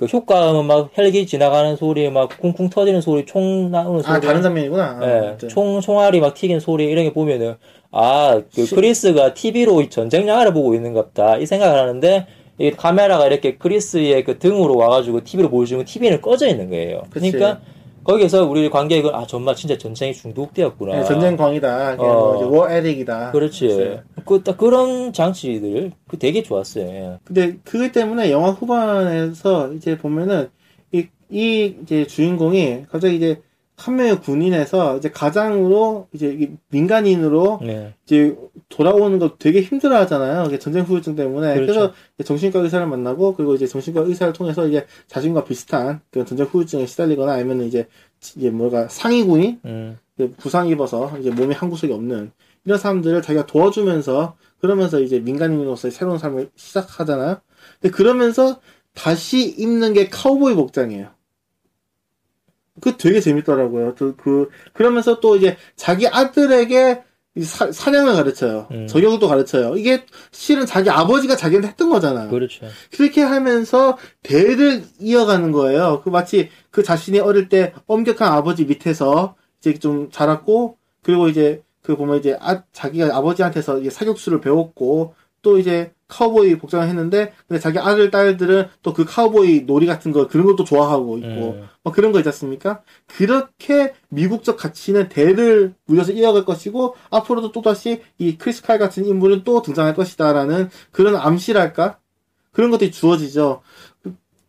그 0.00 0.06
효과음은 0.06 0.64
막 0.64 0.88
헬기 0.96 1.26
지나가는 1.26 1.76
소리, 1.76 2.08
막 2.08 2.30
쿵쿵 2.40 2.70
터지는 2.70 3.02
소리, 3.02 3.26
총 3.26 3.70
나오는 3.70 4.00
소리. 4.02 4.14
아 4.14 4.18
다른 4.18 4.40
장면이구나. 4.40 4.98
아, 4.98 5.00
예, 5.02 5.28
아무튼. 5.28 5.48
총, 5.50 5.78
총알이 5.82 6.20
막 6.20 6.32
튀기는 6.32 6.58
소리, 6.58 6.86
이런 6.86 7.04
게 7.04 7.12
보면은, 7.12 7.56
아, 7.92 8.40
그 8.54 8.64
시- 8.64 8.74
크리스가 8.74 9.34
TV로 9.34 9.86
전쟁 9.90 10.26
영화를 10.26 10.54
보고 10.54 10.74
있는갑다. 10.74 11.36
이 11.36 11.44
생각을 11.44 11.78
하는데, 11.78 12.26
이게 12.56 12.70
카메라가 12.70 13.26
이렇게 13.26 13.58
크리스의 13.58 14.24
그 14.24 14.38
등으로 14.38 14.74
와가지고 14.78 15.22
TV를 15.22 15.50
보여주면 15.50 15.84
TV는 15.84 16.22
꺼져 16.22 16.48
있는 16.48 16.70
거예요. 16.70 17.02
그치. 17.10 17.32
그러니까, 17.32 17.60
거기서 18.04 18.46
우리 18.46 18.68
관객은, 18.70 19.14
아, 19.14 19.26
정말 19.26 19.54
진짜 19.54 19.76
전쟁에 19.76 20.12
중독되었구나. 20.12 20.96
네, 20.96 21.04
전쟁광이다. 21.04 21.96
어. 21.98 22.48
뭐워 22.48 22.70
에릭이다. 22.70 23.32
그렇지. 23.32 23.66
그랬어요. 23.66 24.00
그, 24.24 24.42
딱 24.42 24.56
그런 24.56 25.12
장치들, 25.12 25.92
그 26.08 26.18
되게 26.18 26.42
좋았어요. 26.42 26.86
예. 26.86 27.18
근데 27.24 27.56
그것 27.64 27.92
때문에 27.92 28.30
영화 28.30 28.50
후반에서 28.50 29.72
이제 29.74 29.96
보면은 29.98 30.50
이, 30.92 31.06
이 31.30 31.76
이제 31.82 32.06
주인공이 32.06 32.86
갑자기 32.90 33.16
이제 33.16 33.40
한 33.80 33.96
명의 33.96 34.20
군인에서 34.20 34.98
이제 34.98 35.10
가장으로 35.10 36.08
이제 36.12 36.36
이 36.38 36.50
민간인으로 36.68 37.60
네. 37.62 37.94
이제 38.04 38.36
돌아오는 38.68 39.18
거 39.18 39.36
되게 39.38 39.62
힘들어 39.62 39.96
하잖아요. 40.00 40.58
전쟁 40.58 40.84
후유증 40.84 41.16
때문에. 41.16 41.54
그렇죠. 41.54 41.72
그래서 41.72 41.94
정신과 42.22 42.60
의사를 42.60 42.86
만나고 42.86 43.34
그리고 43.36 43.54
이제 43.54 43.66
정신과 43.66 44.02
의사를 44.02 44.34
통해서 44.34 44.66
이제 44.66 44.86
자신과 45.08 45.44
비슷한 45.44 46.00
그런 46.10 46.26
전쟁 46.26 46.46
후유증에 46.46 46.84
시달리거나 46.84 47.32
아니면 47.32 47.62
이제 47.62 47.88
이제 48.36 48.50
뭐가 48.50 48.88
상위 48.88 49.24
군인 49.24 49.60
음, 49.64 49.98
부상 50.36 50.68
입어서 50.68 51.16
이제 51.18 51.30
몸에 51.30 51.54
한 51.54 51.70
구석이 51.70 51.90
없는 51.90 52.32
이런 52.66 52.78
사람들을 52.78 53.22
자기가 53.22 53.46
도와주면서 53.46 54.36
그러면서 54.60 55.00
이제 55.00 55.20
민간인으로서의 55.20 55.90
새로운 55.90 56.18
삶을 56.18 56.50
시작하잖아요. 56.54 57.40
근데 57.80 57.96
그러면서 57.96 58.60
다시 58.92 59.48
입는 59.48 59.94
게 59.94 60.08
카우보이 60.08 60.54
복장이에요. 60.54 61.08
그 62.80 62.96
되게 62.96 63.20
재밌더라고요. 63.20 63.94
그, 63.96 64.14
그 64.16 64.48
그러면서 64.72 65.20
또 65.20 65.36
이제 65.36 65.56
자기 65.76 66.08
아들에게 66.08 67.02
이 67.36 67.42
사, 67.42 67.70
사냥을 67.70 68.14
가르쳐요. 68.14 68.66
음. 68.72 68.86
저격도 68.88 69.28
가르쳐요. 69.28 69.76
이게 69.76 70.04
실은 70.32 70.66
자기 70.66 70.90
아버지가 70.90 71.36
자기한테 71.36 71.68
했던 71.68 71.88
거잖아요. 71.88 72.28
그렇죠. 72.28 72.66
그렇게 72.96 73.22
하면서 73.22 73.96
대를 74.22 74.82
이어가는 74.98 75.52
거예요. 75.52 76.00
그 76.02 76.08
마치 76.08 76.50
그 76.70 76.82
자신이 76.82 77.20
어릴 77.20 77.48
때 77.48 77.72
엄격한 77.86 78.32
아버지 78.32 78.64
밑에서 78.64 79.36
이제 79.60 79.74
좀 79.74 80.10
자랐고 80.10 80.78
그리고 81.02 81.28
이제 81.28 81.62
그 81.82 81.96
보면 81.96 82.18
이제 82.18 82.36
아, 82.40 82.64
자기가 82.72 83.16
아버지한테서 83.16 83.78
이제 83.78 83.90
사격수를 83.90 84.40
배웠고 84.40 85.14
또 85.42 85.58
이제 85.58 85.92
카우보이 86.10 86.58
복장을 86.58 86.86
했는데 86.86 87.32
근데 87.48 87.60
자기 87.60 87.78
아들 87.78 88.10
딸들은 88.10 88.68
또 88.82 88.90
그 88.92 89.04
카우보이 89.06 89.62
놀이 89.62 89.86
같은 89.86 90.12
거 90.12 90.28
그런 90.28 90.44
것도 90.44 90.64
좋아하고 90.64 91.16
있고 91.18 91.28
음. 91.28 91.68
뭐 91.82 91.92
그런 91.92 92.12
거 92.12 92.18
있지 92.18 92.28
않습니까? 92.28 92.82
그렇게 93.06 93.94
미국적 94.08 94.58
가치는 94.58 95.08
대를 95.08 95.74
물려서 95.86 96.12
이어갈 96.12 96.44
것이고 96.44 96.96
앞으로도 97.10 97.52
또다시 97.52 98.02
이 98.18 98.36
크리스 98.36 98.62
칼 98.62 98.78
같은 98.78 99.06
인물은 99.06 99.44
또 99.44 99.62
등장할 99.62 99.94
것이다라는 99.94 100.68
그런 100.90 101.16
암시랄까? 101.16 101.98
그런 102.52 102.70
것들이 102.70 102.90
주어지죠. 102.90 103.62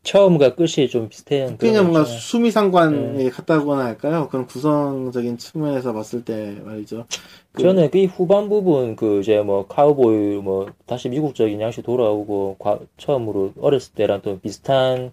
처음과 0.03 0.55
끝이 0.55 0.87
좀 0.89 1.09
비슷한 1.09 1.57
그냥 1.57 1.83
뭔가 1.83 1.99
거죠. 2.03 2.11
수미상관이 2.17 3.29
같다고나 3.29 3.85
할까요? 3.85 4.27
그런 4.31 4.47
구성적인 4.47 5.37
측면에서 5.37 5.93
봤을 5.93 6.25
때 6.25 6.57
말이죠. 6.63 7.05
그- 7.51 7.61
저는 7.61 7.91
그 7.91 8.05
후반 8.05 8.49
부분 8.49 8.95
그 8.95 9.19
이제 9.19 9.39
뭐 9.41 9.67
카우보이 9.67 10.37
뭐 10.41 10.67
다시 10.87 11.07
미국적인 11.09 11.61
양식 11.61 11.83
돌아오고 11.83 12.55
과- 12.57 12.79
처음으로 12.97 13.53
어렸을 13.59 13.93
때랑 13.93 14.21
또 14.23 14.39
비슷한 14.39 15.11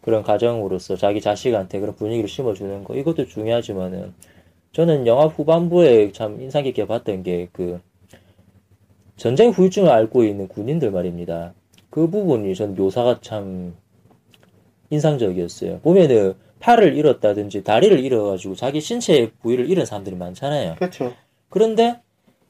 그런 0.00 0.22
가정으로서 0.22 0.96
자기 0.96 1.20
자식한테 1.20 1.80
그런 1.80 1.94
분위기를 1.96 2.28
심어주는 2.28 2.84
거 2.84 2.94
이것도 2.94 3.26
중요하지만은 3.26 4.14
저는 4.72 5.08
영화 5.08 5.26
후반부에 5.26 6.12
참 6.12 6.40
인상 6.40 6.62
깊게 6.62 6.86
봤던 6.86 7.24
게 7.24 7.48
그 7.52 7.80
전쟁 9.16 9.50
후유증을 9.50 9.90
앓고 9.90 10.24
있는 10.24 10.46
군인들 10.48 10.92
말입니다. 10.92 11.52
그 11.90 12.08
부분이 12.08 12.54
전 12.54 12.74
묘사가 12.76 13.18
참 13.20 13.74
인상적이었어요. 14.90 15.80
보면은 15.80 16.34
팔을 16.58 16.94
잃었다든지 16.96 17.64
다리를 17.64 17.98
잃어가지고 18.00 18.54
자기 18.54 18.80
신체 18.80 19.30
부위를 19.40 19.70
잃은 19.70 19.86
사람들이 19.86 20.16
많잖아요. 20.16 20.74
그렇죠. 20.76 21.12
그런데 21.48 22.00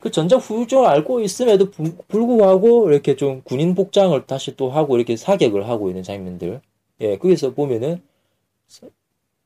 그 0.00 0.10
전쟁 0.10 0.38
후유증을 0.38 0.86
앓고 0.86 1.20
있음에도 1.20 1.70
부- 1.70 1.94
불구하고 2.08 2.90
이렇게 2.90 3.14
좀 3.16 3.42
군인 3.44 3.74
복장을 3.74 4.26
다시 4.26 4.56
또 4.56 4.70
하고 4.70 4.96
이렇게 4.96 5.16
사격을 5.16 5.68
하고 5.68 5.88
있는 5.90 6.02
장면들. 6.02 6.60
예, 7.02 7.18
거기서 7.18 7.52
보면은 7.54 8.02
사- 8.66 8.88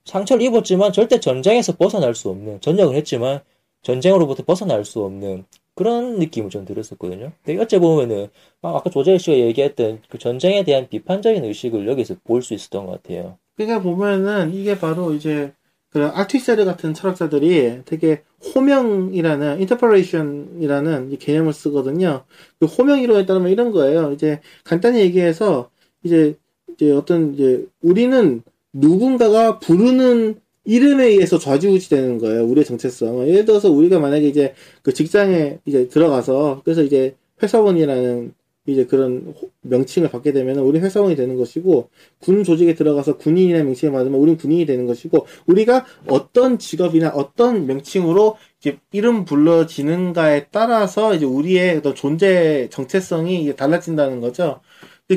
상처를 0.04 0.42
입었지만 0.46 0.92
절대 0.92 1.18
전쟁에서 1.20 1.76
벗어날 1.76 2.14
수 2.14 2.30
없는, 2.30 2.60
전역을 2.60 2.94
했지만 2.96 3.40
전쟁으로부터 3.82 4.44
벗어날 4.44 4.84
수 4.84 5.02
없는 5.04 5.44
그런 5.74 6.18
느낌을 6.18 6.50
좀 6.50 6.64
들었었거든요. 6.64 7.32
근데 7.44 7.60
어째 7.60 7.78
보면은 7.80 8.28
막 8.62 8.76
아까 8.76 8.90
조재일 8.90 9.18
씨가 9.18 9.36
얘기했던 9.36 10.00
그 10.08 10.18
전쟁에 10.18 10.64
대한 10.64 10.88
비판적인 10.88 11.44
의식을 11.44 11.86
여기서 11.88 12.16
볼 12.24 12.42
수 12.42 12.54
있었던 12.54 12.86
것 12.86 13.02
같아요. 13.02 13.38
그러니까 13.56 13.82
보면은 13.82 14.52
이게 14.54 14.78
바로 14.78 15.12
이제 15.14 15.52
그런 15.90 16.10
알티세르 16.12 16.64
같은 16.64 16.92
철학자들이 16.94 17.82
되게 17.84 18.22
호명이라는 18.54 19.60
인터퍼레이션이라는 19.62 21.12
이 21.12 21.16
개념을 21.18 21.52
쓰거든요. 21.52 22.24
그 22.58 22.66
호명 22.66 23.00
이론에 23.00 23.26
따르면 23.26 23.50
이런 23.50 23.70
거예요. 23.70 24.12
이제 24.12 24.40
간단히 24.64 25.00
얘기해서 25.00 25.70
이제 26.02 26.34
이제 26.72 26.90
어떤 26.92 27.34
이제 27.34 27.66
우리는 27.82 28.42
누군가가 28.72 29.58
부르는 29.60 30.40
이름에 30.64 31.06
의해서 31.06 31.38
좌지우지 31.38 31.90
되는 31.90 32.18
거예요. 32.18 32.44
우리의 32.46 32.64
정체성. 32.64 33.28
예를 33.28 33.44
들어서 33.44 33.70
우리가 33.70 33.98
만약에 34.00 34.26
이제 34.28 34.54
그 34.82 34.92
직장에 34.94 35.58
이제 35.66 35.88
들어가서 35.88 36.62
그래서 36.64 36.82
이제 36.82 37.16
회사원이라는 37.42 38.32
이제 38.66 38.86
그런 38.86 39.34
호- 39.38 39.50
명칭을 39.60 40.10
받게 40.10 40.32
되면 40.32 40.58
우리 40.58 40.78
회사원이 40.80 41.16
되는 41.16 41.36
것이고 41.36 41.90
군 42.18 42.44
조직에 42.44 42.74
들어가서 42.74 43.18
군인이라는 43.18 43.66
명칭을 43.66 43.92
받으면 43.92 44.18
우리는 44.18 44.38
군인이 44.38 44.64
되는 44.64 44.86
것이고 44.86 45.26
우리가 45.46 45.84
어떤 46.08 46.58
직업이나 46.58 47.10
어떤 47.10 47.66
명칭으로 47.66 48.36
이제 48.60 48.78
이름 48.92 49.26
불러지는가에 49.26 50.46
따라서 50.50 51.14
이제 51.14 51.26
우리의 51.26 51.76
어떤 51.78 51.94
존재 51.94 52.68
정체성이 52.70 53.42
이제 53.42 53.54
달라진다는 53.54 54.20
거죠. 54.20 54.60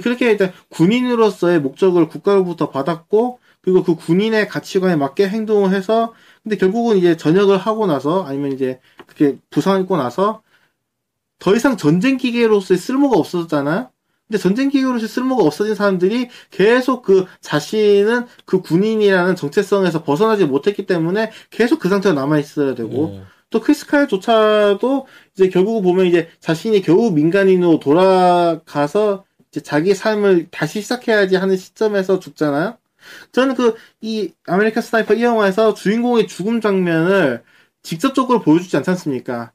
그렇게 0.03 0.31
일단 0.31 0.51
군인으로서의 0.69 1.61
목적을 1.61 2.09
국가로부터 2.09 2.69
받았고 2.69 3.39
그리고 3.67 3.83
그 3.83 3.95
군인의 3.95 4.47
가치관에 4.47 4.95
맞게 4.95 5.27
행동을 5.27 5.73
해서 5.73 6.13
근데 6.41 6.55
결국은 6.55 6.95
이제 6.95 7.17
전역을 7.17 7.57
하고 7.57 7.85
나서 7.85 8.23
아니면 8.23 8.53
이제 8.53 8.79
그렇게 9.05 9.39
부상을 9.49 9.81
입고 9.81 9.97
나서 9.97 10.41
더 11.37 11.53
이상 11.53 11.75
전쟁 11.75 12.15
기계로서의 12.15 12.77
쓸모가 12.77 13.17
없어졌잖아요. 13.17 13.89
근데 14.25 14.37
전쟁 14.37 14.69
기계로서의 14.69 15.09
쓸모가 15.09 15.43
없어진 15.43 15.75
사람들이 15.75 16.29
계속 16.49 17.01
그 17.01 17.25
자신은 17.41 18.27
그 18.45 18.61
군인이라는 18.61 19.35
정체성에서 19.35 20.05
벗어나지 20.05 20.45
못했기 20.45 20.85
때문에 20.85 21.31
계속 21.49 21.79
그 21.79 21.89
상태로 21.89 22.15
남아 22.15 22.39
있어야 22.39 22.73
되고 22.73 23.17
음, 23.17 23.25
또 23.49 23.59
크리스칼조차도 23.59 25.07
이제 25.33 25.49
결국 25.49 25.81
보면 25.81 26.05
이제 26.05 26.29
자신이 26.39 26.81
겨우 26.83 27.11
민간인으로 27.11 27.79
돌아가서 27.79 29.25
이제 29.51 29.59
자기 29.59 29.93
삶을 29.93 30.47
다시 30.51 30.79
시작해야지 30.79 31.35
하는 31.35 31.57
시점에서 31.57 32.19
죽잖아요. 32.19 32.77
저는 33.31 33.55
그 33.55 33.75
이 34.01 34.33
아메리칸 34.47 34.81
스나이퍼 34.83 35.13
이 35.15 35.23
영화에서 35.23 35.73
주인공의 35.73 36.27
죽음 36.27 36.61
장면을 36.61 37.43
직접적으로 37.83 38.41
보여주지 38.41 38.75
않지 38.77 38.89
않습니까? 38.91 39.51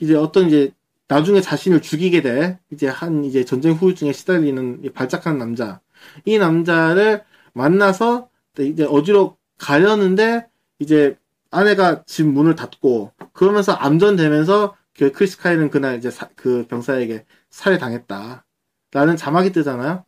이제 0.00 0.14
어떤 0.14 0.46
이제 0.48 0.72
나중에 1.08 1.40
자신을 1.40 1.82
죽이게 1.82 2.22
돼 2.22 2.58
이제 2.72 2.88
한 2.88 3.24
이제 3.24 3.44
전쟁 3.44 3.74
후유증에 3.74 4.12
시달리는 4.12 4.80
이 4.84 4.90
발작한 4.90 5.38
남자 5.38 5.80
이 6.24 6.38
남자를 6.38 7.24
만나서 7.54 8.30
이제 8.58 8.84
어디로 8.84 9.36
가려는데 9.58 10.46
이제 10.78 11.16
아내가 11.50 12.02
집 12.04 12.26
문을 12.26 12.54
닫고 12.56 13.12
그러면서 13.32 13.72
암전되면서 13.72 14.76
그 14.96 15.12
크리스 15.12 15.38
카일은 15.38 15.70
그날 15.70 15.96
이제 15.98 16.10
사- 16.10 16.28
그 16.36 16.66
병사에게 16.68 17.24
살해당했다. 17.50 18.44
라는 18.92 19.16
자막이 19.16 19.52
뜨잖아요. 19.52 20.04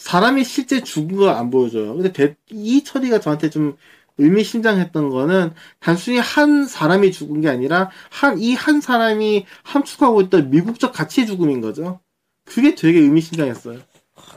사람이 0.00 0.44
실제 0.44 0.82
죽은 0.82 1.16
걸 1.18 1.28
안 1.30 1.50
보여줘요. 1.50 1.94
근데 1.94 2.12
대- 2.12 2.36
이 2.50 2.82
처리가 2.84 3.20
저한테 3.20 3.50
좀 3.50 3.76
의미심장했던 4.18 5.10
거는 5.10 5.52
단순히 5.80 6.18
한 6.18 6.66
사람이 6.66 7.12
죽은 7.12 7.40
게 7.40 7.48
아니라 7.48 7.90
한 8.10 8.38
이 8.38 8.54
한 8.54 8.80
사람이 8.80 9.46
함축하고 9.62 10.22
있던 10.22 10.50
미국적 10.50 10.92
가치의 10.92 11.26
죽음인 11.26 11.60
거죠. 11.60 12.00
그게 12.44 12.74
되게 12.74 12.98
의미심장했어요. 13.00 13.78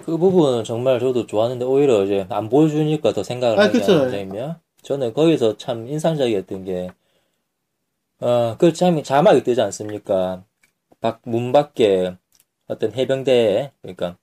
그 0.06 0.18
부분은 0.18 0.64
정말 0.64 1.00
저도 1.00 1.28
좋았는데 1.28 1.66
오히려 1.66 2.04
이제 2.06 2.26
안 2.30 2.50
보여주니까 2.50 3.14
더 3.14 3.24
생각을 3.24 3.60
아, 3.60 3.64
하게. 3.64 3.80
하는 3.82 4.10
장면. 4.12 4.60
저는 4.84 5.14
거기서 5.14 5.58
참 5.58 5.88
인상적이었던 5.88 6.66
게, 6.66 6.90
어, 8.20 8.56
그 8.58 8.74
참, 8.74 9.02
자막이 9.04 9.44
뜨지 9.44 9.62
않습니까? 9.62 10.44
밖, 11.02 11.22
문 11.26 11.52
밖에 11.52 12.16
어떤 12.68 12.94
해병대, 12.94 13.74
그러니까 13.82 14.18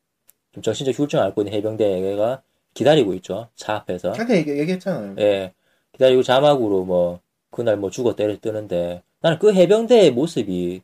좀 0.52 0.62
정신적 0.62 0.98
휴증을 0.98 1.24
앓고 1.24 1.42
있는 1.42 1.52
해병대가 1.54 2.42
기다리고 2.74 3.14
있죠. 3.14 3.48
차 3.56 3.74
앞에서. 3.76 4.10
아까 4.10 4.34
얘기, 4.34 4.50
얘기했잖아요. 4.50 5.14
예. 5.18 5.52
기다리고 5.92 6.22
자막으로 6.22 6.84
뭐, 6.84 7.20
그날 7.50 7.76
뭐 7.76 7.90
죽었다 7.90 8.14
이래 8.14 8.36
뜨는데, 8.38 9.02
나는 9.20 9.38
그 9.38 9.52
해병대의 9.52 10.12
모습이 10.12 10.82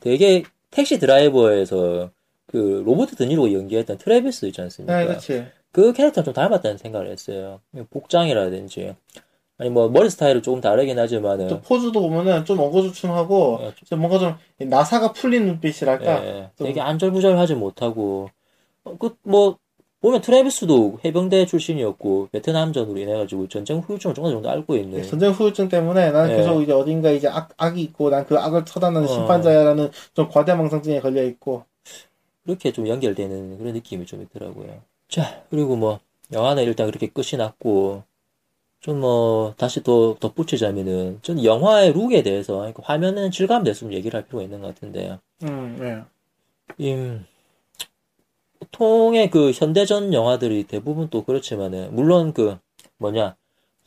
되게 0.00 0.42
택시 0.70 0.98
드라이버에서 0.98 2.10
그 2.46 2.82
로버트 2.84 3.16
드니로 3.16 3.52
연기했던 3.52 3.98
트래비스 3.98 4.46
있지 4.46 4.60
않습니까? 4.60 4.96
아, 4.98 5.06
그렇지. 5.06 5.46
그 5.72 5.92
캐릭터랑 5.92 6.24
좀 6.24 6.34
닮았다는 6.34 6.78
생각을 6.78 7.08
했어요. 7.10 7.60
복장이라든지. 7.90 8.94
아니, 9.58 9.70
뭐, 9.70 9.88
머리 9.88 10.10
스타일은 10.10 10.42
조금 10.42 10.60
다르긴 10.60 10.98
하지만은. 10.98 11.46
또 11.48 11.60
포즈도 11.60 12.00
보면은 12.00 12.44
좀 12.44 12.58
엉거주춤하고 12.58 13.58
예, 13.62 13.72
좀 13.84 14.00
뭔가 14.00 14.18
좀 14.18 14.34
나사가 14.68 15.12
풀린 15.12 15.46
눈빛이랄까. 15.46 16.24
예, 16.26 16.50
좀- 16.56 16.66
되게 16.66 16.80
안절부절하지 16.80 17.54
못하고. 17.54 18.30
어, 18.90 18.96
그, 18.98 19.16
뭐, 19.22 19.58
보면 20.00 20.22
트래비스도 20.22 21.00
해병대 21.04 21.46
출신이었고, 21.46 22.28
베트남전으로 22.32 22.98
인해 22.98 23.14
가지고 23.14 23.48
전쟁 23.48 23.78
후유증을 23.80 24.14
조금 24.14 24.30
정도 24.30 24.48
앓고 24.48 24.76
있는. 24.76 25.02
전쟁 25.02 25.30
후유증 25.32 25.68
때문에 25.68 26.10
나는 26.10 26.30
네. 26.30 26.36
계속 26.36 26.62
이제 26.62 26.72
어딘가 26.72 27.10
이제 27.10 27.28
악, 27.28 27.50
악이 27.58 27.82
있고 27.82 28.08
난 28.08 28.24
그 28.26 28.38
악을 28.38 28.64
처단하는 28.64 29.06
어. 29.06 29.12
심판자야라는 29.12 29.90
좀 30.14 30.28
과대망상증에 30.28 31.00
걸려 31.00 31.22
있고 31.24 31.64
그렇게 32.44 32.72
좀 32.72 32.88
연결되는 32.88 33.58
그런 33.58 33.74
느낌이 33.74 34.06
좀 34.06 34.22
있더라고요. 34.22 34.80
자, 35.08 35.42
그리고 35.50 35.76
뭐, 35.76 36.00
영화는 36.32 36.62
일단 36.64 36.86
그렇게 36.86 37.06
끝이 37.08 37.36
났고, 37.36 38.02
좀 38.80 39.00
뭐, 39.00 39.52
다시 39.58 39.82
또 39.82 40.16
덧붙이자면은, 40.18 41.18
전 41.22 41.44
영화의 41.44 41.92
룩에 41.92 42.22
대해서, 42.22 42.56
그러니까 42.56 42.82
화면은 42.86 43.30
질감에 43.30 43.64
대해서 43.64 43.80
좀 43.80 43.92
얘기를 43.92 44.16
할 44.16 44.24
필요가 44.26 44.44
있는 44.44 44.62
것 44.62 44.68
같은데, 44.68 45.18
음, 45.42 45.76
네. 45.78 46.02
임, 46.78 47.24
보통의 48.72 49.30
그 49.30 49.50
현대전 49.52 50.12
영화들이 50.14 50.64
대부분 50.64 51.08
또 51.10 51.24
그렇지만은, 51.24 51.94
물론 51.94 52.32
그, 52.32 52.56
뭐냐, 52.98 53.36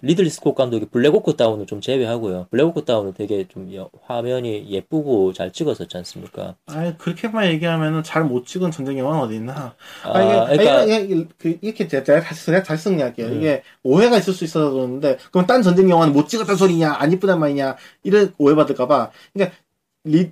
리들리 0.01 0.29
스콧 0.29 0.55
감독이 0.55 0.85
블랙호크 0.87 1.37
다운을 1.37 1.65
좀 1.65 1.79
제외하고요. 1.79 2.47
블랙호크 2.51 2.83
다운은 2.83 3.13
되게 3.13 3.47
좀 3.47 3.73
여- 3.73 3.89
화면이 4.03 4.69
예쁘고 4.69 5.31
잘 5.31 5.53
찍었었지 5.53 5.95
않습니까? 5.95 6.55
아 6.65 6.93
그렇게만 6.97 7.45
얘기하면은 7.51 8.03
잘 8.03 8.25
못 8.25 8.45
찍은 8.45 8.71
전쟁 8.71 8.97
영화는 8.99 9.21
어디 9.23 9.35
있나? 9.35 9.75
아, 10.03 10.11
아, 10.17 10.51
이게, 10.53 10.57
그러니까, 10.63 10.79
아니, 10.81 11.05
이게, 11.05 11.27
그, 11.37 11.57
이렇게 11.61 11.87
제가 11.87 12.19
다시, 12.19 12.45
제가 12.47 12.63
다시 12.63 12.83
정리할게요. 12.83 13.27
음. 13.27 13.37
이게 13.37 13.63
오해가 13.83 14.17
있을 14.17 14.33
수 14.33 14.43
있어서 14.43 14.71
그러는데, 14.71 15.17
그럼 15.31 15.47
딴 15.47 15.61
전쟁 15.61 15.89
영화는 15.89 16.11
못 16.13 16.27
찍었단 16.27 16.57
소리냐, 16.57 16.91
안 16.99 17.13
이쁘단 17.13 17.39
말이냐, 17.39 17.77
이런 18.03 18.33
오해 18.37 18.55
받을까봐. 18.55 19.11
그러니까, 19.33 19.55
리, 20.03 20.31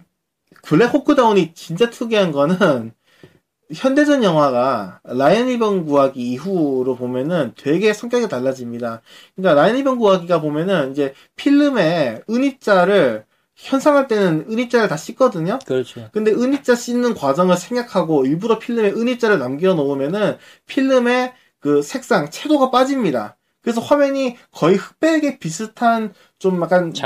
블랙 0.64 0.88
호크 0.93 1.16
다운이 1.16 1.54
진짜 1.54 1.89
특이한 1.89 2.34
거는, 2.34 2.91
현대전 3.74 4.24
영화가 4.24 5.01
라이언 5.03 5.49
일병 5.49 5.86
구하기 5.86 6.19
이후로 6.19 6.95
보면은 6.95 7.53
되게 7.57 7.93
성격이 7.93 8.28
달라집니다. 8.28 9.01
그러니까 9.36 9.61
라이언 9.61 9.78
일병 9.78 9.97
구하기가 9.97 10.41
보면은 10.41 10.91
이제 10.91 11.13
필름에 11.36 12.22
은입자를 12.30 13.26
현상할 13.55 14.07
때는 14.07 14.45
은입자를 14.49 14.88
다 14.88 14.97
씻거든요. 14.97 15.59
그렇죠. 15.65 16.09
근데 16.11 16.32
은입자 16.32 16.76
씻는 16.76 17.13
과정을 17.13 17.57
생략하고 17.57 18.26
일부러 18.26 18.57
필름에 18.59 18.89
은입자를 18.89 19.39
남겨 19.39 19.74
놓으면은 19.74 20.38
필름의 20.65 21.34
그 21.59 21.82
색상, 21.82 22.30
채도가 22.30 22.72
빠집니다. 22.72 23.38
그래서 23.62 23.80
화면이 23.82 24.38
거의 24.51 24.76
흑백에 24.76 25.38
비슷한 25.39 26.14
좀 26.39 26.62
약간 26.62 26.88
느낌. 26.89 27.03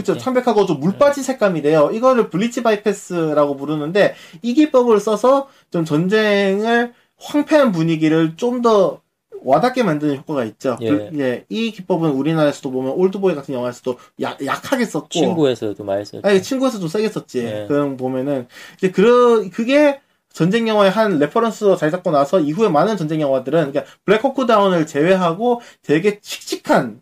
그쵸, 0.00 0.12
창백하고 0.18 0.66
좀 0.66 0.80
물빠진 0.80 1.22
색감이 1.22 1.62
돼요. 1.62 1.90
이거를 1.92 2.28
bleach 2.30 2.62
bypass라고 2.62 3.56
부르는데 3.56 4.14
이 4.42 4.54
기법을 4.54 5.00
써서 5.00 5.48
좀 5.70 5.84
전쟁을 5.84 6.92
황폐한 7.18 7.72
분위기를 7.72 8.36
좀 8.36 8.60
더 8.62 9.00
와닿게 9.44 9.84
만드는 9.84 10.16
효과가 10.16 10.44
있죠. 10.44 10.76
예. 10.80 10.88
그- 10.88 11.10
예, 11.20 11.44
이 11.48 11.70
기법은 11.70 12.10
우리나라에서도 12.10 12.68
보면 12.70 12.92
올드보이 12.92 13.34
같은 13.36 13.54
영화에서도 13.54 13.96
약, 14.20 14.44
약하게 14.44 14.86
썼고 14.86 15.08
친구에서도 15.10 15.84
많이 15.84 16.04
썼죠. 16.04 16.26
아니 16.26 16.42
친구에서 16.42 16.80
좀 16.80 16.88
세게 16.88 17.10
썼지. 17.10 17.38
예. 17.44 17.64
그럼 17.68 17.96
보면은 17.96 18.48
이제 18.76 18.90
그런 18.90 19.50
그게 19.50 20.00
전쟁 20.36 20.68
영화의 20.68 20.90
한 20.90 21.18
reference로 21.18 21.76
자리 21.76 21.90
잡고 21.90 22.10
나서 22.10 22.38
이후에 22.40 22.68
많은 22.68 22.98
전쟁 22.98 23.22
영화들은 23.22 23.72
그러니까 23.72 23.84
블랙호크 24.04 24.44
다운을 24.44 24.86
제외하고 24.86 25.62
되게 25.80 26.20
칙칙한 26.20 27.00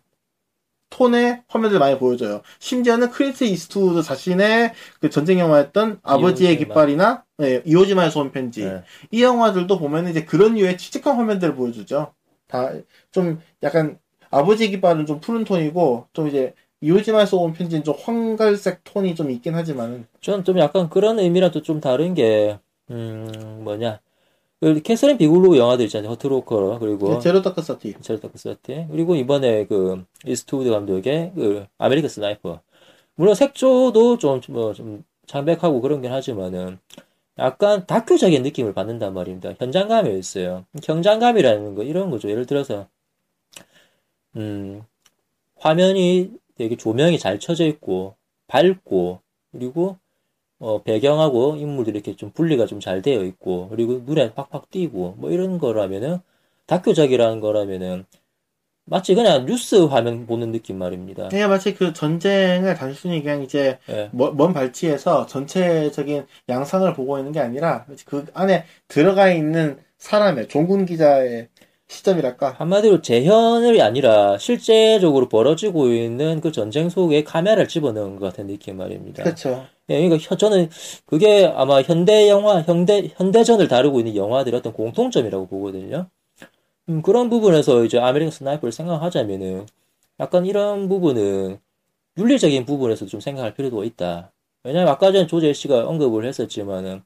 톤의 0.89 1.43
화면들 1.49 1.77
많이 1.79 1.99
보여줘요. 1.99 2.41
심지어는 2.59 3.09
클린트 3.11 3.43
이스트우드 3.43 4.01
자신의 4.03 4.71
그 5.01 5.09
전쟁 5.09 5.39
영화였던 5.39 5.99
아버지의. 6.01 6.57
깃발이나 6.57 7.25
예, 7.41 7.61
이오지마에서 7.65 8.09
온 8.11 8.31
편지 8.31 8.63
예. 8.63 8.83
이 9.11 9.21
영화들도 9.21 9.79
보면은 9.79 10.11
이제 10.11 10.23
그런 10.23 10.53
류의 10.53 10.77
칙칙한 10.77 11.17
화면들을 11.17 11.55
보여주죠. 11.55 12.13
다 12.47 12.71
좀 13.11 13.41
약간 13.63 13.99
아버지 14.31 14.69
깃발은 14.69 15.05
좀 15.07 15.19
푸른 15.19 15.43
톤이고 15.43 16.07
좀 16.13 16.29
이제 16.29 16.53
이오지마에서 16.79 17.35
온 17.37 17.51
편지는 17.51 17.83
좀 17.83 17.95
황갈색 17.99 18.83
톤이 18.85 19.15
좀 19.15 19.29
있긴 19.31 19.55
하지만은 19.55 20.07
저는 20.21 20.45
좀 20.45 20.57
약간 20.59 20.89
그런 20.89 21.19
의미랑 21.19 21.51
또 21.51 21.61
좀 21.61 21.81
다른 21.81 22.13
게, 22.13 22.59
음, 22.91 23.61
뭐냐. 23.63 23.99
그 24.59 24.81
캐서린 24.81 25.17
비글로우 25.17 25.57
영화들 25.57 25.85
있잖아요. 25.85 26.11
허트로커, 26.11 26.79
그리고 26.79 27.19
제로 27.19 27.41
다크 27.41 27.61
서티 27.61 27.95
제로 28.01 28.17
다크 28.17 28.37
서티. 28.37 28.87
그리고 28.89 29.15
이번에 29.15 29.65
그, 29.65 30.03
이스트우드 30.25 30.69
감독의 30.69 31.33
그, 31.35 31.65
아메리칸 31.77 32.09
스나이퍼. 32.09 32.61
물론 33.15 33.35
색조도 33.35 34.17
좀, 34.17 34.41
뭐, 34.49 34.73
좀 34.73 35.03
창백하고 35.27 35.81
그런 35.81 36.01
긴 36.01 36.11
하지만은, 36.11 36.79
약간 37.37 37.85
다큐적인 37.85 38.43
느낌을 38.43 38.73
받는단 38.73 39.13
말입니다. 39.13 39.53
현장감이 39.59 40.17
있어요. 40.17 40.65
현장감이라는 40.83 41.75
거, 41.75 41.83
이런 41.83 42.09
거죠. 42.09 42.29
예를 42.29 42.45
들어서, 42.45 42.87
음, 44.37 44.83
화면이 45.57 46.31
되게 46.57 46.75
조명이 46.77 47.19
잘 47.19 47.39
쳐져 47.39 47.65
있고, 47.65 48.15
밝고, 48.47 49.19
그리고, 49.51 49.97
어, 50.65 50.83
배경하고 50.83 51.55
인물들이 51.57 51.97
이렇게 51.99 52.15
좀 52.15 52.31
분리가 52.31 52.65
좀 52.67 52.79
잘 52.79 53.01
되어 53.01 53.23
있고, 53.23 53.69
그리고 53.69 54.01
눈에 54.05 54.33
팍팍 54.33 54.71
띄고, 54.71 55.15
뭐 55.19 55.31
이런 55.31 55.59
거라면은, 55.59 56.19
다큐적이라는 56.67 57.39
거라면은, 57.41 58.05
마치 58.85 59.15
그냥 59.15 59.45
뉴스 59.45 59.75
화면 59.75 60.27
보는 60.27 60.51
느낌 60.51 60.77
말입니다. 60.77 61.29
그냥 61.29 61.49
마치 61.49 61.73
그 61.73 61.93
전쟁을 61.93 62.75
단순히 62.75 63.23
그냥 63.23 63.41
이제 63.43 63.79
예. 63.89 64.09
먼, 64.13 64.37
먼 64.37 64.53
발치에서 64.53 65.25
전체적인 65.27 66.27
양상을 66.49 66.93
보고 66.93 67.17
있는 67.17 67.31
게 67.31 67.39
아니라 67.39 67.85
그 68.05 68.25
안에 68.35 68.65
들어가 68.87 69.31
있는 69.31 69.79
사람의 69.97 70.49
종군 70.49 70.85
기자의 70.85 71.49
시점이랄까 71.87 72.55
한마디로 72.57 73.01
재현이 73.01 73.79
아니라 73.81 74.37
실제적으로 74.37 75.29
벌어지고 75.29 75.89
있는 75.89 76.41
그 76.41 76.51
전쟁 76.51 76.89
속에 76.89 77.23
카메라를 77.23 77.67
집어넣은 77.67 78.15
것 78.17 78.25
같은 78.25 78.47
느낌 78.47 78.77
말입니다. 78.77 79.23
그렇죠. 79.23 79.65
예, 79.89 80.01
그러니까 80.01 80.17
혀- 80.17 80.35
저는 80.35 80.69
그게 81.05 81.45
아마 81.45 81.81
현대 81.83 82.27
영화, 82.27 82.61
현대, 82.61 83.11
현대전을 83.15 83.67
다루고 83.67 83.99
있는 83.99 84.15
영화들의 84.15 84.57
어떤 84.59 84.73
공통점이라고 84.73 85.47
보거든요. 85.47 86.07
음, 86.89 87.01
그런 87.03 87.29
부분에서 87.29 87.83
이제 87.85 87.99
아메리칸 87.99 88.31
스나이퍼를 88.31 88.71
생각하자면은 88.71 89.67
약간 90.19 90.45
이런 90.45 90.89
부분은 90.89 91.59
윤리적인 92.17 92.65
부분에서 92.65 93.05
좀 93.05 93.19
생각할 93.19 93.53
필요가 93.53 93.83
있다. 93.83 94.31
왜냐면 94.63 94.87
아까 94.87 95.11
전에 95.11 95.27
조재 95.27 95.53
씨가 95.53 95.87
언급을 95.87 96.25
했었지만은 96.25 97.03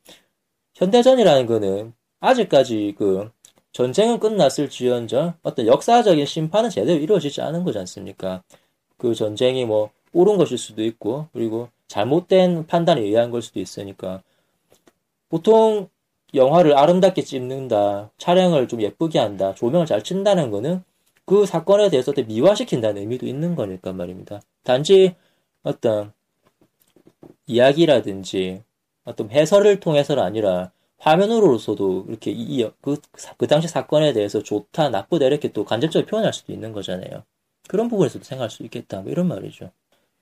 현대전이라는 0.75 1.45
거는 1.47 1.93
아직까지 2.21 2.95
그 2.97 3.29
전쟁은 3.71 4.19
끝났을지언정 4.19 5.33
어떤 5.43 5.67
역사적인 5.67 6.25
심판은 6.25 6.69
제대로 6.69 6.99
이루어지지 6.99 7.41
않은 7.41 7.63
거지 7.63 7.77
않습니까? 7.79 8.43
그 8.97 9.13
전쟁이 9.13 9.65
뭐 9.65 9.91
옳은 10.11 10.37
것일 10.37 10.57
수도 10.57 10.83
있고 10.83 11.27
그리고 11.33 11.69
잘못된 11.87 12.67
판단에 12.67 13.01
의한 13.01 13.31
걸 13.31 13.41
수도 13.41 13.59
있으니까 13.59 14.21
보통 15.29 15.87
영화를 16.33 16.77
아름답게 16.77 17.23
찍는다, 17.23 18.11
촬영을 18.17 18.67
좀 18.67 18.81
예쁘게 18.81 19.17
한다, 19.17 19.53
조명을 19.55 19.85
잘 19.85 20.03
친다는 20.03 20.51
거는 20.51 20.83
그 21.25 21.45
사건에 21.45 21.89
대해서 21.89 22.11
미화시킨다는 22.11 23.01
의미도 23.01 23.25
있는 23.25 23.55
거니까 23.55 23.93
말입니다. 23.93 24.41
단지 24.63 25.15
어떤 25.63 26.11
이야기라든지 27.47 28.63
어떤 29.05 29.29
해설을 29.31 29.79
통해서는 29.79 30.23
아니라 30.23 30.71
화면으로서도 30.99 32.05
이렇게 32.09 32.31
이, 32.31 32.61
이- 32.61 32.69
그, 32.81 32.97
그 33.37 33.47
당시 33.47 33.67
사건에 33.67 34.13
대해서 34.13 34.41
좋다, 34.43 34.89
나쁘다 34.89 35.25
이렇게 35.25 35.51
또 35.51 35.65
간접적으로 35.65 36.07
표현할 36.07 36.33
수도 36.33 36.53
있는 36.53 36.73
거잖아요. 36.73 37.23
그런 37.67 37.87
부분에서도 37.89 38.23
생각할 38.25 38.49
수 38.49 38.63
있겠다, 38.63 39.01
뭐 39.01 39.11
이런 39.11 39.27
말이죠. 39.27 39.71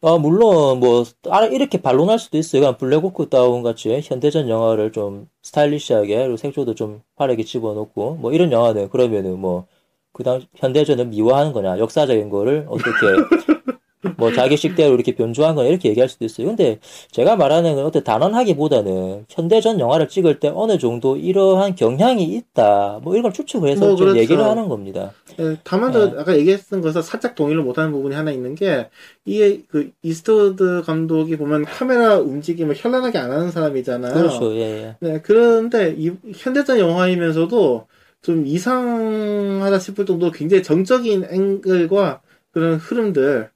어, 0.02 0.20
물론, 0.20 0.80
뭐, 0.80 1.04
이렇게 1.52 1.82
반론할 1.82 2.20
수도 2.20 2.38
있어요. 2.38 2.62
그냥 2.62 2.78
블랙호크 2.78 3.30
다운 3.30 3.64
같이 3.64 4.00
현대전 4.04 4.48
영화를 4.50 4.92
좀 4.92 5.28
스타일리시하게, 5.44 6.18
그리고 6.18 6.38
색조도 6.38 6.76
좀 6.76 7.02
화려하게 7.16 7.44
집어넣고, 7.44 8.16
뭐, 8.16 8.32
이런 8.34 8.52
영화는 8.52 8.90
그러면은 8.90 9.40
뭐, 9.40 9.66
그 10.14 10.24
당, 10.24 10.42
현대전을 10.56 11.08
미화하는 11.08 11.52
거냐, 11.54 11.80
역사적인 11.80 12.30
거를 12.30 12.68
어떻게, 12.70 12.92
뭐, 14.18 14.32
자기 14.32 14.58
식대로 14.58 14.94
이렇게 14.94 15.16
변주한 15.16 15.56
거냐, 15.56 15.70
이렇게 15.70 15.90
얘기할 15.90 16.08
수도 16.10 16.26
있어요. 16.26 16.48
근데 16.48 16.80
제가 17.12 17.36
말하는 17.36 17.76
건 17.76 17.86
어떤 17.86 18.04
단언하기보다는 18.04 19.26
현대전 19.30 19.80
영화를 19.80 20.08
찍을 20.08 20.40
때 20.40 20.52
어느 20.54 20.78
정도 20.78 21.18
이러한 21.18 21.76
경향이 21.76 22.24
있다, 22.24 23.00
뭐, 23.04 23.14
이런 23.14 23.24
걸 23.24 23.34
추측을 23.34 23.70
해서 23.70 23.86
뭐, 23.86 23.96
좀 23.96 24.06
그렇죠. 24.06 24.20
얘기를 24.20 24.44
하는 24.44 24.70
겁니다. 24.70 25.12
예, 25.40 25.58
다만 25.64 25.92
저 25.92 26.12
네. 26.12 26.20
아까 26.20 26.36
얘기했던 26.38 26.82
것에서 26.82 27.02
살짝 27.02 27.36
동의를 27.36 27.62
못하는 27.62 27.92
부분이 27.92 28.16
하나 28.16 28.32
있는 28.32 28.56
게 28.56 28.90
이게 29.26 29.62
그 29.68 29.92
이스트우드 30.02 30.82
감독이 30.86 31.38
보면 31.38 31.66
카메라 31.66 32.18
움직임을 32.18 32.76
현란하게 32.76 33.18
안 33.18 33.32
하는 33.32 33.52
사람이잖아요. 33.52 34.14
그렇죠, 34.14 34.56
예, 34.56 34.62
예. 34.62 34.96
네, 35.00 35.22
그런데 35.22 35.94
이 35.98 36.12
현대전 36.36 36.80
영화이면서도 36.80 37.86
좀 38.22 38.48
이상하다 38.48 39.80
싶을 39.80 40.06
정도로 40.06 40.32
굉장히 40.32 40.64
정적인 40.64 41.28
앵글과 41.30 42.22
그런 42.52 42.76
흐름들 42.76 43.50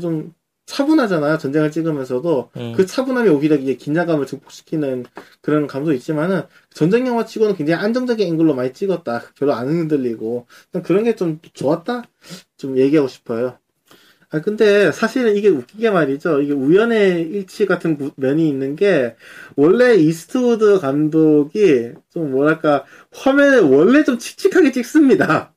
좀 0.00 0.34
차분하잖아요. 0.66 1.38
전쟁을 1.38 1.70
찍으면서도 1.70 2.50
음. 2.58 2.74
그 2.76 2.84
차분함이 2.84 3.30
오히려 3.30 3.56
이제 3.56 3.74
긴장감을 3.74 4.26
증폭시키는 4.26 5.06
그런 5.40 5.66
감도 5.66 5.94
있지만은 5.94 6.42
전쟁 6.70 7.06
영화 7.06 7.24
치고는 7.24 7.56
굉장히 7.56 7.82
안정적인 7.82 8.26
앵글로 8.28 8.54
많이 8.54 8.74
찍었다. 8.74 9.22
별로 9.38 9.54
안 9.54 9.66
흔들리고 9.68 10.46
그런 10.84 11.04
게 11.04 11.14
좀 11.16 11.40
좋았다. 11.54 12.02
좀 12.58 12.76
얘기하고 12.76 13.08
싶어요. 13.08 13.56
아 14.30 14.42
근데 14.42 14.92
사실은 14.92 15.36
이게 15.36 15.48
웃기게 15.48 15.88
말이죠. 15.88 16.42
이게 16.42 16.52
우연의 16.52 17.22
일치 17.30 17.64
같은 17.64 17.96
구- 17.96 18.10
면이 18.16 18.46
있는 18.46 18.76
게 18.76 19.16
원래 19.56 19.94
이스트우드 19.94 20.80
감독이 20.80 21.92
좀 22.12 22.32
뭐랄까 22.32 22.84
화면을 23.10 23.60
원래 23.62 24.04
좀 24.04 24.18
칙칙하게 24.18 24.72
찍습니다. 24.72 25.54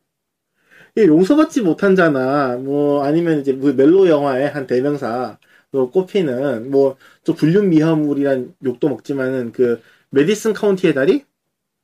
용서받지 0.97 1.61
못한 1.61 2.14
자나. 2.14 2.57
뭐 2.57 3.03
아니면 3.03 3.39
이제 3.41 3.53
뭐 3.53 3.71
멜로 3.73 4.07
영화의 4.07 4.49
한 4.49 4.67
대명사로 4.67 5.91
꼽히는 5.91 6.71
뭐 6.71 7.08
좀 7.08 7.35
불륜 7.37 7.69
미화물이란 7.69 8.55
욕도 8.65 8.89
먹지만은 8.89 9.51
그 9.51 9.81
매디슨 10.09 10.53
카운티의 10.53 10.93
다리 10.93 11.25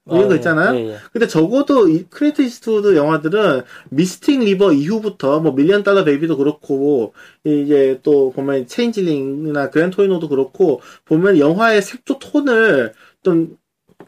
뭐 0.05 0.17
이런 0.17 0.29
거 0.29 0.33
아, 0.33 0.37
있잖아요. 0.37 0.75
예, 0.77 0.93
예. 0.93 0.97
근데 1.11 1.27
적어도 1.27 1.89
이 1.89 2.05
클린트 2.09 2.41
이스트우드 2.41 2.95
영화들은 2.95 3.63
미스틱 3.89 4.39
리버 4.39 4.71
이후부터 4.73 5.41
뭐 5.41 5.51
밀리언 5.53 5.83
달러 5.83 6.03
베이비도 6.05 6.37
그렇고 6.37 7.13
이제 7.43 7.99
또 8.03 8.31
보면 8.31 8.67
체인지링이나 8.67 9.69
그랜 9.69 9.89
토리노도 9.89 10.29
그렇고 10.29 10.81
보면 11.05 11.39
영화의 11.39 11.81
색조 11.81 12.19
톤을 12.19 12.93
좀 13.23 13.57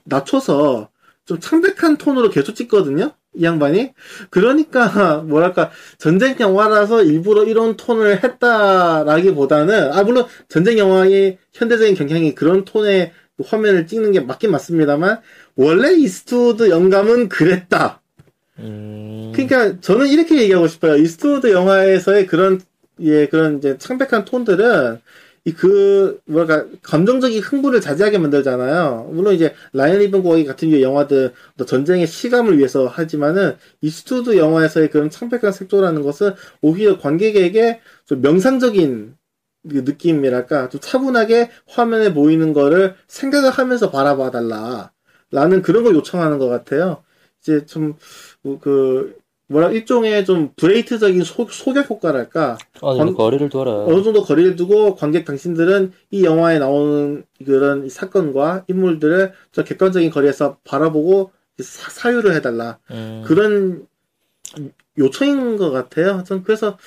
낮춰서 0.05 0.89
좀 1.25 1.39
창백한 1.39 1.97
톤으로 1.97 2.29
계속 2.29 2.53
찍거든요. 2.53 3.11
이 3.35 3.43
양반이 3.43 3.93
그러니까 4.29 5.17
뭐랄까 5.27 5.71
전쟁 5.97 6.35
영화라서 6.39 7.03
일부러 7.03 7.43
이런 7.43 7.77
톤을 7.77 8.23
했다라기보다는 8.23 9.93
아 9.93 10.03
물론 10.03 10.25
전쟁 10.47 10.77
영화의 10.77 11.37
현대적인 11.53 11.95
경향이 11.95 12.33
그런 12.33 12.65
톤의 12.65 13.11
화면을 13.45 13.87
찍는 13.87 14.11
게 14.11 14.19
맞긴 14.19 14.51
맞습니다만 14.51 15.21
원래 15.55 15.93
이스트우드 15.93 16.69
영감은 16.69 17.29
그랬다. 17.29 18.01
음, 18.59 19.31
그러니까 19.33 19.79
저는 19.79 20.07
이렇게 20.07 20.41
얘기하고 20.41 20.67
싶어요. 20.67 20.95
이스트우드 20.97 21.51
영화에서의 21.51 22.27
그런 22.27 22.59
예 23.01 23.27
그런 23.27 23.59
이제 23.59 23.77
창백한 23.77 24.25
톤들은 24.25 24.95
이 24.95 24.99
그 25.57 26.21
뭐랄까 26.25 26.65
감정적인 26.83 27.41
흥분을 27.41 27.81
자제하게 27.81 28.17
만들잖아요. 28.17 29.09
물론 29.13 29.33
이제 29.33 29.53
라이언 29.73 29.99
일병 29.99 30.23
구하기 30.23 30.45
같은 30.45 30.69
영화들 30.81 31.33
전쟁의 31.65 32.07
실감을 32.07 32.57
위해서 32.57 32.87
하지만은 32.87 33.55
이스트우드 33.81 34.37
영화에서의 34.37 34.89
그런 34.89 35.09
창백한 35.09 35.51
색조라는 35.51 36.03
것은 36.03 36.33
오히려 36.61 36.99
관객에게 36.99 37.81
좀 38.05 38.21
명상적인 38.21 39.15
그 39.69 39.75
느낌이랄까 39.79 40.69
좀 40.69 40.81
차분하게 40.81 41.49
화면에 41.67 42.13
보이는 42.13 42.53
거를 42.53 42.95
생각을 43.07 43.49
하면서 43.49 43.91
바라봐 43.91 44.31
달라 44.31 44.91
라는 45.31 45.61
그런 45.61 45.83
걸 45.83 45.95
요청하는 45.95 46.37
것 46.37 46.47
같아요. 46.49 47.03
이제 47.41 47.65
좀 47.65 47.95
그 48.61 49.18
뭐라 49.49 49.71
일종의 49.71 50.25
좀 50.25 50.51
브레이트적인 50.55 51.23
소, 51.23 51.47
소격 51.49 51.89
효과랄까 51.89 52.57
어느 52.81 52.97
정도 52.99 53.13
관- 53.13 53.25
거리를 53.25 53.49
둬라. 53.49 53.71
어느 53.85 54.03
정도 54.03 54.21
거리를 54.23 54.55
두고 54.55 54.95
관객 54.95 55.25
당신들은 55.25 55.91
이 56.11 56.23
영화에 56.23 56.59
나오는 56.59 57.23
그런 57.43 57.83
이 57.85 57.89
사건과 57.89 58.65
인물들을 58.67 59.33
저 59.51 59.63
객관적인 59.63 60.11
거리에서 60.11 60.57
바라보고 60.63 61.31
사, 61.59 61.89
사유를 61.89 62.35
해달라 62.35 62.77
음, 62.91 63.23
그런 63.25 63.87
요청인 64.97 65.57
것 65.57 65.71
같아요. 65.71 66.23
전 66.25 66.43
그래서 66.43 66.77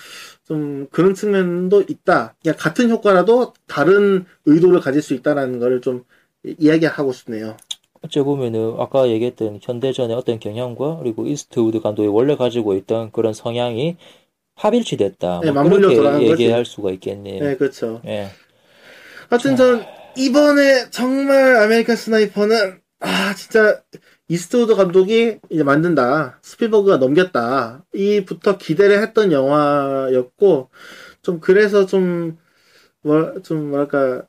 좀 0.44 0.86
그런 0.90 1.14
측면도 1.14 1.82
있다. 1.88 2.34
그냥 2.42 2.56
같은 2.58 2.90
효과라도 2.90 3.54
다른 3.66 4.24
의도를 4.44 4.80
가질 4.80 5.02
수 5.02 5.14
있다라는 5.14 5.58
거를 5.58 5.80
좀 5.80 6.04
이- 6.44 6.54
이야기하고 6.58 7.12
싶네요. 7.12 7.56
어째 8.04 8.22
보면은 8.22 8.74
아까 8.78 9.08
얘기했던 9.08 9.60
현대전의 9.62 10.16
어떤 10.16 10.38
경향과 10.40 10.98
그리고 10.98 11.26
이스트우드 11.26 11.80
감독이 11.80 12.08
원래 12.08 12.36
가지고 12.36 12.74
있던 12.74 13.12
그런 13.12 13.32
성향이 13.32 13.96
합일치됐다. 14.56 15.40
네, 15.40 15.50
뭐 15.50 15.62
맞물려 15.62 15.88
그렇게 15.88 15.96
돌아간 15.96 16.20
거지. 16.20 16.30
얘기할 16.30 16.64
수가 16.64 16.90
있겠네요. 16.92 17.42
네, 17.42 17.56
그렇죠. 17.56 18.00
예. 18.06 18.28
하여튼 19.30 19.56
전 19.56 19.84
이번에 20.16 20.90
정말 20.90 21.56
아메리칸 21.56 21.96
스나이퍼는 21.96 22.80
아 23.00 23.34
진짜 23.34 23.80
이스트우드 24.28 24.74
감독이 24.74 25.38
이제 25.50 25.62
만든다 25.62 26.38
스필버그가 26.42 26.98
넘겼다 26.98 27.84
이부터 27.94 28.58
기대를 28.58 29.02
했던 29.02 29.32
영화였고 29.32 30.70
좀 31.22 31.40
그래서 31.40 31.86
좀 31.86 32.41
뭐 32.41 33.15
좀 33.15 33.70
뭐랄까 33.70 34.26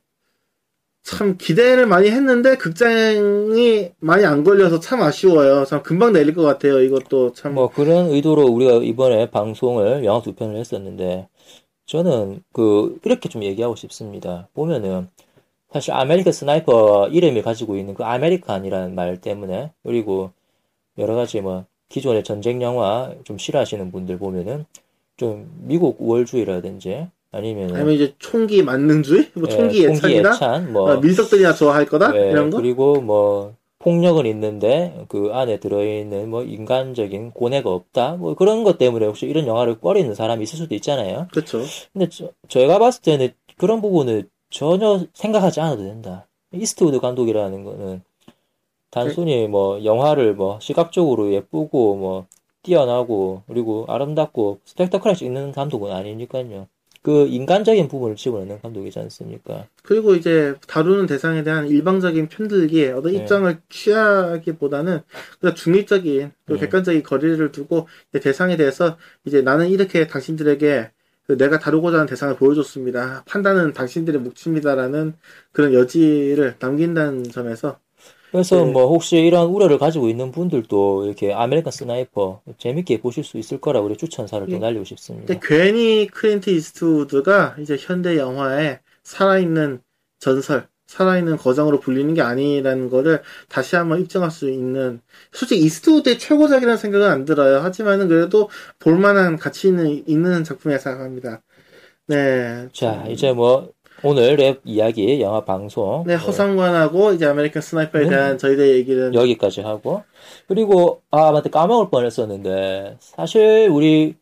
참 1.03 1.37
기대를 1.37 1.85
많이 1.85 2.09
했는데 2.09 2.55
극장이 2.57 3.91
많이 3.99 4.25
안 4.25 4.43
걸려서 4.43 4.79
참 4.79 5.01
아쉬워요. 5.01 5.65
참 5.65 5.83
금방 5.83 6.13
내릴 6.13 6.33
것 6.33 6.43
같아요. 6.43 6.81
이것도 6.81 7.33
참 7.33 7.53
뭐 7.53 7.69
그런 7.69 8.07
의도로 8.09 8.43
우리가 8.47 8.75
이번에 8.83 9.29
방송을 9.29 10.05
영화 10.05 10.21
두 10.21 10.33
편을 10.33 10.55
했었는데 10.55 11.27
저는 11.85 12.41
그 12.53 12.97
이렇게 13.03 13.27
좀 13.29 13.43
얘기하고 13.43 13.75
싶습니다. 13.75 14.47
보면은 14.53 15.09
사실 15.71 15.91
아메리칸 15.93 16.31
스나이퍼 16.33 17.09
이름이 17.11 17.41
가지고 17.41 17.75
있는 17.77 17.93
그 17.95 18.03
American이라는 18.03 18.95
말 18.95 19.19
때문에 19.19 19.71
그리고 19.83 20.31
여러 20.97 21.15
가지 21.15 21.41
뭐 21.41 21.65
기존의 21.89 22.23
전쟁 22.23 22.61
영화 22.61 23.13
좀 23.25 23.37
싫어하시는 23.37 23.91
분들 23.91 24.17
보면은 24.19 24.65
좀 25.17 25.51
미국 25.63 25.97
우월주의라든지 25.99 27.07
아니면은 27.33 27.75
아니면 27.75 27.93
이제 27.95 28.13
총기 28.19 28.61
만능주의, 28.61 29.31
뭐 29.33 29.47
예, 29.49 29.55
총기 29.55 29.83
예찬이나 29.83 30.29
예찬 30.35 30.71
뭐 30.71 30.91
아, 30.91 30.97
밀덕들이나 30.97 31.53
좋아할 31.53 31.85
거다 31.87 32.15
예, 32.15 32.29
이런 32.29 32.51
거. 32.51 32.57
그리고 32.57 33.01
뭐 33.01 33.55
폭력은 33.79 34.27
있는데 34.27 35.05
그 35.09 35.31
안에 35.33 35.59
들어있는 35.59 36.29
뭐 36.29 36.43
인간적인 36.43 37.31
고뇌가 37.31 37.69
없다 37.69 38.13
뭐 38.17 38.35
그런 38.35 38.63
것 38.63 38.77
때문에 38.77 39.07
혹시 39.07 39.25
이런 39.25 39.47
영화를 39.47 39.79
꺼리는 39.79 40.13
사람이 40.13 40.43
있을 40.43 40.57
수도 40.57 40.75
있잖아요. 40.75 41.27
그렇죠. 41.31 41.63
근데 41.91 42.07
저, 42.07 42.29
제가 42.47 42.77
봤을 42.77 43.01
때는 43.01 43.29
그런 43.57 43.81
부분을 43.81 44.29
전혀 44.51 45.03
생각하지 45.13 45.59
않아도 45.59 45.83
된다. 45.83 46.27
이스트우드 46.53 46.99
감독이라는 46.99 47.63
거는 47.63 48.03
단순히 48.91 49.47
뭐 49.47 49.83
영화를 49.83 50.35
뭐 50.35 50.59
시각적으로 50.61 51.33
예쁘고 51.33 51.95
뭐 51.95 52.27
뛰어나고 52.61 53.41
그리고 53.47 53.85
아름답고 53.89 54.59
스펙타클하게 54.65 55.17
찍는 55.17 55.51
감독은 55.51 55.91
아니니까요. 55.91 56.67
그 57.03 57.27
인간적인 57.27 57.89
부분을 57.89 58.15
집어넣는 58.15 58.61
감독이지 58.61 58.97
않습니까? 58.97 59.67
그리고 59.83 60.15
이제 60.15 60.55
다루는 60.67 61.05
대상에 61.05 61.43
대한 61.43 61.67
일방적인 61.67 62.29
편들기에 62.29 62.91
어떤 62.91 63.11
네. 63.11 63.19
입장을 63.19 63.57
취하기보다는 63.69 65.01
그냥 65.41 65.55
중립적인 65.55 66.31
또 66.47 66.53
음. 66.53 66.59
객관적인 66.59 67.03
거리를 67.03 67.51
두고 67.51 67.89
대상에 68.21 68.55
대해서 68.55 68.97
이제 69.25 69.41
나는 69.41 69.67
이렇게 69.69 70.07
당신들에게 70.07 70.91
그 71.27 71.37
내가 71.37 71.59
다루고자 71.59 71.97
하는 71.97 72.07
대상을 72.07 72.37
보여줬습니다. 72.37 73.23
판단은 73.27 73.73
당신들의 73.73 74.21
몫입니다라는 74.21 75.13
그런 75.51 75.73
여지를 75.73 76.55
남긴다는 76.59 77.23
점에서 77.23 77.79
그래서 78.33 78.65
네. 78.65 78.71
뭐 78.71 78.87
혹시 78.87 79.17
이런 79.17 79.47
우려를 79.49 79.77
가지고 79.77 80.09
있는 80.09 80.31
분들도 80.31 81.05
이렇게 81.05 81.31
아메리칸 81.31 81.71
스나이퍼 81.71 82.41
재밌게 82.57 82.99
보실 82.99 83.23
수 83.23 83.37
있을 83.37 83.61
거라고 83.61 83.85
우리 83.85 83.95
추천사를 83.95 84.47
또 84.47 84.53
예. 84.53 84.57
날리고 84.57 84.83
싶습니다. 84.85 85.27
근데 85.27 85.39
괜히 85.47 86.07
클린트 86.07 86.49
이스트우드가 86.49 87.57
이제 87.59 87.77
현대 87.79 88.17
영화의 88.17 88.79
살아있는 89.03 89.81
전설, 90.17 90.67
살아있는 90.87 91.37
거장으로 91.37 91.79
불리는 91.79 92.11
게 92.15 92.23
아니라는 92.23 92.89
거를 92.89 93.21
다시 93.49 93.75
한번 93.75 94.01
입증할 94.01 94.31
수 94.31 94.49
있는 94.49 94.99
솔직히 95.31 95.61
이스트우드의 95.61 96.17
최고작이라는 96.17 96.77
생각은 96.77 97.07
안 97.07 97.25
들어요. 97.25 97.59
하지만은 97.59 98.07
그래도 98.07 98.49
볼만한 98.79 99.37
가치 99.37 99.67
있는, 99.67 100.03
있는 100.07 100.43
작품이라 100.43 100.79
생각합니다. 100.79 101.43
네. 102.07 102.67
자, 102.73 103.05
이제 103.07 103.31
뭐 103.31 103.71
오늘 104.03 104.35
랩 104.35 104.61
이야기 104.65 105.21
영화 105.21 105.45
방송 105.45 106.03
네, 106.05 106.17
뭐 106.17 106.25
허삼관하고 106.25 107.13
이제 107.13 107.25
아메리칸 107.25 107.61
스나이퍼에 107.61 108.03
음. 108.03 108.09
대한 108.09 108.37
저희들의 108.37 108.75
얘기는 108.75 109.13
여기까지 109.13 109.61
하고 109.61 110.03
그리고 110.47 111.01
아 111.09 111.31
맞다 111.31 111.49
까먹을 111.49 111.89
뻔했었는데 111.89 112.97
사실 112.99 113.69
우리 113.71 114.15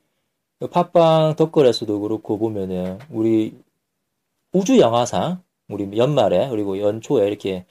팟빵 0.69 1.35
댓글에서도 1.35 1.99
그렇고 1.99 2.37
보면은 2.37 2.99
우리 3.09 3.55
우주 4.53 4.77
영화상 4.77 5.41
우리 5.67 5.89
연말에 5.97 6.49
그리고 6.49 6.79
연초에 6.79 7.27
이렇게 7.27 7.65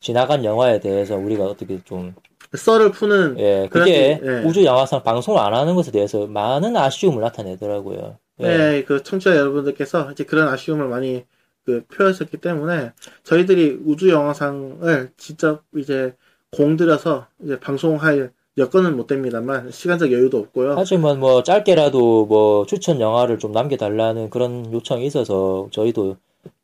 지나간 0.00 0.44
영화에 0.44 0.80
대해서 0.80 1.16
우리가 1.16 1.44
어떻게 1.44 1.82
좀 1.84 2.14
썰을 2.54 2.92
푸는 2.92 3.38
예, 3.38 3.68
그게 3.70 4.18
그렇지, 4.18 4.44
예. 4.44 4.48
우주 4.48 4.64
영화상 4.64 5.02
방송을 5.02 5.38
안 5.40 5.52
하는 5.52 5.74
것에 5.74 5.90
대해서 5.92 6.26
많은 6.26 6.74
아쉬움을 6.76 7.20
나타내더라고요. 7.20 8.16
예. 8.40 8.44
네, 8.44 8.84
그 8.84 9.02
청취자 9.02 9.36
여러분들께서 9.36 10.10
이제 10.12 10.24
그런 10.24 10.48
아쉬움을 10.48 10.88
많이 10.88 11.24
그 11.70 11.84
표하셨기 11.94 12.38
때문에 12.38 12.92
저희들이 13.22 13.80
우주 13.84 14.10
영화상을 14.10 15.10
직접 15.16 15.62
이제 15.76 16.14
공들여서 16.50 17.26
이제 17.44 17.60
방송할 17.60 18.32
여건은 18.58 18.96
못 18.96 19.06
됩니다만 19.06 19.70
시간적 19.70 20.10
여유도 20.10 20.38
없고요. 20.38 20.74
하지만 20.76 21.20
뭐 21.20 21.42
짧게라도 21.42 22.26
뭐 22.26 22.66
추천 22.66 23.00
영화를 23.00 23.38
좀 23.38 23.52
남겨달라는 23.52 24.30
그런 24.30 24.72
요청이 24.72 25.06
있어서 25.06 25.68
저희도 25.70 26.16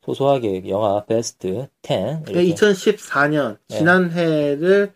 소소하게 0.05 0.69
영화 0.69 1.05
베스트 1.05 1.69
10 1.85 2.29
이렇게 2.29 2.55
2014년 2.55 3.59
네. 3.69 3.79
지난해를 3.79 4.93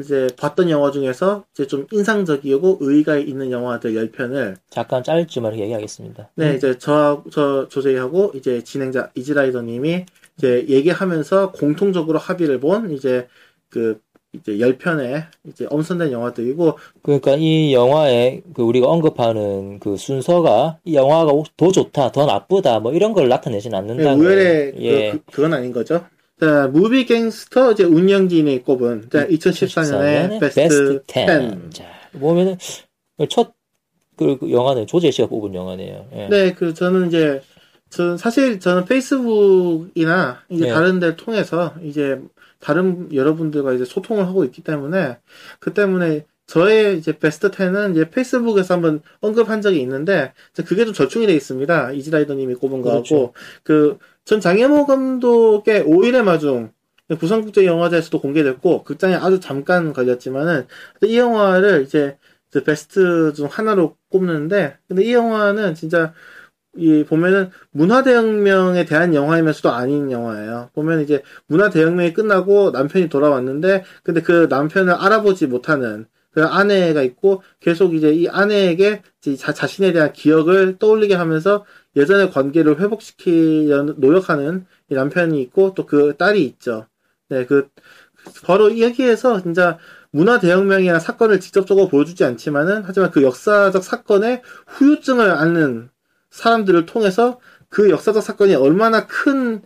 이제 0.00 0.28
봤던 0.36 0.70
영화 0.70 0.90
중에서 0.90 1.44
이제 1.52 1.66
좀 1.66 1.86
인상적이고 1.90 2.78
의의가 2.80 3.16
있는 3.16 3.50
영화들 3.50 3.94
10편을 3.94 4.56
잠깐 4.70 5.02
짧지만 5.02 5.58
얘기하겠습니다. 5.58 6.30
네, 6.36 6.54
이제 6.54 6.78
저, 6.78 7.24
저, 7.32 7.68
조제이하고, 7.68 8.32
이제 8.34 8.62
진행자 8.62 9.10
이지라이더 9.14 9.62
님이, 9.62 10.06
이제 10.36 10.64
얘기하면서 10.68 11.52
공통적으로 11.52 12.18
합의를 12.18 12.60
본, 12.60 12.92
이제, 12.92 13.26
그, 13.68 14.00
이제 14.32 14.52
10편의, 14.52 15.26
이제 15.48 15.66
엄선된 15.68 16.12
영화들이고, 16.12 16.78
그러니까 17.02 17.34
이 17.34 17.74
영화에 17.74 18.42
그 18.54 18.62
우리가 18.62 18.86
언급하는 18.86 19.80
그 19.80 19.96
순서가 19.96 20.78
이 20.84 20.94
영화가 20.94 21.32
더 21.56 21.72
좋다, 21.72 22.12
더 22.12 22.26
나쁘다, 22.26 22.78
뭐 22.78 22.92
이런 22.92 23.14
걸 23.14 23.28
나타내진 23.28 23.72
네, 23.72 23.78
않는다는 23.78 24.20
우열의, 24.20 24.74
예. 24.78 25.10
그, 25.12 25.20
그, 25.32 25.42
건 25.42 25.54
아닌 25.54 25.72
거죠. 25.72 26.04
자, 26.40 26.68
무비 26.68 27.04
갱스터, 27.06 27.72
이제 27.72 27.84
운영진이 27.84 28.62
꼽은, 28.64 29.08
자, 29.10 29.26
2014년의 29.26 30.40
베스트 30.40 31.02
10. 31.06 31.70
자, 31.72 31.84
보면은 32.12 32.56
첫 33.28 33.58
그 34.18 34.38
영화는 34.50 34.86
조제 34.86 35.10
씨가 35.12 35.28
뽑은 35.28 35.54
영화네요. 35.54 36.08
예. 36.12 36.28
네, 36.28 36.52
그, 36.52 36.74
저는 36.74 37.06
이제, 37.06 37.40
저 37.88 38.18
사실 38.18 38.60
저는 38.60 38.84
페이스북이나 38.84 40.42
이제 40.50 40.66
네. 40.66 40.70
다른 40.70 40.98
데를 41.00 41.16
통해서 41.16 41.72
이제 41.82 42.20
다른 42.60 43.08
여러분들과 43.14 43.72
이제 43.72 43.86
소통을 43.86 44.26
하고 44.26 44.44
있기 44.44 44.62
때문에 44.62 45.16
그 45.58 45.72
때문에 45.72 46.26
저의 46.46 46.98
이제 46.98 47.18
베스트 47.18 47.50
10은 47.50 47.92
이제 47.92 48.10
페이스북에서 48.10 48.74
한번 48.74 49.00
언급한 49.20 49.62
적이 49.62 49.80
있는데 49.80 50.34
그게 50.66 50.84
좀 50.84 50.92
절충이 50.92 51.26
돼 51.28 51.34
있습니다. 51.34 51.92
이지라이더님이 51.92 52.56
꼽은 52.56 52.82
거하고 52.82 53.02
그렇죠. 53.04 53.32
그 53.62 53.98
전 54.28 54.40
장혜모 54.40 54.84
감독의 54.84 55.84
오일의 55.86 56.22
마중 56.22 56.70
부산국제영화제에서도 57.18 58.20
공개됐고 58.20 58.84
극장에 58.84 59.14
아주 59.14 59.40
잠깐 59.40 59.94
걸렸지만은 59.94 60.66
이 61.02 61.16
영화를 61.16 61.84
이제 61.84 62.18
그 62.52 62.62
베스트 62.62 63.32
중 63.32 63.48
하나로 63.50 63.96
꼽는데 64.10 64.76
근데 64.86 65.02
이 65.02 65.14
영화는 65.14 65.74
진짜 65.74 66.12
이 66.76 67.04
보면은 67.04 67.48
문화 67.70 68.02
대혁명에 68.02 68.84
대한 68.84 69.14
영화이면서도 69.14 69.70
아닌 69.70 70.10
영화예요. 70.10 70.72
보면 70.74 71.00
이제 71.00 71.22
문화 71.46 71.70
대혁명이 71.70 72.12
끝나고 72.12 72.72
남편이 72.72 73.08
돌아왔는데 73.08 73.84
근데 74.02 74.20
그 74.20 74.46
남편을 74.50 74.92
알아보지 74.92 75.46
못하는 75.46 76.04
그 76.32 76.44
아내가 76.44 77.00
있고 77.02 77.42
계속 77.60 77.94
이제 77.94 78.12
이 78.12 78.28
아내에게 78.28 79.00
자, 79.38 79.54
자신에 79.54 79.92
대한 79.92 80.12
기억을 80.12 80.76
떠올리게 80.78 81.14
하면서 81.14 81.64
예전의 81.98 82.30
관계를 82.32 82.80
회복시키려는 82.80 83.96
노력하는 83.98 84.66
이 84.90 84.94
남편이 84.94 85.40
있고 85.42 85.74
또 85.74 85.86
그 85.86 86.16
딸이 86.16 86.44
있죠. 86.46 86.86
네, 87.28 87.46
그 87.46 87.68
바로 88.44 88.78
여기에서 88.80 89.42
진짜 89.42 89.78
문화 90.10 90.38
대혁명이나 90.40 90.98
사건을 90.98 91.40
직접적으로 91.40 91.88
보여주지 91.88 92.24
않지만은 92.24 92.82
하지만 92.84 93.10
그 93.10 93.22
역사적 93.22 93.82
사건의 93.84 94.42
후유증을 94.66 95.30
앓는 95.30 95.90
사람들을 96.30 96.86
통해서 96.86 97.40
그 97.68 97.90
역사적 97.90 98.22
사건이 98.22 98.54
얼마나 98.54 99.06
큰 99.06 99.62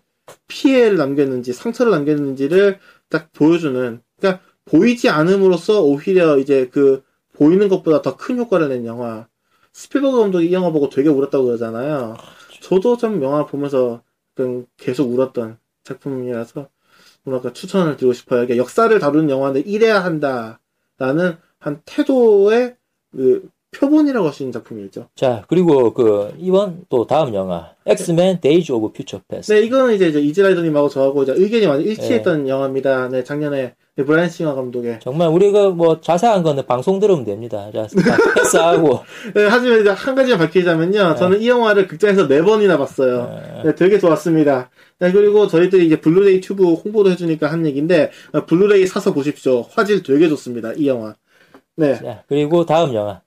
피해를 0.48 0.96
남겼는지 0.96 1.52
상처를 1.52 1.92
남겼는지를 1.92 2.78
딱 3.08 3.32
보여주는 3.32 4.00
그러니까 4.20 4.42
보이지 4.64 5.08
않음으로써 5.08 5.82
오히려 5.82 6.38
이제 6.38 6.68
그 6.72 7.02
보이는 7.34 7.68
것보다 7.68 8.02
더 8.02 8.16
큰 8.16 8.38
효과를 8.38 8.68
낸 8.68 8.86
영화 8.86 9.26
스필버그 9.72 10.18
감독이 10.18 10.48
이 10.48 10.52
영화 10.52 10.70
보고 10.70 10.88
되게 10.88 11.08
울었다고 11.08 11.44
그러잖아요. 11.46 12.16
저도 12.60 12.96
좀 12.96 13.22
영화 13.22 13.46
보면서 13.46 14.02
계속 14.76 15.10
울었던 15.12 15.58
작품이라서 15.84 16.68
뭐랄까 17.24 17.52
추천을 17.52 17.96
드리고 17.96 18.12
싶어요. 18.12 18.44
이게 18.44 18.56
역사를 18.56 18.96
다루는 18.98 19.30
영화는 19.30 19.66
이래야 19.66 20.02
한다라는 20.04 21.36
한 21.58 21.80
태도의 21.84 22.76
그 23.12 23.48
표본이라고 23.72 24.26
할 24.26 24.32
수 24.34 24.42
있는 24.42 24.52
작품이죠. 24.52 25.08
자, 25.14 25.44
그리고 25.48 25.94
그 25.94 26.34
이번 26.38 26.84
또 26.88 27.06
다음 27.06 27.34
영화 27.34 27.74
엑스맨 27.86 28.40
데이즈 28.40 28.72
오브 28.72 28.92
퓨처 28.92 29.22
패스. 29.28 29.52
네, 29.52 29.62
이거는 29.62 29.94
이제 29.94 30.08
이즈라이더님하고 30.08 30.88
저하고 30.90 31.22
이제 31.22 31.32
의견이 31.34 31.66
많이 31.66 31.84
일치했던 31.84 32.44
네. 32.44 32.50
영화입니다. 32.50 33.08
네, 33.08 33.24
작년에 33.24 33.74
네, 33.94 34.04
브라이언 34.04 34.30
싱어 34.30 34.54
감독의. 34.54 35.00
정말 35.00 35.28
우리가 35.28 35.68
뭐 35.68 36.00
자세한 36.00 36.42
거는 36.42 36.64
방송 36.64 36.98
들으면 36.98 37.24
됩니다. 37.24 37.70
자, 37.74 37.86
패스하고. 38.36 39.00
네, 39.34 39.46
하지만 39.46 39.80
이제 39.80 39.90
한 39.90 40.14
가지만 40.14 40.38
밝히자면요. 40.38 41.08
네. 41.10 41.16
저는 41.16 41.42
이 41.42 41.48
영화를 41.48 41.88
극장에서 41.88 42.26
네 42.26 42.40
번이나 42.40 42.78
봤어요. 42.78 43.28
네. 43.28 43.62
네, 43.64 43.74
되게 43.74 43.98
좋았습니다. 43.98 44.70
네, 44.98 45.12
그리고 45.12 45.46
저희들이 45.46 45.84
이제 45.86 46.00
블루레이 46.00 46.40
튜브 46.40 46.72
홍보도 46.72 47.10
해주니까 47.10 47.52
한 47.52 47.66
얘기인데, 47.66 48.10
어, 48.32 48.46
블루레이 48.46 48.86
사서 48.86 49.12
보십시오. 49.12 49.60
화질 49.60 50.02
되게 50.02 50.26
좋습니다. 50.30 50.72
이 50.72 50.88
영화. 50.88 51.14
네. 51.76 51.96
자, 51.96 52.22
그리고 52.28 52.64
다음 52.64 52.94
영화. 52.94 53.20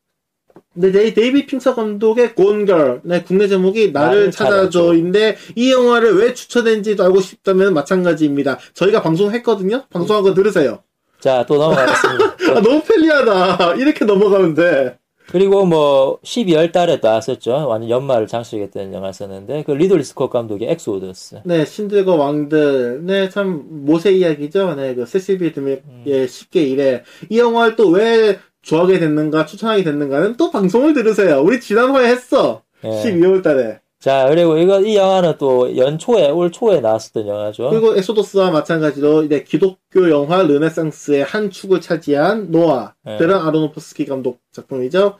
네, 0.73 0.91
네, 0.91 1.13
데이빗 1.13 1.45
핀처 1.45 1.73
감독의 1.73 2.35
곤 2.36 2.60
걸. 2.60 3.01
네, 3.03 3.23
국내 3.23 3.47
제목이 3.47 3.91
나를 3.91 4.31
찾아줘인데 4.31 5.37
이 5.55 5.71
영화를 5.71 6.15
왜 6.17 6.33
추천했는지도 6.33 7.03
알고 7.03 7.21
싶다면 7.21 7.73
마찬가지입니다. 7.73 8.59
저희가 8.73 9.01
방송했거든요. 9.01 9.83
방송한 9.89 10.23
거 10.23 10.33
들으세요. 10.33 10.79
자, 11.19 11.45
또 11.47 11.55
넘어가겠습니다. 11.57 12.25
아, 12.55 12.61
너무 12.61 12.81
편리하다. 12.81 13.75
이렇게 13.75 14.05
넘어가면 14.05 14.53
돼. 14.53 14.97
그리고 15.27 15.65
뭐 15.65 16.19
12월 16.23 16.71
달에 16.71 16.99
나왔었죠. 17.01 17.67
완전 17.67 17.89
연말을 17.89 18.27
장식했던 18.27 18.93
영화였었는데 18.93 19.63
그 19.65 19.71
리들리 19.71 20.03
스콧 20.03 20.29
감독의 20.29 20.69
엑소더스. 20.71 21.41
네, 21.45 21.65
신들과 21.65 22.13
왕들. 22.15 23.01
네, 23.05 23.29
참 23.29 23.63
모세 23.69 24.11
이야기죠. 24.11 24.75
네, 24.75 24.93
그 24.93 25.05
세실 25.05 25.40
B. 25.40 25.53
드밀의 25.53 25.81
음. 26.05 26.27
십계 26.27 26.63
이래. 26.63 27.03
이 27.29 27.39
영화를 27.39 27.75
또 27.75 27.89
왜 27.89 28.37
좋아하게 28.66 28.99
됐는가 28.99 29.45
추천하게 29.45 29.84
됐는가는 29.84 30.36
또 30.38 30.51
방송을 30.51 30.93
들으세요. 30.93 31.41
우리 31.41 31.61
지난번에 31.61 32.09
했어. 32.09 32.63
네. 32.82 32.89
12월 32.89 33.43
달에. 33.43 33.80
자, 33.99 34.28
그리고 34.30 34.57
이거, 34.57 34.82
이 34.82 34.95
영화는 34.95 35.36
또 35.39 35.76
연초에, 35.76 36.30
올 36.30 36.51
초에 36.51 36.80
나왔었던 36.80 37.28
영화죠. 37.28 37.70
그리고 37.70 37.95
엑소더스와 37.95 38.51
마찬가지로 38.51 39.24
이제 39.24 39.43
기독교 39.43 40.09
영화 40.11 40.43
르네상스의 40.43 41.24
한 41.24 41.49
축을 41.49 41.82
차지한 41.82 42.51
노아, 42.51 42.93
네. 43.03 43.18
베란 43.18 43.47
아로노프스키 43.47 44.05
감독 44.05 44.39
작품이죠. 44.51 45.18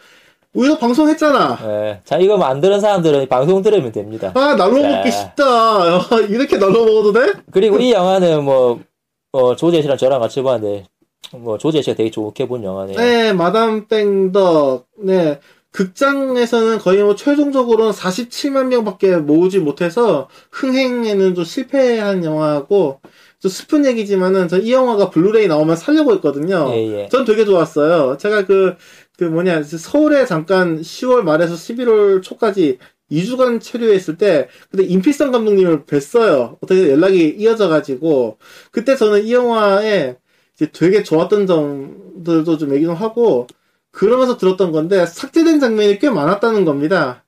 우리도 0.54 0.78
방송했잖아. 0.78 1.60
네. 1.66 2.02
자, 2.04 2.18
이거 2.18 2.38
만드는 2.38 2.80
사람들은 2.80 3.28
방송 3.28 3.62
들으면 3.62 3.92
됩니다. 3.92 4.32
아, 4.36 4.56
날로 4.56 4.82
먹기 4.82 5.12
쉽다. 5.12 5.98
이렇게 6.30 6.58
날로 6.58 6.86
먹어도 6.86 7.14
돼? 7.14 7.34
그리고 7.52 7.80
이 7.80 7.92
영화는 7.92 8.44
뭐, 8.44 8.80
어, 9.32 9.56
조재 9.56 9.82
씨랑 9.82 9.98
저랑 9.98 10.20
같이 10.20 10.44
봤는데, 10.44 10.86
뭐 11.34 11.58
조제 11.58 11.82
씨가 11.82 11.96
되게 11.96 12.10
좋게 12.12 12.48
본 12.48 12.64
영화네요. 12.64 12.98
네, 12.98 13.34
마담 13.34 13.88
뺑덕. 13.88 14.88
네. 15.00 15.40
극장에서는 15.72 16.78
거의 16.80 17.04
뭐 17.04 17.16
최종적으로는 17.16 17.92
47만 17.92 18.68
명밖에 18.68 19.18
모으지 19.18 19.60
못해서 19.60 20.30
흥행에는 20.52 21.36
좀 21.36 21.44
실패한 21.44 22.24
영화고 22.24 23.02
좀 23.40 23.52
슬픈 23.52 23.86
얘기지만은 23.86 24.48
저 24.48 24.58
이 24.60 24.72
영화가 24.72 25.10
블루레이 25.10 25.48
나오면 25.50 25.76
살려고 25.76 26.14
했거든요. 26.14 26.70
예, 26.72 27.04
예. 27.04 27.10
전 27.10 27.26
되게 27.26 27.44
좋았어요. 27.44 28.16
제가 28.18 28.46
그, 28.46 28.76
그 29.18 29.26
뭐냐, 29.26 29.64
서울에 29.64 30.26
잠깐 30.26 30.80
10월 30.80 31.24
말에서 31.24 31.56
11월 31.56 32.24
초까지 32.24 32.78
2주간 33.12 33.62
체류했을 33.62 34.18
때, 34.18 34.48
그때 34.72 34.84
임필성 34.84 35.32
감독님을 35.32 35.84
뵀어요. 35.86 36.58
어떻게 36.62 36.90
연락이 36.90 37.36
이어져 37.38 37.68
가지고, 37.68 38.38
그때 38.72 38.96
저는 38.96 39.26
이 39.26 39.34
영화에 39.34 40.16
이제 40.56 40.72
되게 40.72 41.04
좋았던 41.04 41.48
점들도 41.48 42.58
좀 42.58 42.74
얘기 42.74 42.86
좀 42.86 42.96
하고 42.96 43.48
그러면서 43.92 44.38
들었던 44.38 44.72
건데 44.72 45.06
삭제된 45.06 45.60
장면이 45.60 46.00
꽤 46.00 46.10
많았다는 46.10 46.66
겁니다. 46.66 47.26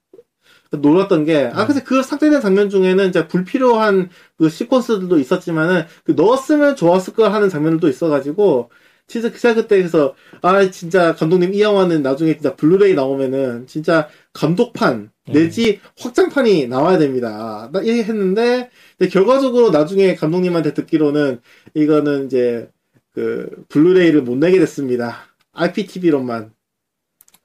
놀랐던 0.71 1.25
게, 1.25 1.49
아, 1.53 1.65
근데 1.65 1.81
그 1.81 2.03
삭제된 2.03 2.41
장면 2.41 2.69
중에는 2.69 3.07
이제 3.09 3.27
불필요한 3.27 4.09
그 4.37 4.47
시퀀스들도 4.47 5.19
있었지만은, 5.19 5.85
그 6.03 6.11
넣었으면 6.11 6.75
좋았을 6.75 7.13
거 7.13 7.27
하는 7.29 7.49
장면들도 7.49 7.87
있어가지고, 7.87 8.69
진짜 9.07 9.31
제가 9.31 9.55
그때 9.55 9.77
그래서, 9.77 10.13
아, 10.41 10.69
진짜 10.69 11.15
감독님 11.15 11.53
이 11.53 11.61
영화는 11.61 12.01
나중에 12.01 12.33
진짜 12.33 12.55
블루레이 12.55 12.95
나오면은, 12.95 13.67
진짜 13.67 14.09
감독판, 14.33 15.11
내지 15.31 15.79
음. 15.81 15.89
확장판이 15.99 16.67
나와야 16.67 16.97
됩니다. 16.97 17.69
나 17.71 17.79
이렇게 17.81 18.03
했는데, 18.03 18.69
결과적으로 19.11 19.69
나중에 19.69 20.15
감독님한테 20.15 20.73
듣기로는, 20.73 21.39
이거는 21.75 22.25
이제, 22.25 22.69
그 23.17 23.65
블루레이를 23.69 24.21
못 24.21 24.37
내게 24.37 24.59
됐습니다. 24.59 25.17
IPTV로만. 25.53 26.51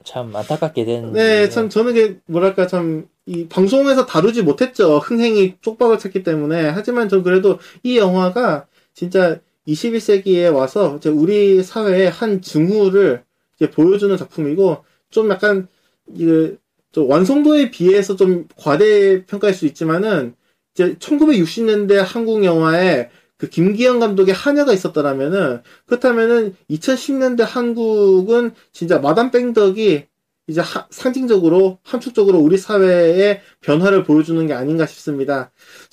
참 0.04 0.34
안타깝게 0.36 0.84
된. 0.84 1.12
네, 1.12 1.48
참 1.48 1.70
저는 1.70 1.94
게 1.94 2.18
뭐랄까 2.26 2.66
참 2.66 3.12
이 3.26 3.46
방송에서 3.48 4.04
다루지 4.04 4.42
못했죠. 4.42 4.98
흥행이 4.98 5.56
쪽박을 5.60 5.98
쳤기 5.98 6.22
때문에. 6.22 6.68
하지만 6.68 7.08
저 7.08 7.22
그래도 7.22 7.58
이 7.82 7.96
영화가 7.96 8.66
진짜 8.94 9.38
21세기에 9.68 10.52
와서 10.52 10.96
이제 10.96 11.08
우리 11.08 11.62
사회의 11.62 12.10
한 12.10 12.42
증후를 12.42 13.22
이제 13.56 13.70
보여주는 13.70 14.16
작품이고 14.16 14.84
좀 15.10 15.30
약간 15.30 15.68
이게 16.12 16.56
좀 16.90 17.08
완성도에 17.08 17.70
비해서 17.70 18.16
좀 18.16 18.48
과대 18.56 19.24
평가할 19.24 19.54
수 19.54 19.66
있지만은 19.66 20.34
이제 20.74 20.94
1960년대 20.94 21.94
한국 22.04 22.44
영화에 22.44 23.08
그 23.42 23.48
김기현 23.48 23.98
감독의 23.98 24.32
한여가 24.32 24.72
있었더라면은 24.72 25.62
그렇다면은 25.86 26.54
2010년대 26.70 27.42
한국은 27.44 28.52
진짜 28.72 29.00
마담 29.00 29.32
뺑덕이 29.32 30.04
이제 30.46 30.60
하, 30.60 30.86
상징적으로 30.90 31.78
함축적으로 31.82 32.38
우리 32.38 32.56
사회의 32.56 33.40
변화를 33.60 34.04
보여주는 34.04 34.46
게 34.46 34.54
아닌가 34.54 34.86
싶습니다. 34.86 35.50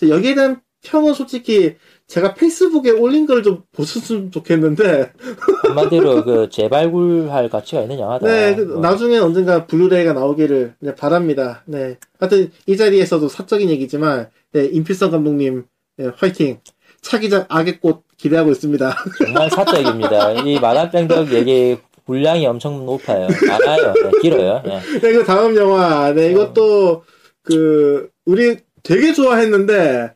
여기에 0.08 0.36
대한 0.36 0.62
평은 0.84 1.16
솔직히 1.16 1.76
제가 2.06 2.36
페이스북에 2.36 2.91
올린 2.91 3.26
걸 3.26 3.41
좀 3.41 3.64
보셨으면 3.72 4.30
좋겠는데 4.30 5.12
한마디로 5.66 6.24
그 6.26 6.50
재발굴할 6.52 7.50
가치가 7.50 7.82
있는 7.82 7.97
영화다. 7.97 8.28
네, 8.28 8.56
그 8.56 8.62
뭐. 8.62 8.80
나중에 8.80 9.18
언젠가 9.18 9.66
블루레이가 9.66 10.14
나오기를 10.14 10.76
네, 10.82 10.93
바랍니다. 10.93 11.64
네, 11.66 11.97
하여튼 12.20 12.52
이 12.68 12.78
자리에서도 12.78 13.28
사적인 13.28 13.72
얘기지만 13.72 14.30
네, 14.52 14.66
임필성 14.66 15.10
감독님 15.10 15.66
네, 15.97 16.12
화이팅. 16.16 16.60
차기작 17.02 17.45
악의 17.50 17.80
꽃 17.80 18.04
기대하고 18.18 18.52
있습니다. 18.52 18.95
정말 19.18 19.50
사적입니다. 19.50 20.32
이 20.43 20.60
마담 20.60 20.84
뺑덕 20.84 21.32
얘기 21.34 21.78
분량이 22.06 22.45
엄청 22.47 22.86
높아요. 22.86 23.28
많아요. 23.47 23.93
네, 23.93 24.12
길어요. 24.22 24.62
네. 24.66 24.80
네, 25.00 25.12
그 25.14 25.24
다음 25.24 25.56
영화. 25.56 26.12
네, 26.14 26.32
이것도 26.32 27.04
그 27.43 28.10
우리 28.26 28.58
되게 28.84 29.14
좋아했는데 29.14 30.12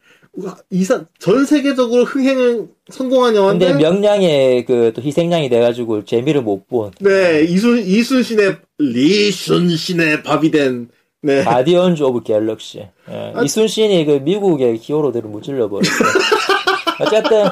이사 0.71 1.05
전 1.19 1.45
세계적으로 1.45 2.03
흥행을 2.05 2.67
성공한 2.89 3.35
영화인데 3.35 3.67
근데 3.73 3.83
명량의 3.83 4.65
그 4.65 4.91
또 4.95 5.01
희생양이 5.01 5.47
돼가지고 5.49 6.05
재미를 6.05 6.41
못 6.41 6.67
본. 6.67 6.91
네, 6.99 7.43
이순 7.43 7.77
이순신의 7.85 8.57
리순신의 8.79 10.23
밥이 10.23 10.49
된 10.51 10.89
네. 11.21 11.43
가디언즈 11.43 12.01
오브 12.03 12.23
갤럭시. 12.23 12.79
예, 13.09 13.31
아, 13.35 13.41
이순신이 13.43 14.05
그 14.05 14.11
미국의 14.23 14.79
히어로들을 14.81 15.29
무찔러 15.29 15.69
버렸어요. 15.69 16.09
어쨌든 16.99 17.45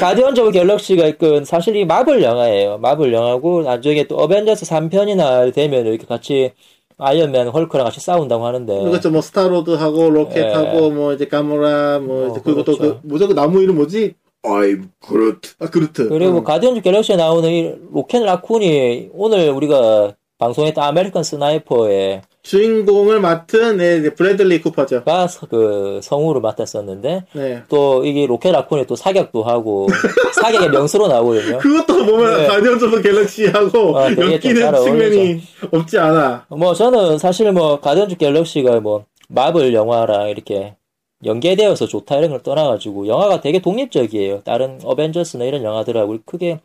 가디언즈 0.00 0.40
오브 0.40 0.50
갤럭시가 0.52 1.12
그 1.18 1.44
사실 1.44 1.76
이 1.76 1.84
마블 1.84 2.22
영화예요. 2.22 2.78
마블 2.78 3.12
영화고 3.12 3.62
나중에 3.62 4.04
또 4.04 4.16
어벤져스 4.16 4.66
3편이나 4.66 5.52
되면 5.54 5.86
이렇게 5.86 6.06
같이 6.06 6.52
아이언맨, 6.98 7.48
헐크랑 7.48 7.84
같이 7.84 8.00
싸운다고 8.00 8.46
하는데 8.46 8.84
그렇죠. 8.84 9.10
뭐 9.10 9.20
스타로드하고 9.20 10.10
로켓하고 10.10 10.90
뭐 10.90 11.12
이제 11.12 11.26
가모라 11.26 11.98
뭐 12.00 12.26
어, 12.26 12.30
이제 12.30 12.40
그리고 12.42 12.64
또 12.64 12.76
그렇죠. 12.76 13.00
그 13.02 13.08
뭐죠 13.08 13.28
그 13.28 13.34
나무 13.34 13.60
이름 13.60 13.76
뭐지? 13.76 14.14
I'm 14.42 14.88
Groot. 15.04 15.54
아 15.58 15.66
그루트. 15.66 16.08
그리고 16.08 16.38
음. 16.38 16.44
가디언즈 16.44 16.80
갤럭시에 16.80 17.16
나오는 17.16 17.50
이 17.50 17.74
로켓 17.92 18.20
라쿤이 18.20 19.10
오늘 19.12 19.50
우리가 19.50 20.14
방송했던 20.38 20.82
아메리칸 20.82 21.22
스나이퍼의 21.22 22.22
주인공을 22.46 23.20
맡은 23.20 23.76
네, 23.78 24.14
브래들리 24.14 24.60
쿠퍼죠. 24.60 25.02
가 25.02 25.26
그 25.50 25.98
성우를 26.02 26.40
맡았었는데 26.40 27.24
네. 27.32 27.62
또 27.68 28.04
이게 28.04 28.26
로켓 28.26 28.52
라쿤이 28.52 28.86
또 28.86 28.94
사격도 28.94 29.42
하고 29.42 29.88
사격의 30.40 30.70
명수로 30.70 31.08
나오거든요. 31.08 31.58
그것도 31.58 32.06
보면 32.06 32.36
네. 32.36 32.46
가디언즈 32.46 32.84
오브 32.84 33.02
갤럭시하고 33.02 33.98
아, 33.98 34.10
엮이는 34.12 34.60
잘 34.60 34.74
측면이 34.74 35.42
없지 35.72 35.98
않아. 35.98 36.46
뭐 36.50 36.72
저는 36.72 37.18
사실 37.18 37.50
뭐 37.50 37.80
가디언즈 37.80 38.16
갤럭시가 38.16 38.78
뭐 38.80 39.04
마블 39.28 39.74
영화랑 39.74 40.28
이렇게 40.28 40.76
연계되어서 41.24 41.86
좋다 41.86 42.18
이런 42.18 42.30
걸 42.30 42.42
떠나가지고 42.42 43.08
영화가 43.08 43.40
되게 43.40 43.58
독립적이에요. 43.58 44.42
다른 44.44 44.78
어벤져스나 44.84 45.44
이런 45.44 45.64
영화들하고 45.64 46.18
크게 46.24 46.60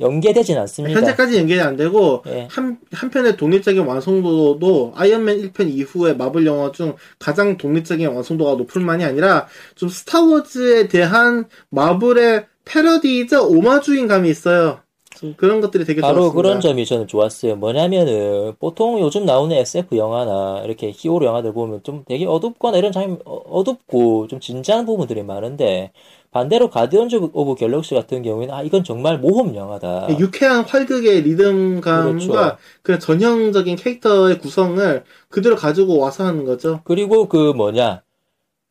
연계되진 0.00 0.56
않습니다. 0.58 0.98
현재까지 0.98 1.38
연결이 1.38 1.60
안 1.60 1.76
되고 1.76 2.22
예. 2.26 2.48
한 2.50 2.78
한편의 2.92 3.36
독립적인 3.36 3.84
완성도도 3.84 4.94
아이언맨 4.96 5.52
1편 5.52 5.70
이후의 5.70 6.16
마블 6.16 6.46
영화 6.46 6.72
중 6.72 6.96
가장 7.18 7.56
독립적인 7.56 8.08
완성도가 8.08 8.54
높을 8.54 8.82
만이 8.82 9.04
아니라 9.04 9.46
좀 9.74 9.88
스타워즈에 9.88 10.88
대한 10.88 11.46
마블의 11.70 12.46
패러디이자 12.64 13.42
오마주인 13.42 14.08
감이 14.08 14.30
있어요. 14.30 14.80
좀 15.20 15.34
그런 15.36 15.60
것들이 15.60 15.84
되게 15.84 16.00
바로 16.00 16.14
좋았습니다. 16.22 16.42
그런 16.42 16.60
점이 16.62 16.86
저는 16.86 17.06
좋았어요. 17.06 17.56
뭐냐면은 17.56 18.54
보통 18.58 18.98
요즘 19.00 19.26
나오는 19.26 19.54
SF 19.54 19.96
영화나 19.98 20.62
이렇게 20.64 20.92
히어로 20.96 21.26
영화들 21.26 21.52
보면 21.52 21.82
좀 21.82 22.04
되게 22.08 22.24
어둡거나 22.24 22.78
이런 22.78 22.90
장면 22.90 23.20
어- 23.26 23.34
어둡고 23.50 24.28
좀 24.28 24.40
진지한 24.40 24.86
부분들이 24.86 25.22
많은데 25.22 25.92
반대로 26.30 26.70
가디언즈 26.70 27.16
오브 27.34 27.56
갤럭시 27.56 27.94
같은 27.94 28.22
경우에는 28.22 28.54
아 28.54 28.62
이건 28.62 28.82
정말 28.82 29.18
모험 29.18 29.54
영화다. 29.54 30.06
유쾌한 30.18 30.64
활극의 30.64 31.20
리듬감과 31.22 32.02
그렇죠. 32.04 32.56
그 32.82 32.98
전형적인 32.98 33.76
캐릭터의 33.76 34.38
구성을 34.38 35.04
그대로 35.28 35.54
가지고 35.56 35.98
와서 35.98 36.24
하는 36.24 36.46
거죠. 36.46 36.80
그리고 36.84 37.28
그 37.28 37.52
뭐냐 37.52 38.02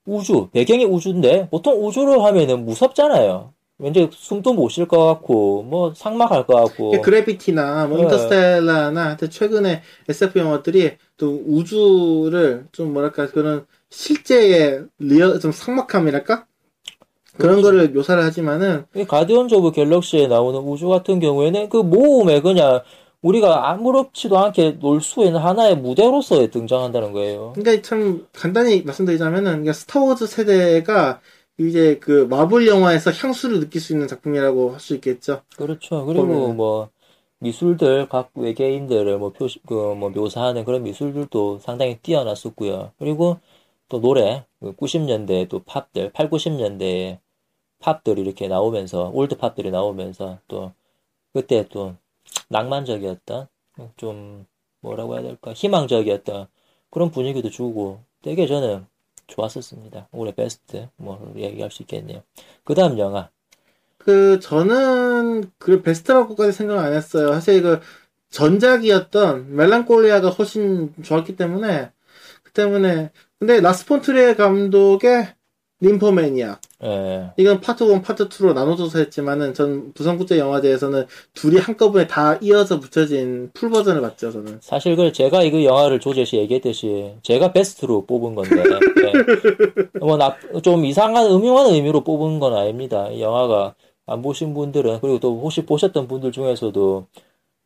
우주 0.07 0.49
배경이 0.51 0.85
우주인데 0.85 1.49
보통 1.51 1.85
우주로 1.85 2.23
하면은 2.25 2.65
무섭잖아요. 2.65 3.53
왠지 3.79 4.09
숨도 4.11 4.53
못 4.53 4.69
쉴 4.69 4.87
것 4.87 5.05
같고 5.05 5.63
뭐 5.63 5.93
상막할 5.95 6.45
것 6.45 6.55
같고 6.55 6.91
그래비티나 7.01 7.87
뭐 7.87 7.97
네. 7.97 8.03
인터스텔라나 8.03 9.05
하여튼 9.07 9.29
최근에 9.29 9.81
SF 10.09 10.39
영화들이 10.39 10.97
또 11.17 11.41
우주를 11.47 12.67
좀 12.71 12.93
뭐랄까 12.93 13.27
그런 13.27 13.65
실제의 13.89 14.85
real 14.99 15.39
좀 15.39 15.51
상막함이랄까 15.51 16.45
그런 17.37 17.61
그렇죠. 17.61 17.61
거를 17.61 17.89
묘사를 17.91 18.21
하지만은 18.23 18.85
이 18.95 19.03
가디언즈 19.05 19.55
오브 19.55 19.71
갤럭시에 19.71 20.27
나오는 20.27 20.59
우주 20.59 20.87
같은 20.89 21.19
경우에는 21.19 21.69
그 21.69 21.77
모험에 21.77 22.41
그냥 22.41 22.81
우리가 23.21 23.69
아무렇지도 23.71 24.37
않게 24.39 24.79
놀 24.79 25.01
수 25.01 25.23
있는 25.25 25.39
하나의 25.39 25.75
무대로서 25.77 26.47
등장한다는 26.49 27.11
거예요. 27.13 27.53
그러니까 27.55 27.81
참 27.81 28.27
간단히 28.33 28.81
말씀드리자면은 28.83 29.43
그러니까 29.51 29.73
스타워즈 29.73 30.27
세대가 30.27 31.21
이제 31.59 31.99
그 31.99 32.25
마블 32.29 32.67
영화에서 32.67 33.11
향수를 33.11 33.59
느낄 33.59 33.81
수 33.81 33.93
있는 33.93 34.07
작품이라고 34.07 34.71
할 34.71 34.79
수 34.79 34.95
있겠죠. 34.95 35.43
그렇죠. 35.57 36.05
그리고 36.05 36.25
보면은. 36.27 36.55
뭐 36.55 36.89
미술들 37.39 38.09
각 38.09 38.31
외계인들을 38.35 39.17
뭐 39.17 39.31
표, 39.31 39.47
그뭐 39.67 40.09
묘사하는 40.09 40.65
그런 40.65 40.83
미술들도 40.83 41.59
상당히 41.59 41.99
뛰어났었고요. 42.01 42.93
그리고 42.99 43.39
또 43.89 44.01
노래, 44.01 44.45
그 44.59 44.73
90년대 44.75 45.47
또 45.49 45.63
팝들, 45.63 46.11
8, 46.13 46.29
90년대에 46.29 47.19
팝들이 47.79 48.21
이렇게 48.21 48.47
나오면서 48.47 49.11
old 49.13 49.37
팝들이 49.37 49.71
나오면서 49.71 50.39
또 50.47 50.73
그때 51.33 51.67
또 51.69 51.95
낭만적이었던 52.49 53.47
좀 53.97 54.45
뭐라고 54.81 55.15
해야 55.15 55.23
될까 55.23 55.53
희망적이었던 55.53 56.47
그런 56.91 57.11
분위기도 57.11 57.49
주고 57.49 58.01
되게 58.23 58.47
저는 58.47 58.85
좋았었습니다. 59.29 60.09
올해 60.11 60.33
베스트 60.33 60.89
뭐 60.97 61.33
얘기할 61.35 61.71
수 61.71 61.83
있겠네요. 61.83 62.23
그 62.63 62.75
다음 62.75 62.97
영화 62.99 63.29
그 63.97 64.39
저는 64.39 65.51
그 65.57 65.81
베스트라고까지 65.81 66.51
생각 66.51 66.79
안 66.79 66.93
했어요. 66.93 67.33
사실 67.33 67.61
그 67.61 67.79
전작이었던 68.29 69.55
멜랑콜리아가 69.55 70.29
훨씬 70.29 70.93
좋았기 71.03 71.35
때문에 71.35 71.91
그 72.43 72.51
때문에 72.51 73.11
근데 73.39 73.59
라스 73.61 73.88
폰 73.88 74.03
트리에 74.03 74.35
감독의 74.35 75.33
님포매니아 75.81 76.59
예. 76.83 77.31
이건 77.37 77.61
파트 77.61 77.83
1, 77.83 78.01
파트 78.01 78.27
2로 78.27 78.53
나눠져서 78.53 78.99
했지만은 78.99 79.53
전 79.53 79.93
부산국제영화제에서는 79.93 81.05
둘이 81.33 81.57
한꺼번에 81.57 82.07
다 82.07 82.37
이어서 82.41 82.79
붙여진 82.79 83.51
full 83.53 83.69
버전을 83.69 84.01
봤죠 84.01 84.31
저는. 84.31 84.59
사실 84.61 84.95
그 84.95 85.11
제가 85.11 85.43
이거 85.43 85.63
영화를 85.63 85.99
조제시 85.99 86.37
얘기했듯이 86.37 87.13
제가 87.21 87.53
베스트로 87.53 88.05
뽑은 88.05 88.35
건데 88.35 88.61
예. 88.61 89.99
뭐좀 89.99 90.85
이상한 90.85 91.27
음흉한 91.27 91.67
의미로 91.67 92.03
뽑은 92.03 92.39
건 92.39 92.55
아닙니다. 92.55 93.07
이 93.09 93.21
영화가 93.21 93.75
안 94.05 94.21
보신 94.21 94.53
분들은 94.53 94.99
그리고 95.01 95.19
또 95.19 95.39
혹시 95.39 95.65
보셨던 95.65 96.07
분들 96.07 96.31
중에서도 96.31 97.07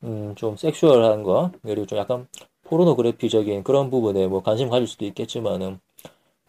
음, 0.04 0.34
좀 0.36 0.58
섹슈얼한 0.58 1.24
거 1.24 1.52
그리고 1.64 1.86
좀 1.86 1.98
약간 1.98 2.28
포르노그래피적인 2.64 3.64
그런 3.64 3.90
부분에 3.90 4.28
뭐 4.28 4.42
관심 4.44 4.70
가질 4.70 4.88
수도 4.88 5.06
있겠지만은 5.06 5.80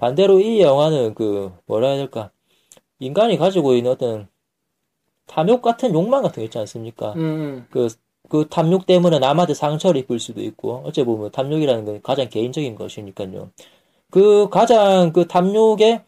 반대로 0.04 0.38
이 0.38 0.60
영화는 0.60 1.14
그 1.14 1.50
뭐라 1.64 1.88
해야 1.88 1.96
될까 1.96 2.30
인간이 2.98 3.38
가지고 3.38 3.72
있는 3.72 3.92
어떤 3.92 4.28
탐욕 5.24 5.62
같은 5.62 5.94
욕망 5.94 6.22
같은 6.22 6.42
거 6.42 6.44
있지 6.44 6.58
않습니까? 6.58 7.14
음, 7.14 7.66
그, 7.70 7.88
그 8.28 8.46
탐욕 8.50 8.84
때문에 8.84 9.18
남한테 9.18 9.54
상처를 9.54 10.02
입을 10.02 10.18
수도 10.18 10.42
있고, 10.42 10.82
어째 10.84 11.04
보면 11.04 11.30
탐욕이라는 11.30 11.86
건 11.86 12.02
가장 12.02 12.28
개인적인 12.28 12.74
것이니까요. 12.74 13.50
그 14.10 14.50
가장 14.50 15.14
그 15.14 15.26
탐욕의 15.26 16.02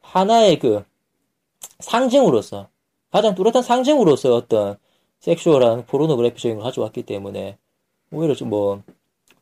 하나의 0.00 0.58
그 0.58 0.82
상징으로서, 1.80 2.68
가장 3.10 3.34
뚜렷한 3.34 3.62
상징으로서 3.62 4.34
어떤 4.34 4.78
섹슈얼한 5.20 5.84
포르노그래피적인 5.84 6.56
걸 6.56 6.64
가져왔기 6.64 7.02
때문에, 7.02 7.58
오히려 8.10 8.34
좀 8.34 8.48
뭐, 8.48 8.82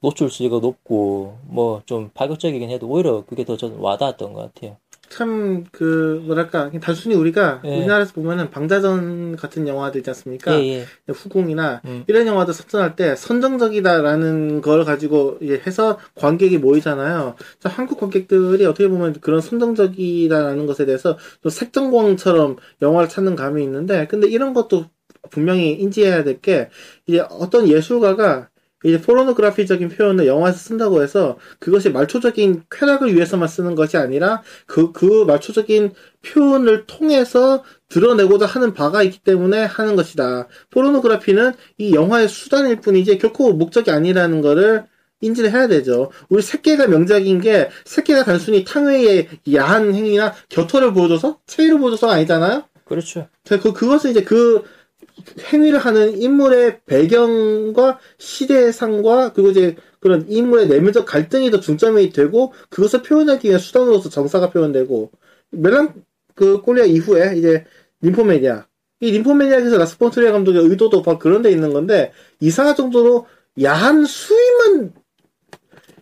노출수가 0.02 0.58
높고, 0.60 1.38
뭐 1.48 1.82
좀 1.86 2.10
파격적이긴 2.14 2.70
해도 2.70 2.88
오히려 2.88 3.24
그게 3.28 3.44
더 3.44 3.56
저는 3.56 3.76
와닿았던 3.78 4.32
것 4.32 4.54
같아요. 4.54 4.76
참 5.10 5.64
그 5.72 6.22
뭐랄까 6.24 6.70
단순히 6.80 7.16
우리가 7.16 7.62
예. 7.64 7.78
우리나라에서 7.78 8.12
보면은 8.12 8.50
방자전 8.50 9.34
같은 9.36 9.66
영화들 9.66 10.00
있지 10.00 10.10
않습니까? 10.10 10.54
예, 10.62 10.82
예. 11.08 11.12
후궁이나 11.12 11.82
음. 11.84 12.04
이런 12.06 12.28
영화들 12.28 12.54
선전할 12.54 12.94
때 12.94 13.16
선정적이다라는 13.16 14.60
걸 14.60 14.84
가지고 14.84 15.36
이제 15.40 15.60
해서 15.66 15.98
관객이 16.14 16.58
모이잖아요. 16.58 17.34
자, 17.58 17.68
한국 17.68 17.98
관객들이 17.98 18.64
어떻게 18.66 18.86
보면 18.88 19.14
그런 19.20 19.40
선정적이다라는 19.40 20.66
것에 20.66 20.86
대해서 20.86 21.18
좀 21.42 21.50
색정광처럼 21.50 22.56
영화를 22.80 23.08
찾는 23.08 23.34
감이 23.34 23.62
있는데, 23.64 24.06
근데 24.06 24.28
이런 24.28 24.54
것도 24.54 24.84
분명히 25.30 25.72
인지해야 25.72 26.22
될 26.24 26.40
게 26.40 26.68
이제 27.06 27.18
어떤 27.30 27.66
예술가가 27.68 28.48
이제 28.84 29.00
포르노그래피적인 29.00 29.90
표현을 29.90 30.26
영화에서 30.26 30.58
쓴다고 30.58 31.02
해서 31.02 31.38
그것이 31.58 31.90
말초적인 31.90 32.64
쾌락을 32.70 33.14
위해서만 33.14 33.48
쓰는 33.48 33.74
것이 33.74 33.96
아니라 33.96 34.42
그, 34.66 34.92
그 34.92 35.24
말초적인 35.26 35.92
표현을 36.24 36.86
통해서 36.86 37.62
드러내고자 37.88 38.46
하는 38.46 38.72
바가 38.72 39.02
있기 39.02 39.18
때문에 39.20 39.64
하는 39.64 39.96
것이다. 39.96 40.48
포르노그래피는 40.70 41.52
이 41.78 41.94
영화의 41.94 42.28
수단일 42.28 42.80
뿐이지 42.80 43.18
결코 43.18 43.52
목적이 43.52 43.90
아니라는 43.90 44.40
거를 44.40 44.84
인지를 45.20 45.50
해야 45.52 45.68
되죠. 45.68 46.10
우리 46.30 46.40
새끼가 46.40 46.86
명작인 46.86 47.40
게 47.40 47.68
새끼가 47.84 48.24
단순히 48.24 48.64
탕웨이의 48.64 49.28
야한 49.52 49.94
행위나 49.94 50.34
겨털을 50.48 50.94
보여줘서 50.94 51.38
체위를 51.46 51.78
보여줘서가 51.78 52.14
아니잖아요. 52.14 52.64
그렇죠. 52.84 53.28
자, 53.44 53.60
그, 53.60 53.72
그것은 53.72 54.10
이제 54.10 54.24
그 54.24 54.64
행위를 55.52 55.78
하는 55.78 56.20
인물의 56.20 56.80
배경과 56.86 57.98
시대상과 58.18 59.32
그리고 59.32 59.50
이제 59.50 59.76
그런 60.00 60.26
인물의 60.28 60.68
내면적 60.68 61.06
갈등이 61.06 61.50
더 61.50 61.60
중점이 61.60 62.10
되고 62.10 62.52
그것을 62.68 63.02
표현하기 63.02 63.48
위한 63.48 63.60
수단으로서 63.60 64.08
정사가 64.08 64.50
표현되고 64.50 65.10
멜랑 65.50 65.94
그 66.34 66.60
콜리아 66.62 66.84
이후에 66.84 67.36
이제 67.36 67.64
님포매니아 68.00 68.66
이 69.00 69.10
님포매니아에서 69.12 69.78
라스 69.78 69.98
폰 69.98 70.09
트리에 70.09 70.32
감독의 70.32 70.62
의도도 70.62 71.02
바로 71.02 71.18
그런 71.18 71.42
데 71.42 71.50
있는 71.50 71.72
건데 71.72 72.12
이상할 72.40 72.76
정도로 72.76 73.26
야한 73.62 74.04
수위만 74.04 74.92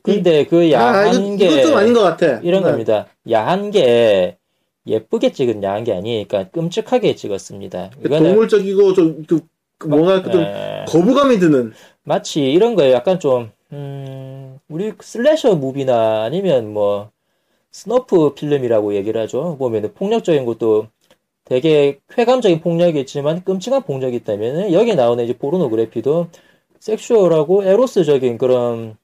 근데 0.02 0.46
그 0.46 0.70
아, 0.74 1.04
야한 1.04 1.14
이거, 1.14 1.36
게 1.36 1.46
이건 1.46 1.62
좀 1.62 1.76
아닌 1.76 1.92
것 1.92 2.00
같아. 2.02 2.38
이런 2.38 2.62
네. 2.62 2.70
겁니다. 2.70 3.06
야한 3.30 3.70
게 3.70 4.38
예쁘게 4.88 5.32
찍은 5.32 5.62
야한 5.62 5.84
게 5.84 5.92
아니니까 5.92 6.48
끔찍하게 6.50 7.14
찍었습니다. 7.14 7.90
이거는 8.04 8.30
동물적이고 8.30 8.94
좀, 8.94 9.24
그, 9.26 9.40
그 9.78 9.86
뭔가 9.86 10.22
좀 10.30 10.42
에, 10.42 10.84
거부감이 10.88 11.38
드는. 11.38 11.72
마치 12.02 12.50
이런 12.50 12.74
거에 12.74 12.92
약간 12.92 13.20
좀 13.20 13.50
음, 13.72 14.58
우리 14.68 14.92
slasher 15.00 15.54
movie나 15.54 16.22
아니면 16.24 16.72
뭐 16.72 17.10
snuff 17.70 18.34
film이라고 18.34 18.94
얘기를 18.94 19.20
하죠. 19.22 19.56
보면은 19.58 19.92
폭력적인 19.94 20.44
것도 20.46 20.88
되게 21.44 21.98
쾌감적인 22.10 22.60
폭력이 22.60 23.00
있지만 23.00 23.44
끔찍한 23.44 23.82
폭력이 23.82 24.16
있다면 24.16 24.72
여기 24.72 24.94
나오는 24.94 25.22
이제 25.24 25.36
포르노그래피도 25.36 26.28
섹슈얼하고 26.80 27.64
에로스적인 27.64 28.38
그런 28.38 28.96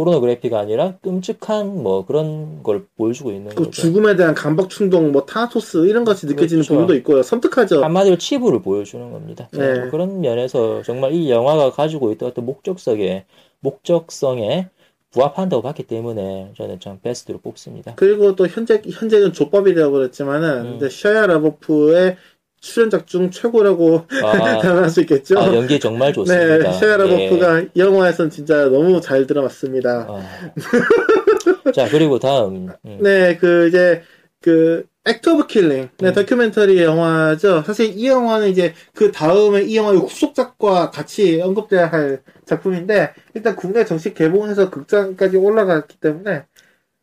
포르노그래피가 0.00 0.58
아니라 0.58 0.94
끔찍한 1.02 1.82
뭐 1.82 2.06
그런 2.06 2.62
걸 2.62 2.86
보여주고 2.96 3.32
있는 3.32 3.50
그 3.50 3.64
거죠. 3.64 3.70
죽음에 3.70 4.16
대한 4.16 4.34
강박 4.34 4.70
충동, 4.70 5.12
뭐 5.12 5.26
타나토스 5.26 5.86
이런 5.86 6.04
것이 6.04 6.26
느껴지는 6.26 6.62
그렇죠. 6.62 6.74
부분도 6.74 6.94
있고요. 6.96 7.22
섬뜩하죠. 7.22 7.84
한마디로 7.84 8.16
치부를 8.16 8.62
보여주는 8.62 9.10
겁니다. 9.12 9.48
네. 9.52 9.80
뭐 9.80 9.90
그런 9.90 10.20
면에서 10.20 10.82
정말 10.82 11.12
이 11.12 11.30
영화가 11.30 11.72
가지고 11.72 12.12
있던 12.12 12.30
어떤 12.30 12.46
목적성에 12.46 13.26
목적성에 13.60 14.68
부합한다고 15.10 15.62
봤기 15.62 15.82
때문에 15.82 16.52
저는 16.56 16.80
참 16.80 16.98
베스트로 17.02 17.38
뽑습니다. 17.38 17.94
그리고 17.96 18.36
또 18.36 18.46
현재 18.46 18.80
현재는 18.88 19.32
좆밥이라고 19.32 19.92
그랬지만은 19.92 20.60
음. 20.60 20.70
근데 20.72 20.88
샤이아 20.88 21.26
라보프의 21.26 22.16
출연작 22.60 23.06
중 23.06 23.30
최고라고 23.30 24.06
아, 24.22 24.32
표현할 24.60 24.90
수 24.90 25.00
있겠죠. 25.00 25.38
아, 25.38 25.54
연기 25.54 25.80
정말 25.80 26.12
좋습니다. 26.12 26.58
네, 26.58 26.78
샤이아 26.78 26.96
라보프가 26.98 27.60
이 27.60 27.68
영화에선 27.76 28.30
진짜 28.30 28.66
너무 28.66 29.00
잘 29.00 29.26
들어맞습니다. 29.26 30.06
아. 30.08 31.72
자 31.72 31.88
그리고 31.88 32.18
다음 32.18 32.68
음. 32.84 32.98
네, 33.00 33.36
그 33.36 33.68
이제 33.68 34.02
그 34.42 34.84
액트 35.06 35.34
오브 35.34 35.46
킬링, 35.46 35.88
네, 35.98 36.08
음. 36.08 36.12
다큐멘터리 36.12 36.82
영화죠. 36.82 37.62
사실 37.62 37.98
이 37.98 38.06
영화는 38.06 38.50
이제 38.50 38.74
그 38.94 39.10
다음에 39.10 39.62
이 39.62 39.76
영화의 39.76 39.98
후속작과 39.98 40.90
같이 40.90 41.40
언급돼야 41.40 41.90
할 41.90 42.22
작품인데 42.44 43.14
일단 43.34 43.56
국내 43.56 43.86
정식 43.86 44.14
개봉해서 44.14 44.68
극장까지 44.70 45.38
올라갔기 45.38 45.96
때문에 46.00 46.44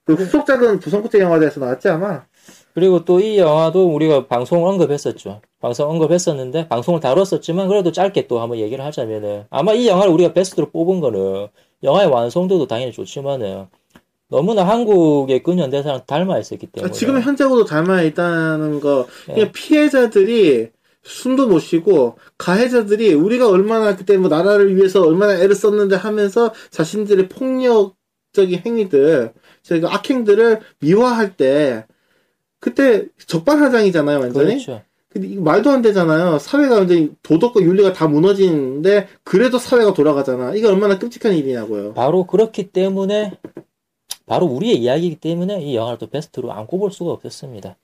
그 0.05 0.13
후속작은 0.13 0.79
부산국제 0.79 1.19
영화제에서 1.19 1.59
나왔지 1.59 1.89
아마. 1.89 2.25
그리고 2.77 3.03
또 3.05 3.19
이 3.19 3.39
영화도 3.39 3.91
우리가 3.91 4.27
방송 4.27 4.63
언급했었죠. 4.67 5.41
방송 5.59 5.89
언급했었는데 5.89 6.67
방송을 6.67 6.99
다뤘었지만 6.99 7.67
그래도 7.67 7.91
짧게 7.91 8.27
또 8.27 8.39
한번 8.39 8.59
얘기를 8.59 8.85
하자면은 8.85 9.45
아마 9.49 9.73
이 9.73 9.87
영화를 9.87 10.13
우리가 10.13 10.33
베스트로 10.33 10.69
뽑은 10.69 10.99
거는 10.99 11.47
영화의 11.81 12.07
완성도도 12.07 12.67
당연히 12.67 12.91
좋지만은 12.91 13.65
너무나 14.29 14.63
한국의 14.63 15.41
근현대사랑 15.41 16.01
닮아 16.05 16.37
있었기 16.37 16.67
때문에 16.67 16.87
아, 16.87 16.93
지금 16.93 17.19
현재하고도 17.19 17.65
닮아 17.65 18.03
있다는 18.03 18.79
거, 18.79 19.07
네. 19.27 19.51
피해자들이 19.51 20.69
숨도 21.01 21.47
못 21.47 21.57
쉬고 21.57 22.19
가해자들이 22.37 23.15
우리가 23.15 23.49
얼마나 23.49 23.95
그때 23.95 24.17
뭐 24.17 24.29
나라를 24.29 24.75
위해서 24.75 25.01
얼마나 25.01 25.33
애를 25.33 25.55
썼는데 25.55 25.95
하면서 25.95 26.53
자신들의 26.69 27.27
폭력적인 27.29 28.61
행위들, 28.63 29.33
저희가 29.63 29.95
악행들을 29.95 30.59
미화할 30.81 31.35
때 31.35 31.87
그때 32.59 33.05
적반하장이잖아요, 33.25 34.19
완전히. 34.19 34.45
그렇죠. 34.55 34.81
근데 35.09 35.27
이거 35.29 35.41
말도 35.41 35.69
안 35.71 35.81
되잖아요. 35.81 36.37
사회가 36.39 36.75
완전히 36.75 37.11
도덕과 37.23 37.61
윤리가 37.61 37.93
다 37.93 38.07
무너지는데 38.07 39.07
그래도 39.23 39.57
사회가 39.57 39.93
돌아가잖아. 39.93 40.53
이게 40.53 40.67
얼마나 40.67 40.99
끔찍한 40.99 41.33
일이냐고요. 41.33 41.93
바로 41.93 42.25
그렇기 42.25 42.71
때문에 42.71 43.33
바로 44.25 44.45
우리의 44.47 44.75
이야기이기 44.77 45.15
때문에 45.17 45.61
이 45.61 45.75
영화를 45.75 45.97
또 45.97 46.07
베스트로 46.07 46.51
안 46.51 46.67
꼽을 46.67 46.91
수가 46.91 47.11
없었습니다. 47.11 47.77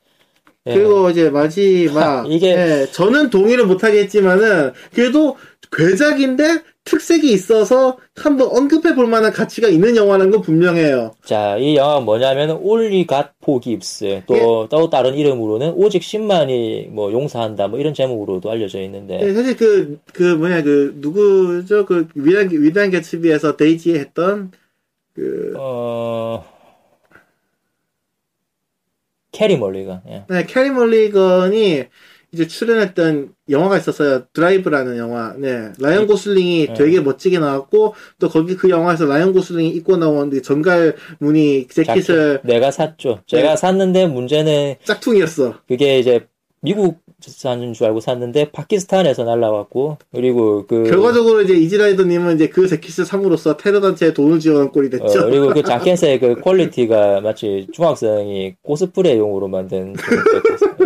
예. 0.68 0.74
그리고 0.74 1.10
이제 1.10 1.30
마지막 1.30 2.26
이게- 2.32 2.52
예, 2.82 2.88
저는 2.92 3.30
동의를 3.30 3.66
못하겠지만은 3.68 4.74
그래도 4.94 5.38
괴작인데 5.72 6.62
특색이 6.86 7.32
있어서 7.32 7.98
한번 8.16 8.50
언급해 8.50 8.94
볼 8.94 9.08
만한 9.08 9.32
가치가 9.32 9.70
있는 9.70 9.96
영화라는 9.96 10.32
건 10.32 10.42
분명해요. 10.42 11.16
자, 11.24 11.58
이 11.58 11.76
영화가 11.76 12.02
뭐냐면 12.02 12.52
Only 12.62 13.08
God 13.08 13.34
Forgives 13.40 14.24
또, 14.28 14.68
또 14.70 14.90
다른 14.90 15.16
이름으로는 15.16 15.74
오직 15.76 16.02
신만이 16.02 16.90
뭐 16.90 17.12
용서한다 17.12 17.70
뭐 17.70 17.80
이런 17.80 17.94
제목으로도 17.94 18.52
알려져 18.52 18.82
있는데 18.82 19.20
예, 19.22 19.34
사실 19.34 19.56
그, 19.56 20.00
그 20.14 20.24
뭐냐, 20.36 20.64
그, 20.64 20.94
누구죠? 20.98 21.86
그, 21.86 22.08
위대한, 22.16 22.50
위대한 22.52 22.92
개츠비에서 22.92 23.56
데이지 23.56 23.96
했던 23.96 24.52
그, 25.16 25.54
어 25.58 26.44
캐리 29.32 29.58
멀리가 29.58 30.02
예. 30.10 30.26
네, 30.30 30.46
캐리 30.46 30.70
멀리건이 30.70 31.86
이제 32.34 32.48
출연했던 32.48 33.36
영화가 33.50 33.78
있었어요. 33.78 34.24
드라이브라는 34.34 34.98
영화. 34.98 35.36
네. 35.38 35.72
라이언 35.80 36.08
고슬링이 36.08 36.68
네. 36.68 36.74
되게 36.74 37.00
멋지게 37.00 37.38
나왔고, 37.38 37.94
또 38.18 38.28
거기 38.28 38.56
그 38.56 38.70
영화에서 38.70 39.06
라이언 39.06 39.34
고슬링이 39.34 39.70
입고 39.70 39.98
나오는데 39.98 40.42
전갈 40.42 40.96
무늬 41.20 41.68
재킷을 41.68 42.42
내가 42.44 42.72
샀죠. 42.72 43.22
제가 43.28 43.50
네. 43.50 43.56
샀는데 43.56 44.08
문제는 44.08 44.76
짝퉁이었어. 44.84 45.60
그게 45.68 46.00
이제 46.00 46.28
미국 46.62 47.03
사는 47.32 47.74
줄 47.74 47.86
알고 47.88 48.00
샀는데 48.00 48.52
파키스탄에서 48.52 49.24
날라왔고 49.24 49.98
그리고 50.14 50.66
그 50.68 50.84
결과적으로 50.84 51.42
이제 51.42 51.54
이지라이더님은 51.56 52.36
이제 52.36 52.48
그 52.50 52.68
재킷을 52.68 53.06
삼으로써 53.06 53.58
테러 53.58 53.80
단체에 53.82 54.14
돈을 54.14 54.40
지원한 54.40 54.72
꼴이 54.72 54.88
어, 54.88 54.90
됐죠. 54.90 55.26
그리고 55.26 55.50
그 55.54 55.64
자켓의 55.64 56.20
그 56.20 56.36
퀄리티가 56.42 57.22
마치 57.22 57.68
중학생이 57.74 58.56
코스프레용으로 58.62 59.48
만든. 59.48 59.94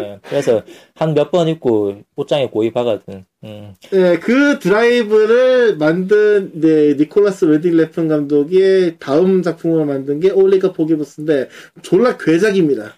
예. 0.02 0.20
그래서 0.30 0.62
한 0.96 1.14
몇 1.14 1.32
번 1.32 1.48
입고 1.48 2.02
옷장에 2.16 2.48
고입하거든. 2.50 3.26
음. 3.44 3.74
네, 3.92 4.20
그 4.20 4.60
드라이브를 4.60 5.78
만든 5.78 6.52
네, 6.54 6.96
니콜라스 6.96 7.46
윈딩 7.46 7.76
레픈 7.78 8.08
감독의 8.08 8.96
다음 9.00 9.42
작품으로 9.42 9.86
만든 9.86 10.20
게 10.20 10.30
Only 10.32 10.56
God 10.56 10.74
Forgives인데 10.74 11.50
졸라 11.82 12.18
괴작입니다. 12.18 12.96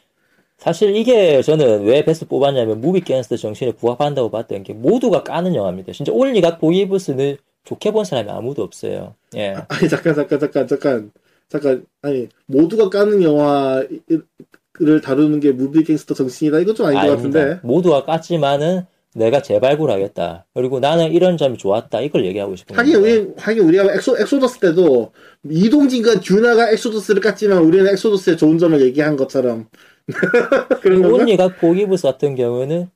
사실 0.60 0.96
이게 0.96 1.42
저는 1.42 1.84
왜 1.86 2.04
베스트 2.04 2.28
뽑았냐면 2.28 2.82
무비 2.82 3.00
갱스터 3.02 3.38
정신에 3.38 3.72
부합한다고 3.72 4.30
봤던 4.30 4.64
게 4.64 4.74
모두가 4.74 5.24
까는 5.24 5.56
영화입니다. 5.56 5.94
진짜 5.94 6.12
올리가 6.12 6.58
보이브스는 6.58 7.38
좋게 7.64 7.92
본 7.92 8.04
사람이 8.04 8.30
아무도 8.30 8.62
없어요. 8.64 9.16
예. 9.36 9.56
아니 9.70 9.88
잠깐 9.90 10.14
잠깐 10.16 10.40
잠깐 10.40 10.68
잠깐 10.68 11.12
잠깐 11.48 11.86
아니 12.02 12.28
모두가 12.46 12.90
까는 12.90 13.24
영화를 13.24 15.02
다루는 15.02 15.40
게 15.40 15.52
무비 15.54 15.84
갱스터 15.84 16.14
정신이다 16.14 16.60
이건 16.60 16.76
좀 16.76 16.88
아닌 16.88 17.00
것 17.00 17.12
아닙니다. 17.14 17.40
같은데 17.40 17.68
모두가 17.68 18.04
깠지만은 18.06 18.86
내가 19.16 19.42
재발굴하겠다. 19.42 20.46
그리고 20.54 20.80
나는 20.80 21.12
이런 21.12 21.38
점이 21.38 21.58
좋았다. 21.58 22.02
이걸 22.02 22.26
얘기하고 22.26 22.56
싶은 22.56 22.76
하긴 22.76 22.94
겁니다. 22.96 23.22
우리 23.22 23.34
하긴 23.38 23.64
우리가 23.64 23.94
엑소 23.96 24.18
엑소더스 24.20 24.60
때도 24.60 25.14
이동진과 25.50 26.20
듀나가 26.20 26.70
엑소더스를 26.72 27.22
깠지만 27.22 27.66
우리는 27.66 27.88
엑소더스의 27.88 28.38
좋은 28.38 28.58
점을 28.60 28.80
얘기한 28.82 29.16
것처럼 29.16 29.68
건가? 31.02 31.08
Only 31.08 31.35
God 31.35 31.56
Forgives 31.56 32.04
같은 32.04 32.36
경우는 32.36 32.90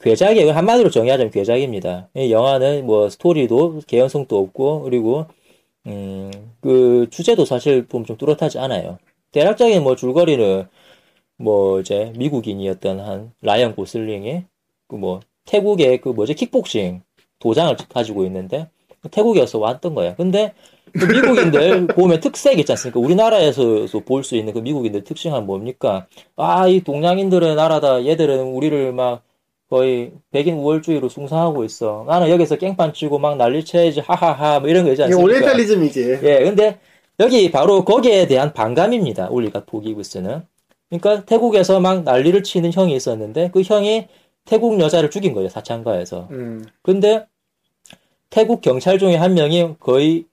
괴작이에요. 0.00 0.52
한마디로 0.52 0.90
정의하자면 0.90 1.32
괴작입니다. 1.32 2.08
이 2.16 2.32
영화는 2.32 2.86
뭐 2.86 3.08
스토리도 3.10 3.82
개연성도 3.86 4.38
없고 4.38 4.82
그리고 4.82 5.26
음, 5.86 6.30
그 6.62 7.08
주제도 7.10 7.44
사실 7.44 7.86
보면 7.86 8.06
좀 8.06 8.16
뚜렷하지 8.18 8.58
않아요. 8.60 8.98
대략적인 9.32 9.82
뭐 9.84 9.96
줄거리는 9.96 10.68
뭐 11.38 11.80
이제 11.80 12.12
미국인이었던 12.16 13.00
한 13.00 13.32
라이언 13.42 13.74
고슬링이 13.76 14.44
그 14.88 14.96
뭐 14.96 15.20
태국의 15.46 16.00
그 16.00 16.10
뭐지 16.10 16.34
킥복싱 16.34 17.02
도장을 17.40 17.76
가지고 17.90 18.24
있는데 18.26 18.68
태국에서 19.10 19.58
왔던 19.58 19.94
거야. 19.94 20.14
근데 20.16 20.54
그 20.98 21.04
미국인들 21.04 21.86
보면 21.88 22.20
특색 22.20 22.58
있지 22.58 22.72
않습니까? 22.72 23.00
우리나라에서 23.00 23.86
볼 24.04 24.22
수 24.24 24.36
있는 24.36 24.52
그 24.52 24.58
미국인들 24.58 25.04
특징은 25.04 25.46
뭡니까? 25.46 26.06
아, 26.36 26.66
이 26.68 26.80
동양인들의 26.80 27.54
나라다. 27.54 28.04
얘들은 28.06 28.40
우리를 28.54 28.92
막 28.92 29.22
거의 29.68 30.12
백인 30.30 30.56
우월주의로 30.58 31.08
숭상하고 31.08 31.64
있어. 31.64 32.04
나는 32.06 32.30
여기서 32.30 32.56
깽판 32.56 32.92
치고 32.92 33.18
막 33.18 33.36
난리 33.36 33.64
쳐야지. 33.64 34.00
하하하. 34.00 34.60
뭐 34.60 34.68
이런 34.68 34.84
거 34.84 34.90
있지 34.90 35.02
않습니까? 35.02 35.24
오리엔탈리즘이지. 35.24 36.18
예, 36.22 36.44
근데 36.44 36.78
여기 37.18 37.50
바로 37.50 37.84
거기에 37.84 38.26
대한 38.26 38.52
반감입니다. 38.52 39.28
올리가 39.30 39.64
포기브스는. 39.64 40.42
그러니까 40.88 41.24
태국에서 41.24 41.80
막 41.80 42.04
난리를 42.04 42.42
치는 42.44 42.72
형이 42.72 42.94
있었는데 42.94 43.50
그 43.52 43.62
형이 43.62 44.06
태국 44.44 44.78
여자를 44.78 45.10
죽인 45.10 45.34
거예요. 45.34 45.48
사창가에서. 45.48 46.28
음. 46.30 46.64
근데 46.82 47.26
태국 48.30 48.60
경찰 48.60 48.98
중에 48.98 49.16
한 49.16 49.34
명이 49.34 49.74
거의 49.80 50.26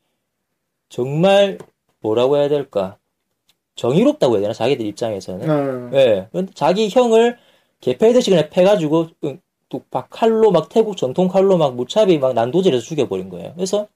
정말 0.94 1.58
뭐라고 2.02 2.38
해야 2.38 2.48
될까? 2.48 2.98
정의롭다고 3.76 4.36
해야 4.36 4.42
되나? 4.42 4.54
자기들 4.54 4.86
입장에서는. 4.86 5.50
어. 5.50 5.90
예. 5.94 6.28
자기 6.54 6.88
형을 6.88 7.38
개패듯이 7.82 8.30
그냥 8.30 8.48
패가지고 8.52 9.08
응, 9.24 9.42
또 9.70 9.91
막 9.91 10.12
칼로 10.12 10.52
막 10.52 10.70
태국 10.70 10.96
전통 10.96 11.30
칼로 11.30 11.58
막 11.58 11.76
무자비 11.76 12.20
막 12.20 12.36
난도질해서 12.36 12.84
죽여버린 12.84 13.30
거예요. 13.30 13.54
그래서 13.56 13.88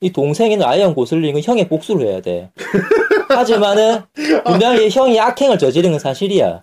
이 0.00 0.12
동생인 0.12 0.62
라이언 0.62 0.94
고슬링은 0.94 1.42
형의 1.42 1.66
복수를 1.66 2.06
해야 2.06 2.20
돼. 2.20 2.52
하지만은 3.28 4.02
분명히 4.44 4.90
형이 4.90 5.18
악행을 5.18 5.58
저지른 5.58 5.90
건 5.90 5.98
사실이야. 5.98 6.62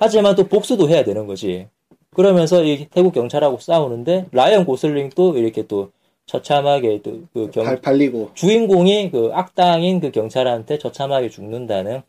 하지만 0.00 0.34
또 0.34 0.48
복수도 0.48 0.88
해야 0.88 1.04
되는 1.04 1.28
거지. 1.28 1.68
그러면서 2.12 2.64
이 2.64 2.88
태국 2.90 3.14
경찰하고 3.14 3.58
싸우는데 3.60 4.26
라이언 4.32 4.64
고슬링도 4.64 5.38
이렇게 5.38 5.68
또 5.68 5.92
처참하게 6.30 7.02
또그 7.02 7.50
경, 7.50 7.64
발, 7.64 7.80
발리고. 7.80 8.30
주인공이 8.34 9.10
그 9.10 9.30
악당인 9.32 9.98
그 9.98 10.12
경찰한테 10.12 10.78
처참하게 10.78 11.28
죽는다는 11.28 12.02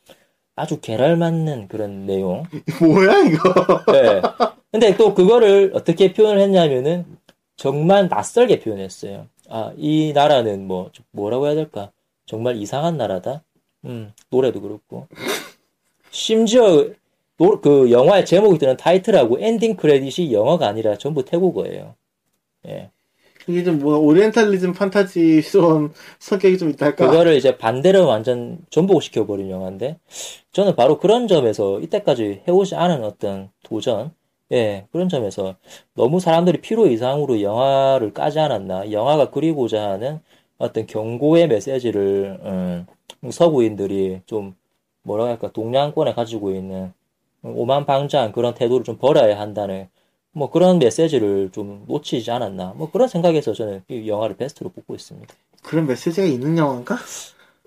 아주 0.56 0.80
개랄 0.80 1.18
맞는 1.18 1.68
그런 1.68 2.06
내용. 2.06 2.44
뭐야, 2.80 3.18
이거? 3.26 3.52
네. 3.92 4.22
근데 4.72 4.96
또 4.96 5.16
그거를 5.16 5.72
어떻게 5.74 6.14
표현을 6.14 6.40
했냐면은 6.40 7.06
정말 7.56 8.10
낯설게 8.10 8.60
표현했어요. 8.60 9.26
아, 9.50 9.74
이 9.76 10.12
나라는 10.14 10.68
뭐, 10.68 10.92
뭐라고 11.10 11.48
해야 11.48 11.56
될까? 11.56 11.92
정말 12.28 12.58
이상한 12.58 12.98
나라다? 12.98 13.44
음, 13.86 14.14
노래도 14.30 14.62
그렇고. 14.62 15.08
심지어, 16.12 16.90
노- 17.38 17.60
그 17.60 17.90
영화의 17.90 18.26
제목이 18.26 18.60
뜨는 18.60 18.78
타이틀하고 18.78 19.40
엔딩 19.40 19.76
크레딧이 19.76 20.32
영어가 20.32 20.68
아니라 20.68 20.96
전부 21.00 21.26
태국어예요. 21.26 21.96
예. 22.68 22.92
이게 23.48 23.64
좀 23.64 23.80
뭐, 23.80 23.98
오리엔탈리즘 23.98 24.74
판타지스러운 24.74 25.94
성격이 26.20 26.58
좀 26.58 26.70
있다 26.70 26.88
할까? 26.88 27.08
그거를 27.08 27.36
이제 27.36 27.58
반대로 27.58 28.08
완전 28.08 28.60
전복시켜 28.70 29.26
버린 29.26 29.50
영화인데, 29.50 29.98
저는 30.52 30.76
바로 30.76 31.00
그런 31.00 31.28
점에서 31.28 31.80
이때까지 31.80 32.44
해오지 32.48 32.76
않은 32.76 33.04
어떤 33.04 33.50
도전, 33.64 34.12
예, 34.52 34.86
그런 34.92 35.10
점에서 35.10 35.56
너무 35.96 36.20
사람들이 36.20 36.62
필요 36.62 36.88
이상으로 36.88 37.42
영화를 37.42 38.14
까지 38.14 38.40
않았나, 38.40 38.92
영화가 38.92 39.32
그리고자 39.32 39.92
하는 39.92 40.20
어떤 40.58 40.86
경고의 40.86 41.48
메시지를, 41.48 42.40
음, 42.44 42.86
서구인들이 43.30 44.22
좀, 44.26 44.56
뭐라 45.04 45.26
할까, 45.26 45.50
동양권에 45.52 46.14
가지고 46.14 46.52
있는 46.52 46.94
오만방자한 47.44 48.34
그런 48.34 48.54
태도를 48.54 48.84
좀 48.84 48.98
버려야 48.98 49.40
한다는, 49.40 49.88
뭐 50.34 50.50
그런 50.50 50.80
메시지를 50.80 51.50
좀 51.52 51.84
놓치지 51.88 52.32
않았나, 52.32 52.74
뭐 52.78 52.90
그런 52.90 53.08
생각에서 53.08 53.54
저는 53.54 53.84
이 53.90 54.08
영화를 54.08 54.38
베스트로 54.38 54.70
뽑고 54.70 54.96
있습니다. 54.96 55.34
그런 55.62 55.88
메시지가 55.88 56.26
있는 56.26 56.58
영화인가? 56.58 56.98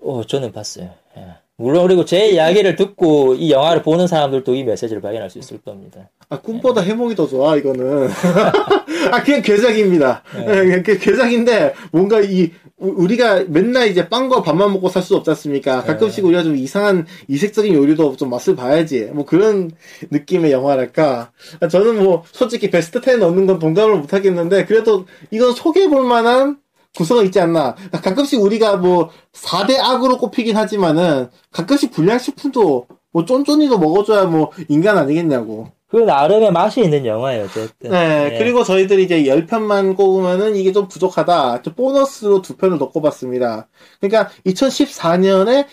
어, 0.01 0.23
저는 0.23 0.51
봤어요. 0.51 0.89
예. 1.17 1.25
물론 1.57 1.87
그리고 1.87 2.03
제 2.03 2.27
이야기를 2.29 2.75
듣고 2.75 3.35
이 3.35 3.49
영화를 3.51 3.81
보는 3.81 4.07
사람들도 4.07 4.53
이 4.55 4.63
메시지를 4.63 5.01
발견할 5.01 5.29
수 5.29 5.39
있을 5.39 5.61
겁니다. 5.61 6.09
아, 6.27 6.39
꿈보다 6.41 6.81
해몽이 6.81 7.15
더 7.15 7.27
좋아, 7.27 7.55
이거는. 7.55 8.09
아, 9.11 9.23
그냥 9.23 9.41
괴작입니다. 9.41 10.23
네. 10.45 10.73
예, 10.73 10.81
그 10.81 10.97
괴작인데, 10.97 11.73
뭔가 11.91 12.21
이, 12.21 12.51
우- 12.77 13.03
우리가 13.03 13.43
맨날 13.47 13.87
이제 13.87 14.09
빵과 14.09 14.41
밥만 14.43 14.73
먹고 14.73 14.89
살 14.89 15.01
수 15.03 15.15
없지 15.15 15.29
않습니까? 15.31 15.81
네. 15.81 15.87
가끔씩 15.87 16.25
우리가 16.25 16.43
좀 16.43 16.55
이상한 16.57 17.05
이색적인 17.27 17.73
요리도 17.73 18.17
좀 18.17 18.29
맛을 18.29 18.55
봐야지. 18.55 19.09
뭐 19.13 19.25
그런 19.25 19.71
느낌의 20.11 20.51
영화랄까. 20.51 21.31
아, 21.61 21.67
저는 21.67 22.03
뭐, 22.03 22.23
솔직히 22.31 22.69
베스트 22.69 22.99
10 23.01 23.17
넣는 23.19 23.45
건 23.47 23.59
동감을 23.59 23.97
못 23.99 24.13
하겠는데, 24.13 24.65
그래도 24.65 25.05
이건 25.31 25.53
소개해볼 25.53 26.05
만한 26.05 26.57
구성은 26.97 27.25
있지 27.25 27.39
않나. 27.39 27.75
아, 27.91 28.01
가끔씩 28.01 28.41
우리가 28.41 28.77
뭐, 28.77 29.09
4대 29.33 29.77
악으로 29.79 30.17
꼽히긴 30.17 30.55
하지만은, 30.57 31.27
가끔씩 31.51 31.91
불량식품도, 31.91 32.87
뭐, 33.11 33.25
쫀쫀이도 33.25 33.77
먹어줘야 33.79 34.25
뭐, 34.25 34.51
인간 34.69 34.97
아니겠냐고. 34.97 35.67
그 35.95 36.01
나름의 36.01 36.51
맛이 36.51 36.81
있는 36.81 37.05
영화예요, 37.05 37.45
어쨌든. 37.45 37.89
네, 37.89 38.31
예. 38.33 38.37
그리고 38.37 38.65
저희들이 38.65 39.05
이제 39.05 39.23
10편만 39.23 39.95
꼽으면은 39.95 40.57
이게 40.57 40.73
좀 40.73 40.89
부족하다. 40.89 41.61
또 41.61 41.73
보너스로 41.73 42.41
두 42.41 42.57
편을 42.57 42.77
더 42.79 42.89
꼽았습니다. 42.89 43.69
그러니까 44.01 44.29
2014년에 44.45 45.65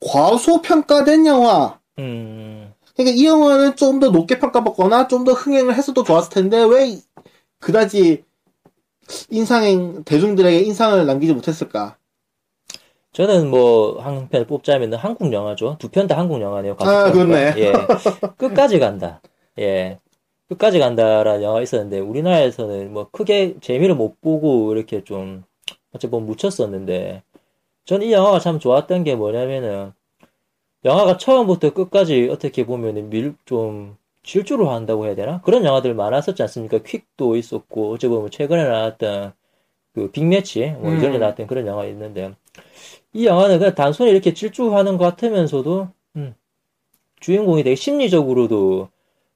과소평가된 0.00 1.26
영화. 1.26 1.78
음, 1.98 2.72
그러니까 2.96 3.16
이 3.16 3.24
영화는 3.26 3.76
좀 3.76 4.00
더 4.00 4.10
높게 4.10 4.38
평가받거나 4.40 5.06
좀 5.08 5.24
더 5.24 5.32
흥행을 5.32 5.74
했어도 5.76 6.02
좋았을 6.02 6.30
텐데 6.32 6.64
왜 6.64 6.98
그다지 7.60 8.24
인상 9.30 10.02
대중들에게 10.04 10.60
인상을 10.60 11.06
남기지 11.06 11.34
못했을까? 11.34 11.96
저는 13.12 13.50
뭐, 13.50 14.00
한편 14.00 14.46
뽑자면 14.46 14.94
한국 14.94 15.32
영화죠. 15.32 15.76
두 15.78 15.88
편 15.90 16.06
다 16.06 16.16
한국 16.16 16.40
영화네요. 16.40 16.76
아, 16.78 17.10
그렇네. 17.10 17.54
예. 17.56 17.72
끝까지 18.36 18.78
간다. 18.78 19.20
예. 19.58 19.98
끝까지 20.48 20.78
간다라는 20.78 21.42
영화가 21.42 21.62
있었는데, 21.62 21.98
우리나라에서는 22.00 22.92
뭐 22.92 23.08
크게 23.10 23.56
재미를 23.60 23.94
못 23.96 24.20
보고 24.20 24.72
이렇게 24.72 25.02
좀, 25.04 25.44
어찌 25.92 26.08
보면 26.08 26.26
묻혔었는데, 26.26 27.22
전 27.84 28.02
이 28.02 28.12
영화가 28.12 28.38
참 28.40 28.58
좋았던 28.60 29.04
게 29.04 29.16
뭐냐면은, 29.16 29.92
영화가 30.84 31.18
처음부터 31.18 31.72
끝까지 31.74 32.28
어떻게 32.30 32.64
보면은 32.66 33.10
밀, 33.10 33.34
좀, 33.44 33.96
질주를 34.22 34.68
한다고 34.68 35.06
해야 35.06 35.14
되나? 35.14 35.40
그런 35.42 35.64
영화들 35.64 35.94
많았었지 35.94 36.42
않습니까? 36.42 36.78
퀵도 36.78 37.36
있었고, 37.36 37.92
어찌 37.92 38.08
보면 38.08 38.30
최근에 38.30 38.64
나왔던 38.64 39.32
그 39.94 40.10
빅매치, 40.12 40.72
뭐 40.80 40.92
음. 40.92 40.98
이전에 40.98 41.18
나왔던 41.18 41.46
그런 41.48 41.66
영화 41.66 41.84
있는데, 41.86 42.32
이 43.12 43.26
영화는 43.26 43.58
그냥 43.58 43.74
단순히 43.74 44.10
이렇게 44.10 44.32
질주하는 44.34 44.96
것 44.96 45.04
같으면서도, 45.04 45.88
음, 46.16 46.34
주인공이 47.20 47.62
되게 47.64 47.74
심리적으로도 47.74 48.88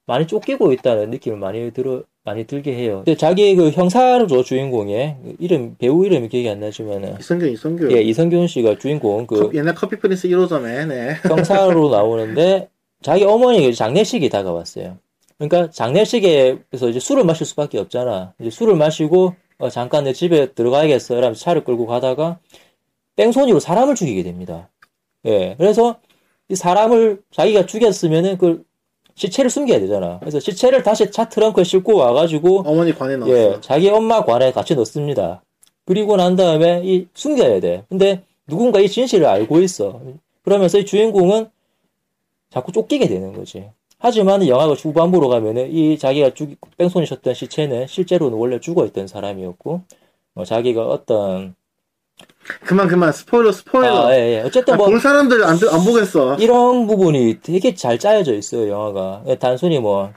많이 0.05 0.27
쫓기고 0.27 0.71
있다는 0.73 1.09
느낌을 1.09 1.37
많이 1.37 1.71
들어, 1.71 2.03
많이 2.23 2.45
들게 2.45 2.73
해요. 2.73 3.03
근데 3.05 3.15
자기 3.15 3.55
그 3.55 3.69
형사죠, 3.69 4.43
주인공의. 4.43 5.17
그 5.23 5.35
이름, 5.39 5.75
배우 5.77 6.05
이름이 6.05 6.29
기억이 6.29 6.49
안 6.49 6.59
나지만은. 6.59 7.17
이성균, 7.19 7.49
이성균. 7.51 7.91
예, 7.91 8.01
이성균 8.01 8.47
씨가 8.47 8.77
주인공, 8.79 9.27
그, 9.27 9.49
커- 9.49 9.51
옛날 9.53 9.75
커피 9.75 9.97
프린스 9.97 10.27
1호점에, 10.29 10.87
네. 10.87 11.15
형사로 11.27 11.89
나오는데 11.89 12.69
자기 13.01 13.23
어머니가 13.25 13.71
장례식이 13.73 14.29
다가왔어요. 14.29 14.97
그러니까 15.37 15.69
장례식에서 15.69 16.89
이제 16.89 16.99
술을 16.99 17.25
마실 17.25 17.45
수밖에 17.45 17.77
없잖아. 17.77 18.33
이제 18.39 18.49
술을 18.49 18.75
마시고 18.75 19.35
어, 19.57 19.69
잠깐 19.69 20.05
내 20.05 20.13
집에 20.13 20.53
들어가야겠어. 20.53 21.15
이러면서 21.17 21.41
차를 21.41 21.63
끌고 21.63 21.85
가다가 21.85 22.39
뺑소니로 23.15 23.59
사람을 23.59 23.95
죽이게 23.95 24.23
됩니다. 24.23 24.69
예. 25.25 25.55
그래서 25.57 25.97
이 26.49 26.55
사람을 26.55 27.21
자기가 27.31 27.65
죽였으면은 27.65 28.37
그 28.37 28.63
시체를 29.15 29.49
숨겨야 29.49 29.79
되잖아. 29.79 30.19
그래서 30.19 30.39
시체를 30.39 30.83
다시 30.83 31.09
차 31.09 31.29
트렁크에 31.29 31.63
싣고 31.63 31.95
와가지고 31.95 32.63
어머니 32.65 32.93
관에 32.93 33.15
넣었어. 33.15 33.31
예, 33.31 33.57
자기 33.61 33.89
엄마 33.89 34.23
관에 34.25 34.51
같이 34.51 34.75
넣습니다. 34.75 35.41
그리고 35.85 36.17
난 36.17 36.35
다음에 36.35 36.81
이 36.83 37.07
숨겨야 37.13 37.59
돼. 37.61 37.85
근데 37.89 38.23
누군가 38.47 38.79
이 38.79 38.89
진실을 38.89 39.25
알고 39.25 39.61
있어. 39.61 40.01
그러면서 40.43 40.77
이 40.77 40.85
주인공은 40.85 41.49
자꾸 42.49 42.71
쫓기게 42.71 43.07
되는 43.07 43.33
거지. 43.33 43.69
하지만 43.97 44.45
영화가 44.47 44.73
후반부로 44.73 45.29
가면은 45.29 45.71
이 45.71 45.97
자기가 45.97 46.33
죽 46.33 46.57
뺑소니 46.77 47.07
쳤던 47.07 47.33
시체는 47.33 47.87
실제로는 47.87 48.37
원래 48.37 48.59
죽어 48.59 48.85
있던 48.85 49.07
사람이었고 49.07 49.81
어, 50.35 50.43
자기가 50.43 50.85
어떤 50.85 51.55
그만, 52.61 52.87
그만. 52.87 53.11
스포일러, 53.11 53.51
스포일러. 53.51 54.07
아, 54.07 54.15
예, 54.15 54.35
예. 54.37 54.41
어쨌든 54.41 54.75
아, 54.75 54.77
뭐본 54.77 54.99
사람들 54.99 55.43
안, 55.43 55.57
안 55.71 55.85
보겠어. 55.85 56.35
이런 56.35 56.87
부분이 56.87 57.39
되게 57.41 57.73
잘 57.73 57.97
짜여져 57.99 58.33
있어요, 58.35 58.69
영화가. 58.69 59.23
단순히 59.39 59.79
뭐, 59.79 60.11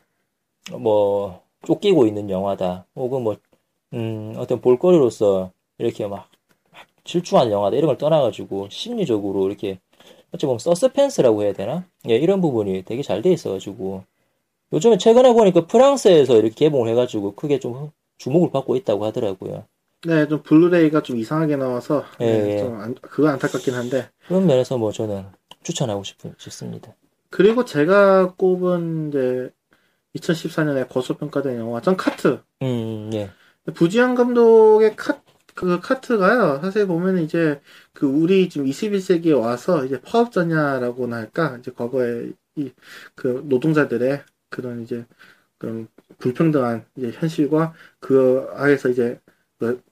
뭐, 0.72 1.42
쫓기고 1.66 2.06
있는 2.06 2.30
영화다. 2.30 2.86
혹은 2.96 3.22
뭐, 3.22 3.36
음, 3.94 4.34
어떤 4.36 4.60
볼거리로서 4.60 5.50
이렇게 5.78 6.06
막, 6.06 6.28
막 6.72 6.86
질주하는 7.04 7.52
영화다. 7.52 7.76
이런 7.76 7.88
걸 7.88 7.98
떠나가지고, 7.98 8.68
심리적으로 8.70 9.46
이렇게, 9.48 9.78
어찌 10.34 10.44
보면 10.46 10.58
서스펜스라고 10.58 11.42
해야 11.42 11.52
되나? 11.54 11.86
예, 12.08 12.16
이런 12.16 12.40
부분이 12.42 12.84
되게 12.84 13.02
잘 13.02 13.22
돼 13.22 13.30
있어가지고, 13.32 14.04
요즘에 14.72 14.98
최근에 14.98 15.32
보니까 15.32 15.66
프랑스에서 15.66 16.36
이렇게 16.36 16.54
개봉을 16.54 16.90
해가지고 16.90 17.34
크게 17.34 17.58
좀 17.58 17.90
주목을 18.18 18.50
받고 18.50 18.76
있다고 18.76 19.06
하더라고요. 19.06 19.64
네, 20.06 20.28
좀 20.28 20.42
블루레이가 20.42 21.02
좀 21.02 21.16
이상하게 21.16 21.56
나와서, 21.56 22.04
예, 22.20 22.24
네, 22.24 22.54
예. 22.54 22.58
좀 22.58 22.80
안, 22.80 22.94
그거 22.94 23.28
안타깝긴 23.28 23.74
한데. 23.74 24.10
그런 24.26 24.46
면에서 24.46 24.78
뭐 24.78 24.92
저는 24.92 25.26
추천하고 25.62 26.04
싶, 26.04 26.16
싶습니다. 26.38 26.94
그리고 27.30 27.64
제가 27.64 28.34
꼽은 28.34 29.08
이제 29.08 29.50
2014년에 30.14 30.88
과소평가된 30.88 31.58
영화 31.58 31.80
전 31.80 31.96
카트. 31.96 32.40
음, 32.62 33.10
예. 33.12 33.30
부지영 33.74 34.14
감독의 34.14 34.96
카, 34.96 35.20
그 35.54 35.80
카트가요. 35.80 36.60
사실 36.62 36.86
보면 36.86 37.18
이제 37.18 37.60
그 37.92 38.06
우리 38.06 38.48
지금 38.48 38.66
21세기에 38.66 39.38
와서 39.38 39.84
이제 39.84 40.00
파업 40.00 40.32
전야라고나 40.32 41.16
할까? 41.16 41.56
이제 41.58 41.70
과거에 41.72 42.30
이 42.56 42.72
그 43.14 43.42
노동자들의 43.46 44.22
그런 44.48 44.82
이제 44.82 45.06
그런 45.58 45.86
불평등한 46.18 46.84
이제 46.96 47.10
현실과 47.12 47.72
그 48.00 48.48
안에서 48.54 48.88
이제 48.88 49.20
그 49.26 49.27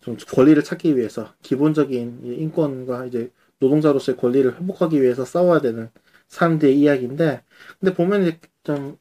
좀 0.01 0.17
권리를 0.33 0.63
찾기 0.63 0.97
위해서 0.97 1.33
기본적인 1.43 2.21
이 2.25 2.29
인권과 2.43 3.07
이제 3.07 3.31
노동자로서의 3.59 4.17
권리를 4.17 4.61
회복하기 4.61 5.01
위해서 5.03 5.25
싸워야 5.25 5.61
되는 5.61 5.91
사람들의 6.29 6.79
이야기인데 6.79 7.43
근데 7.81 7.95
보면 7.95 8.23
이제 8.23 8.41
좀 8.65 8.99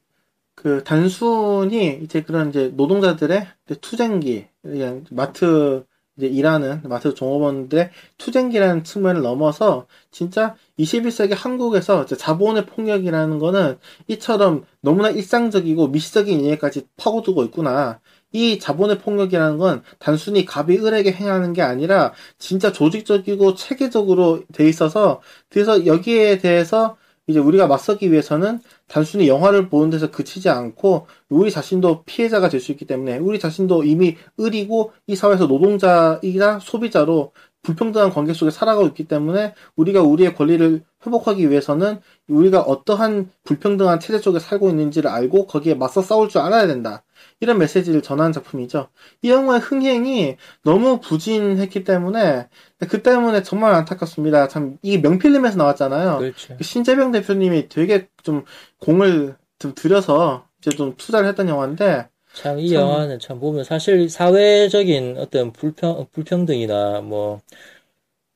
그 0.56 0.82
단순히 0.84 2.00
이제 2.02 2.22
그런 2.22 2.48
이제 2.48 2.72
노동자들의 2.74 3.46
투쟁기 3.82 4.48
그냥 4.62 5.04
마트 5.10 5.84
이제 6.16 6.26
일하는 6.26 6.80
마트 6.84 7.14
종업원들의 7.14 7.90
투쟁기라는 8.16 8.82
측면을 8.82 9.20
넘어서 9.20 9.86
진짜 10.10 10.56
21세기 10.78 11.36
한국에서 11.36 12.06
자본의 12.06 12.66
폭력이라는 12.66 13.38
거는 13.38 13.78
이처럼 14.08 14.64
너무나 14.80 15.10
일상적이고 15.10 15.88
미시적인 15.88 16.40
이해까지 16.40 16.88
파고들고 16.96 17.44
있구나. 17.44 18.00
이 18.36 18.58
자본의 18.58 18.98
폭력이라는 18.98 19.58
건 19.58 19.82
단순히 19.98 20.44
갑이 20.44 20.78
을에게 20.78 21.12
행하는 21.12 21.52
게 21.52 21.62
아니라 21.62 22.12
진짜 22.38 22.72
조직적이고 22.72 23.54
체계적으로 23.54 24.42
돼 24.52 24.68
있어서 24.68 25.20
그래서 25.48 25.86
여기에 25.86 26.38
대해서 26.38 26.96
이제 27.28 27.40
우리가 27.40 27.66
맞서기 27.66 28.12
위해서는 28.12 28.60
단순히 28.88 29.26
영화를 29.28 29.68
보는 29.68 29.90
데서 29.90 30.10
그치지 30.10 30.48
않고 30.48 31.06
우리 31.28 31.50
자신도 31.50 32.04
피해자가 32.04 32.48
될 32.48 32.60
수 32.60 32.70
있기 32.72 32.84
때문에 32.86 33.18
우리 33.18 33.38
자신도 33.40 33.84
이미 33.84 34.16
을이고 34.40 34.92
이 35.06 35.16
사회에서 35.16 35.46
노동자이나 35.46 36.60
소비자로 36.60 37.32
불평등한 37.62 38.10
관계 38.10 38.32
속에 38.32 38.50
살아가고 38.52 38.86
있기 38.88 39.04
때문에 39.08 39.54
우리가 39.76 40.02
우리의 40.02 40.34
권리를 40.36 40.84
회복하기 41.04 41.50
위해서는 41.50 42.00
우리가 42.28 42.60
어떠한 42.62 43.30
불평등한 43.44 43.98
체제 44.00 44.18
속에 44.18 44.38
살고 44.38 44.68
있는지를 44.70 45.10
알고 45.10 45.46
거기에 45.46 45.74
맞서 45.74 46.02
싸울 46.02 46.28
줄 46.28 46.40
알아야 46.42 46.66
된다. 46.68 47.02
이런 47.40 47.58
메시지를 47.58 48.02
전하는 48.02 48.32
작품이죠. 48.32 48.88
이 49.22 49.30
영화의 49.30 49.60
흥행이 49.60 50.36
너무 50.64 51.00
부진했기 51.00 51.84
때문에 51.84 52.48
그 52.88 53.02
때문에 53.02 53.42
정말 53.42 53.74
안타깝습니다. 53.74 54.48
참 54.48 54.78
이게 54.82 54.98
명필름에서 54.98 55.56
나왔잖아요. 55.56 56.18
그렇죠. 56.18 56.56
그 56.56 56.64
신재병 56.64 57.12
대표님이 57.12 57.68
되게 57.68 58.08
좀 58.22 58.44
공을 58.80 59.36
좀 59.58 59.74
들여서 59.74 60.46
이제 60.60 60.70
좀 60.70 60.94
투자를 60.96 61.28
했던 61.28 61.48
영화인데 61.48 62.08
참이 62.34 62.68
참- 62.68 62.76
영화는 62.82 63.18
참 63.18 63.40
보면 63.40 63.64
사실 63.64 64.08
사회적인 64.08 65.16
어떤 65.18 65.52
불평 65.52 66.06
불평등이나 66.12 67.00
뭐 67.00 67.40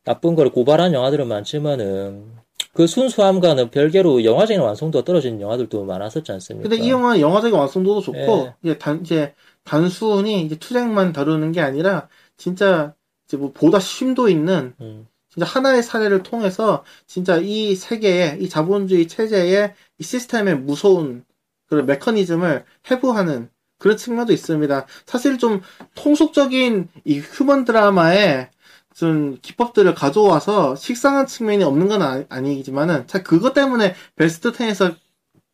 나쁜 0.04 0.34
걸 0.34 0.50
고발한 0.50 0.94
영화들은 0.94 1.26
많지만은 1.28 2.24
그 2.72 2.86
순수함과는 2.86 3.70
별개로 3.70 4.24
영화적인 4.24 4.60
완성도가 4.60 5.04
떨어진 5.04 5.40
영화들도 5.40 5.84
많았었지 5.84 6.30
않습니까? 6.32 6.68
근데 6.68 6.82
이 6.82 6.90
영화는 6.90 7.20
영화적인 7.20 7.58
완성도도 7.58 8.00
좋고 8.00 8.18
예. 8.18 8.54
이제 8.62 8.78
단 8.78 9.00
이제 9.02 9.34
단순히 9.64 10.42
이제 10.42 10.56
투쟁만 10.56 11.12
다루는 11.12 11.52
게 11.52 11.60
아니라 11.60 12.08
진짜 12.36 12.94
이제 13.26 13.36
뭐 13.36 13.52
보다 13.52 13.80
심도 13.80 14.28
있는 14.28 14.74
음, 14.80 15.06
진짜 15.28 15.46
하나의 15.46 15.82
사례를 15.82 16.22
통해서 16.22 16.84
진짜 17.06 17.36
이 17.36 17.74
세계의 17.74 18.38
이 18.40 18.48
자본주의 18.48 19.08
체제의 19.08 19.74
이 19.98 20.02
시스템의 20.02 20.58
무서운 20.58 21.24
그런 21.68 21.86
메커니즘을 21.86 22.64
해부하는 22.90 23.50
그런 23.78 23.96
측면도 23.96 24.32
있습니다. 24.32 24.86
사실 25.06 25.38
좀 25.38 25.62
통속적인 25.94 26.88
이 27.04 27.18
휴먼 27.18 27.64
드라마에 27.64 28.50
좀 28.94 29.38
기법들을 29.40 29.94
가져와서 29.94 30.76
식상한 30.76 31.26
측면이 31.26 31.64
없는 31.64 31.88
건 31.88 32.02
아, 32.02 32.24
아니 32.28 32.62
지만은 32.62 33.06
자 33.06 33.22
그것 33.22 33.54
때문에 33.54 33.94
베스트 34.16 34.52
10에서 34.52 34.96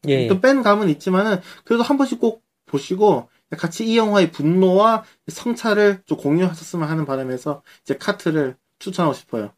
예, 0.09 0.29
또뺀 0.29 0.63
감은 0.63 0.89
있지만은 0.91 1.41
그래도 1.65 1.83
한 1.83 1.97
번씩 1.97 2.21
꼭 2.21 2.43
보시고 2.67 3.29
같이 3.51 3.87
이 3.87 3.97
영화의 3.97 4.33
분노와 4.33 5.05
성찰을 5.29 6.03
좀 6.05 6.19
공유하셨으면 6.19 6.89
하는 6.89 7.05
바람에서 7.05 7.63
이제 7.83 7.97
카트를 7.97 8.57
추천하고 8.79 9.15
싶어요. 9.15 9.51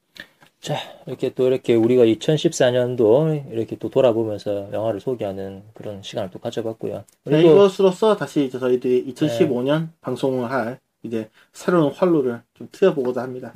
자 0.60 0.76
이렇게 1.06 1.32
또 1.34 1.46
이렇게 1.46 1.74
우리가 1.74 2.04
2014년도 2.04 3.52
이렇게 3.52 3.76
또 3.76 3.88
돌아보면서 3.90 4.70
영화를 4.72 5.00
소개하는 5.00 5.62
그런 5.74 6.02
시간을 6.02 6.30
또 6.30 6.40
가져봤고요. 6.40 6.94
네, 6.94 7.04
그리고 7.24 7.52
이것으로서 7.52 8.16
다시 8.16 8.44
이제 8.44 8.58
저희들이 8.58 9.12
2015년 9.14 9.90
방송을 10.00 10.50
할 10.50 10.80
이제 11.02 11.30
새로운 11.52 11.92
활로를 11.92 12.42
좀 12.54 12.68
트여보고자 12.72 13.22
합니다. 13.22 13.54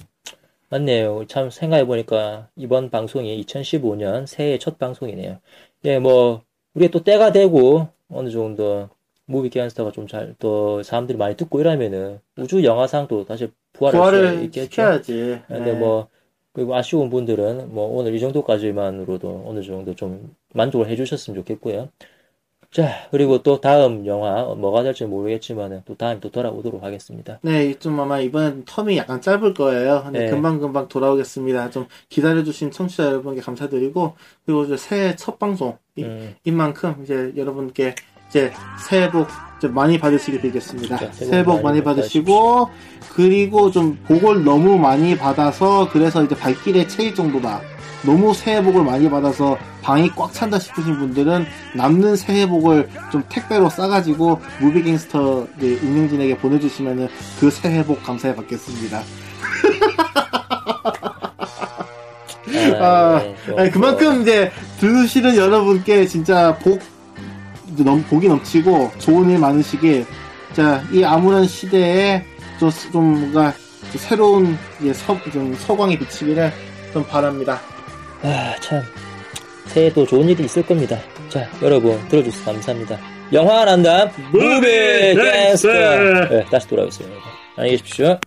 맞네요. 0.73 1.27
참 1.29 1.51
생각해보니까 1.51 2.49
이번 2.57 2.89
방송이 2.89 3.39
2015년 3.41 4.25
새해 4.25 4.57
첫 4.57 4.79
방송이네요. 4.79 5.39
예, 5.85 5.99
뭐, 5.99 6.45
우리가 6.73 6.91
또 6.91 7.05
때가 7.05 7.31
되고 7.31 7.89
어느 8.09 8.31
정도 8.31 8.89
무비 9.27 9.51
기안스타가 9.51 9.93
좀 9.93 10.07
잘, 10.07 10.35
또 10.39 10.83
사람들이 10.83 11.19
많이 11.19 11.37
듣고 11.37 11.61
이러면은 11.61 12.21
우주 12.39 12.65
영화상도 12.65 13.27
다시 13.27 13.51
부활할 13.75 14.01
수 14.03 14.13
부활을 14.13 14.45
있겠죠. 14.45 14.63
시켜야지. 14.63 15.43
근데 15.47 15.73
네. 15.73 15.79
뭐, 15.79 16.09
그리고 16.55 16.75
아쉬운 16.75 17.11
분들은 17.11 17.75
뭐 17.75 17.95
오늘 17.95 18.15
이 18.15 18.21
정도까지만으로도 18.21 19.45
어느 19.47 19.63
정도 19.63 19.95
좀 19.95 20.35
만족을 20.55 20.89
해주셨으면 20.89 21.39
좋겠고요. 21.41 21.91
자, 22.73 23.07
그리고 23.11 23.43
또 23.43 23.61
다음 23.61 24.07
영화 24.07 24.45
뭐가 24.55 24.83
될지 24.83 25.05
모르겠지만은 25.05 25.83
또 25.85 25.95
다음에 25.95 26.19
또 26.21 26.31
돌아오도록 26.31 26.83
하겠습니다. 26.83 27.39
네, 27.43 27.75
좀 27.79 28.01
아마 28.01 28.19
이번 28.19 28.65
텀이 28.65 28.97
약간 28.97 29.21
짧을 29.21 29.53
거예요. 29.53 30.03
근데 30.05 30.21
네. 30.25 30.31
금방 30.31 30.59
금방 30.59 30.89
돌아오겠습니다. 30.89 31.71
좀 31.71 31.87
기다려주신 32.09 32.71
청취자 32.71 33.05
여러분께 33.05 33.43
감사드리고, 33.43 34.15
그리고 34.47 34.65
이제 34.65 34.79
새해 34.79 35.15
첫 35.17 35.39
방송인 35.39 35.77
음, 35.99 36.35
만큼 36.47 36.97
이제 37.05 37.33
여러분께 37.37 37.95
이제 38.31 38.51
새해 38.89 39.11
복 39.11 39.27
좀 39.63 39.75
많이 39.75 39.97
받으시게 39.97 40.41
되겠습니다. 40.41 40.99
진짜 40.99 41.13
새해 41.13 41.31
새해 41.31 41.45
복복 41.45 41.63
많이 41.63 41.81
많이 41.81 41.85
받으시고, 41.85 42.69
그리고 43.15 43.71
좀 43.71 43.97
복을 44.09 44.43
너무 44.43 44.77
많이 44.77 45.17
받아서, 45.17 45.89
그래서 45.93 46.25
이제 46.25 46.35
발길에 46.35 46.89
채일 46.89 47.15
정도다. 47.15 47.61
너무 48.05 48.35
새해 48.35 48.63
복을 48.63 48.83
많이 48.83 49.09
받아서 49.09 49.57
방이 49.83 50.11
꽉 50.17 50.33
찬다 50.33 50.59
싶으신 50.59 50.99
분들은 50.99 51.47
남는 51.77 52.17
새해 52.17 52.47
복을 52.49 52.89
좀 53.11 53.23
택배로 53.29 53.69
싸가지고 53.71 54.41
무비갱스터 54.61 55.47
운영진에게 55.61 56.39
보내주시면은 56.39 57.09
그 57.39 57.51
새해 57.51 57.85
복 57.85 58.03
감사히 58.03 58.35
받겠습니다. 58.35 59.03
아, 62.81 63.21
네, 63.23 63.37
좀 63.47 63.59
아니, 63.59 63.71
그만큼 63.71 64.23
이제 64.23 64.51
들으시는 64.81 65.37
여러분께 65.37 66.07
진짜 66.07 66.57
복 66.59 66.81
이제 67.73 67.85
넘 67.85 68.03
복이 68.05 68.29
넘치고 68.29 68.93
좋은 68.99 69.31
일 69.31 69.39
많으시길 69.39 70.05
자 70.53 70.83
이 70.93 71.03
암울한 71.05 71.47
시대에 71.47 72.25
좀, 72.59 72.71
좀 72.93 73.21
뭔가 73.33 73.53
좀 73.91 74.01
새로운 74.01 74.59
이제 74.81 74.93
서, 74.93 75.17
좀 75.33 75.55
서광이 75.55 75.99
비치기를 75.99 76.53
좀 76.93 77.05
바랍니다. 77.07 77.61
아, 78.23 78.55
참. 78.61 78.83
새해도 79.67 80.07
좋은 80.07 80.29
일이 80.29 80.45
있을 80.45 80.65
겁니다. 80.65 80.99
자, 81.29 81.49
여러분, 81.63 81.99
들어주셔서 82.09 82.53
감사합니다. 82.53 82.99
영화 83.33 83.65
난담, 83.65 84.11
무비 84.31 84.67
댄스! 85.15 85.67
네, 85.67 86.45
다시 86.51 86.69
돌아오겠습니다. 86.69 87.17
안녕히 87.57 87.79
계십시오. 87.79 88.19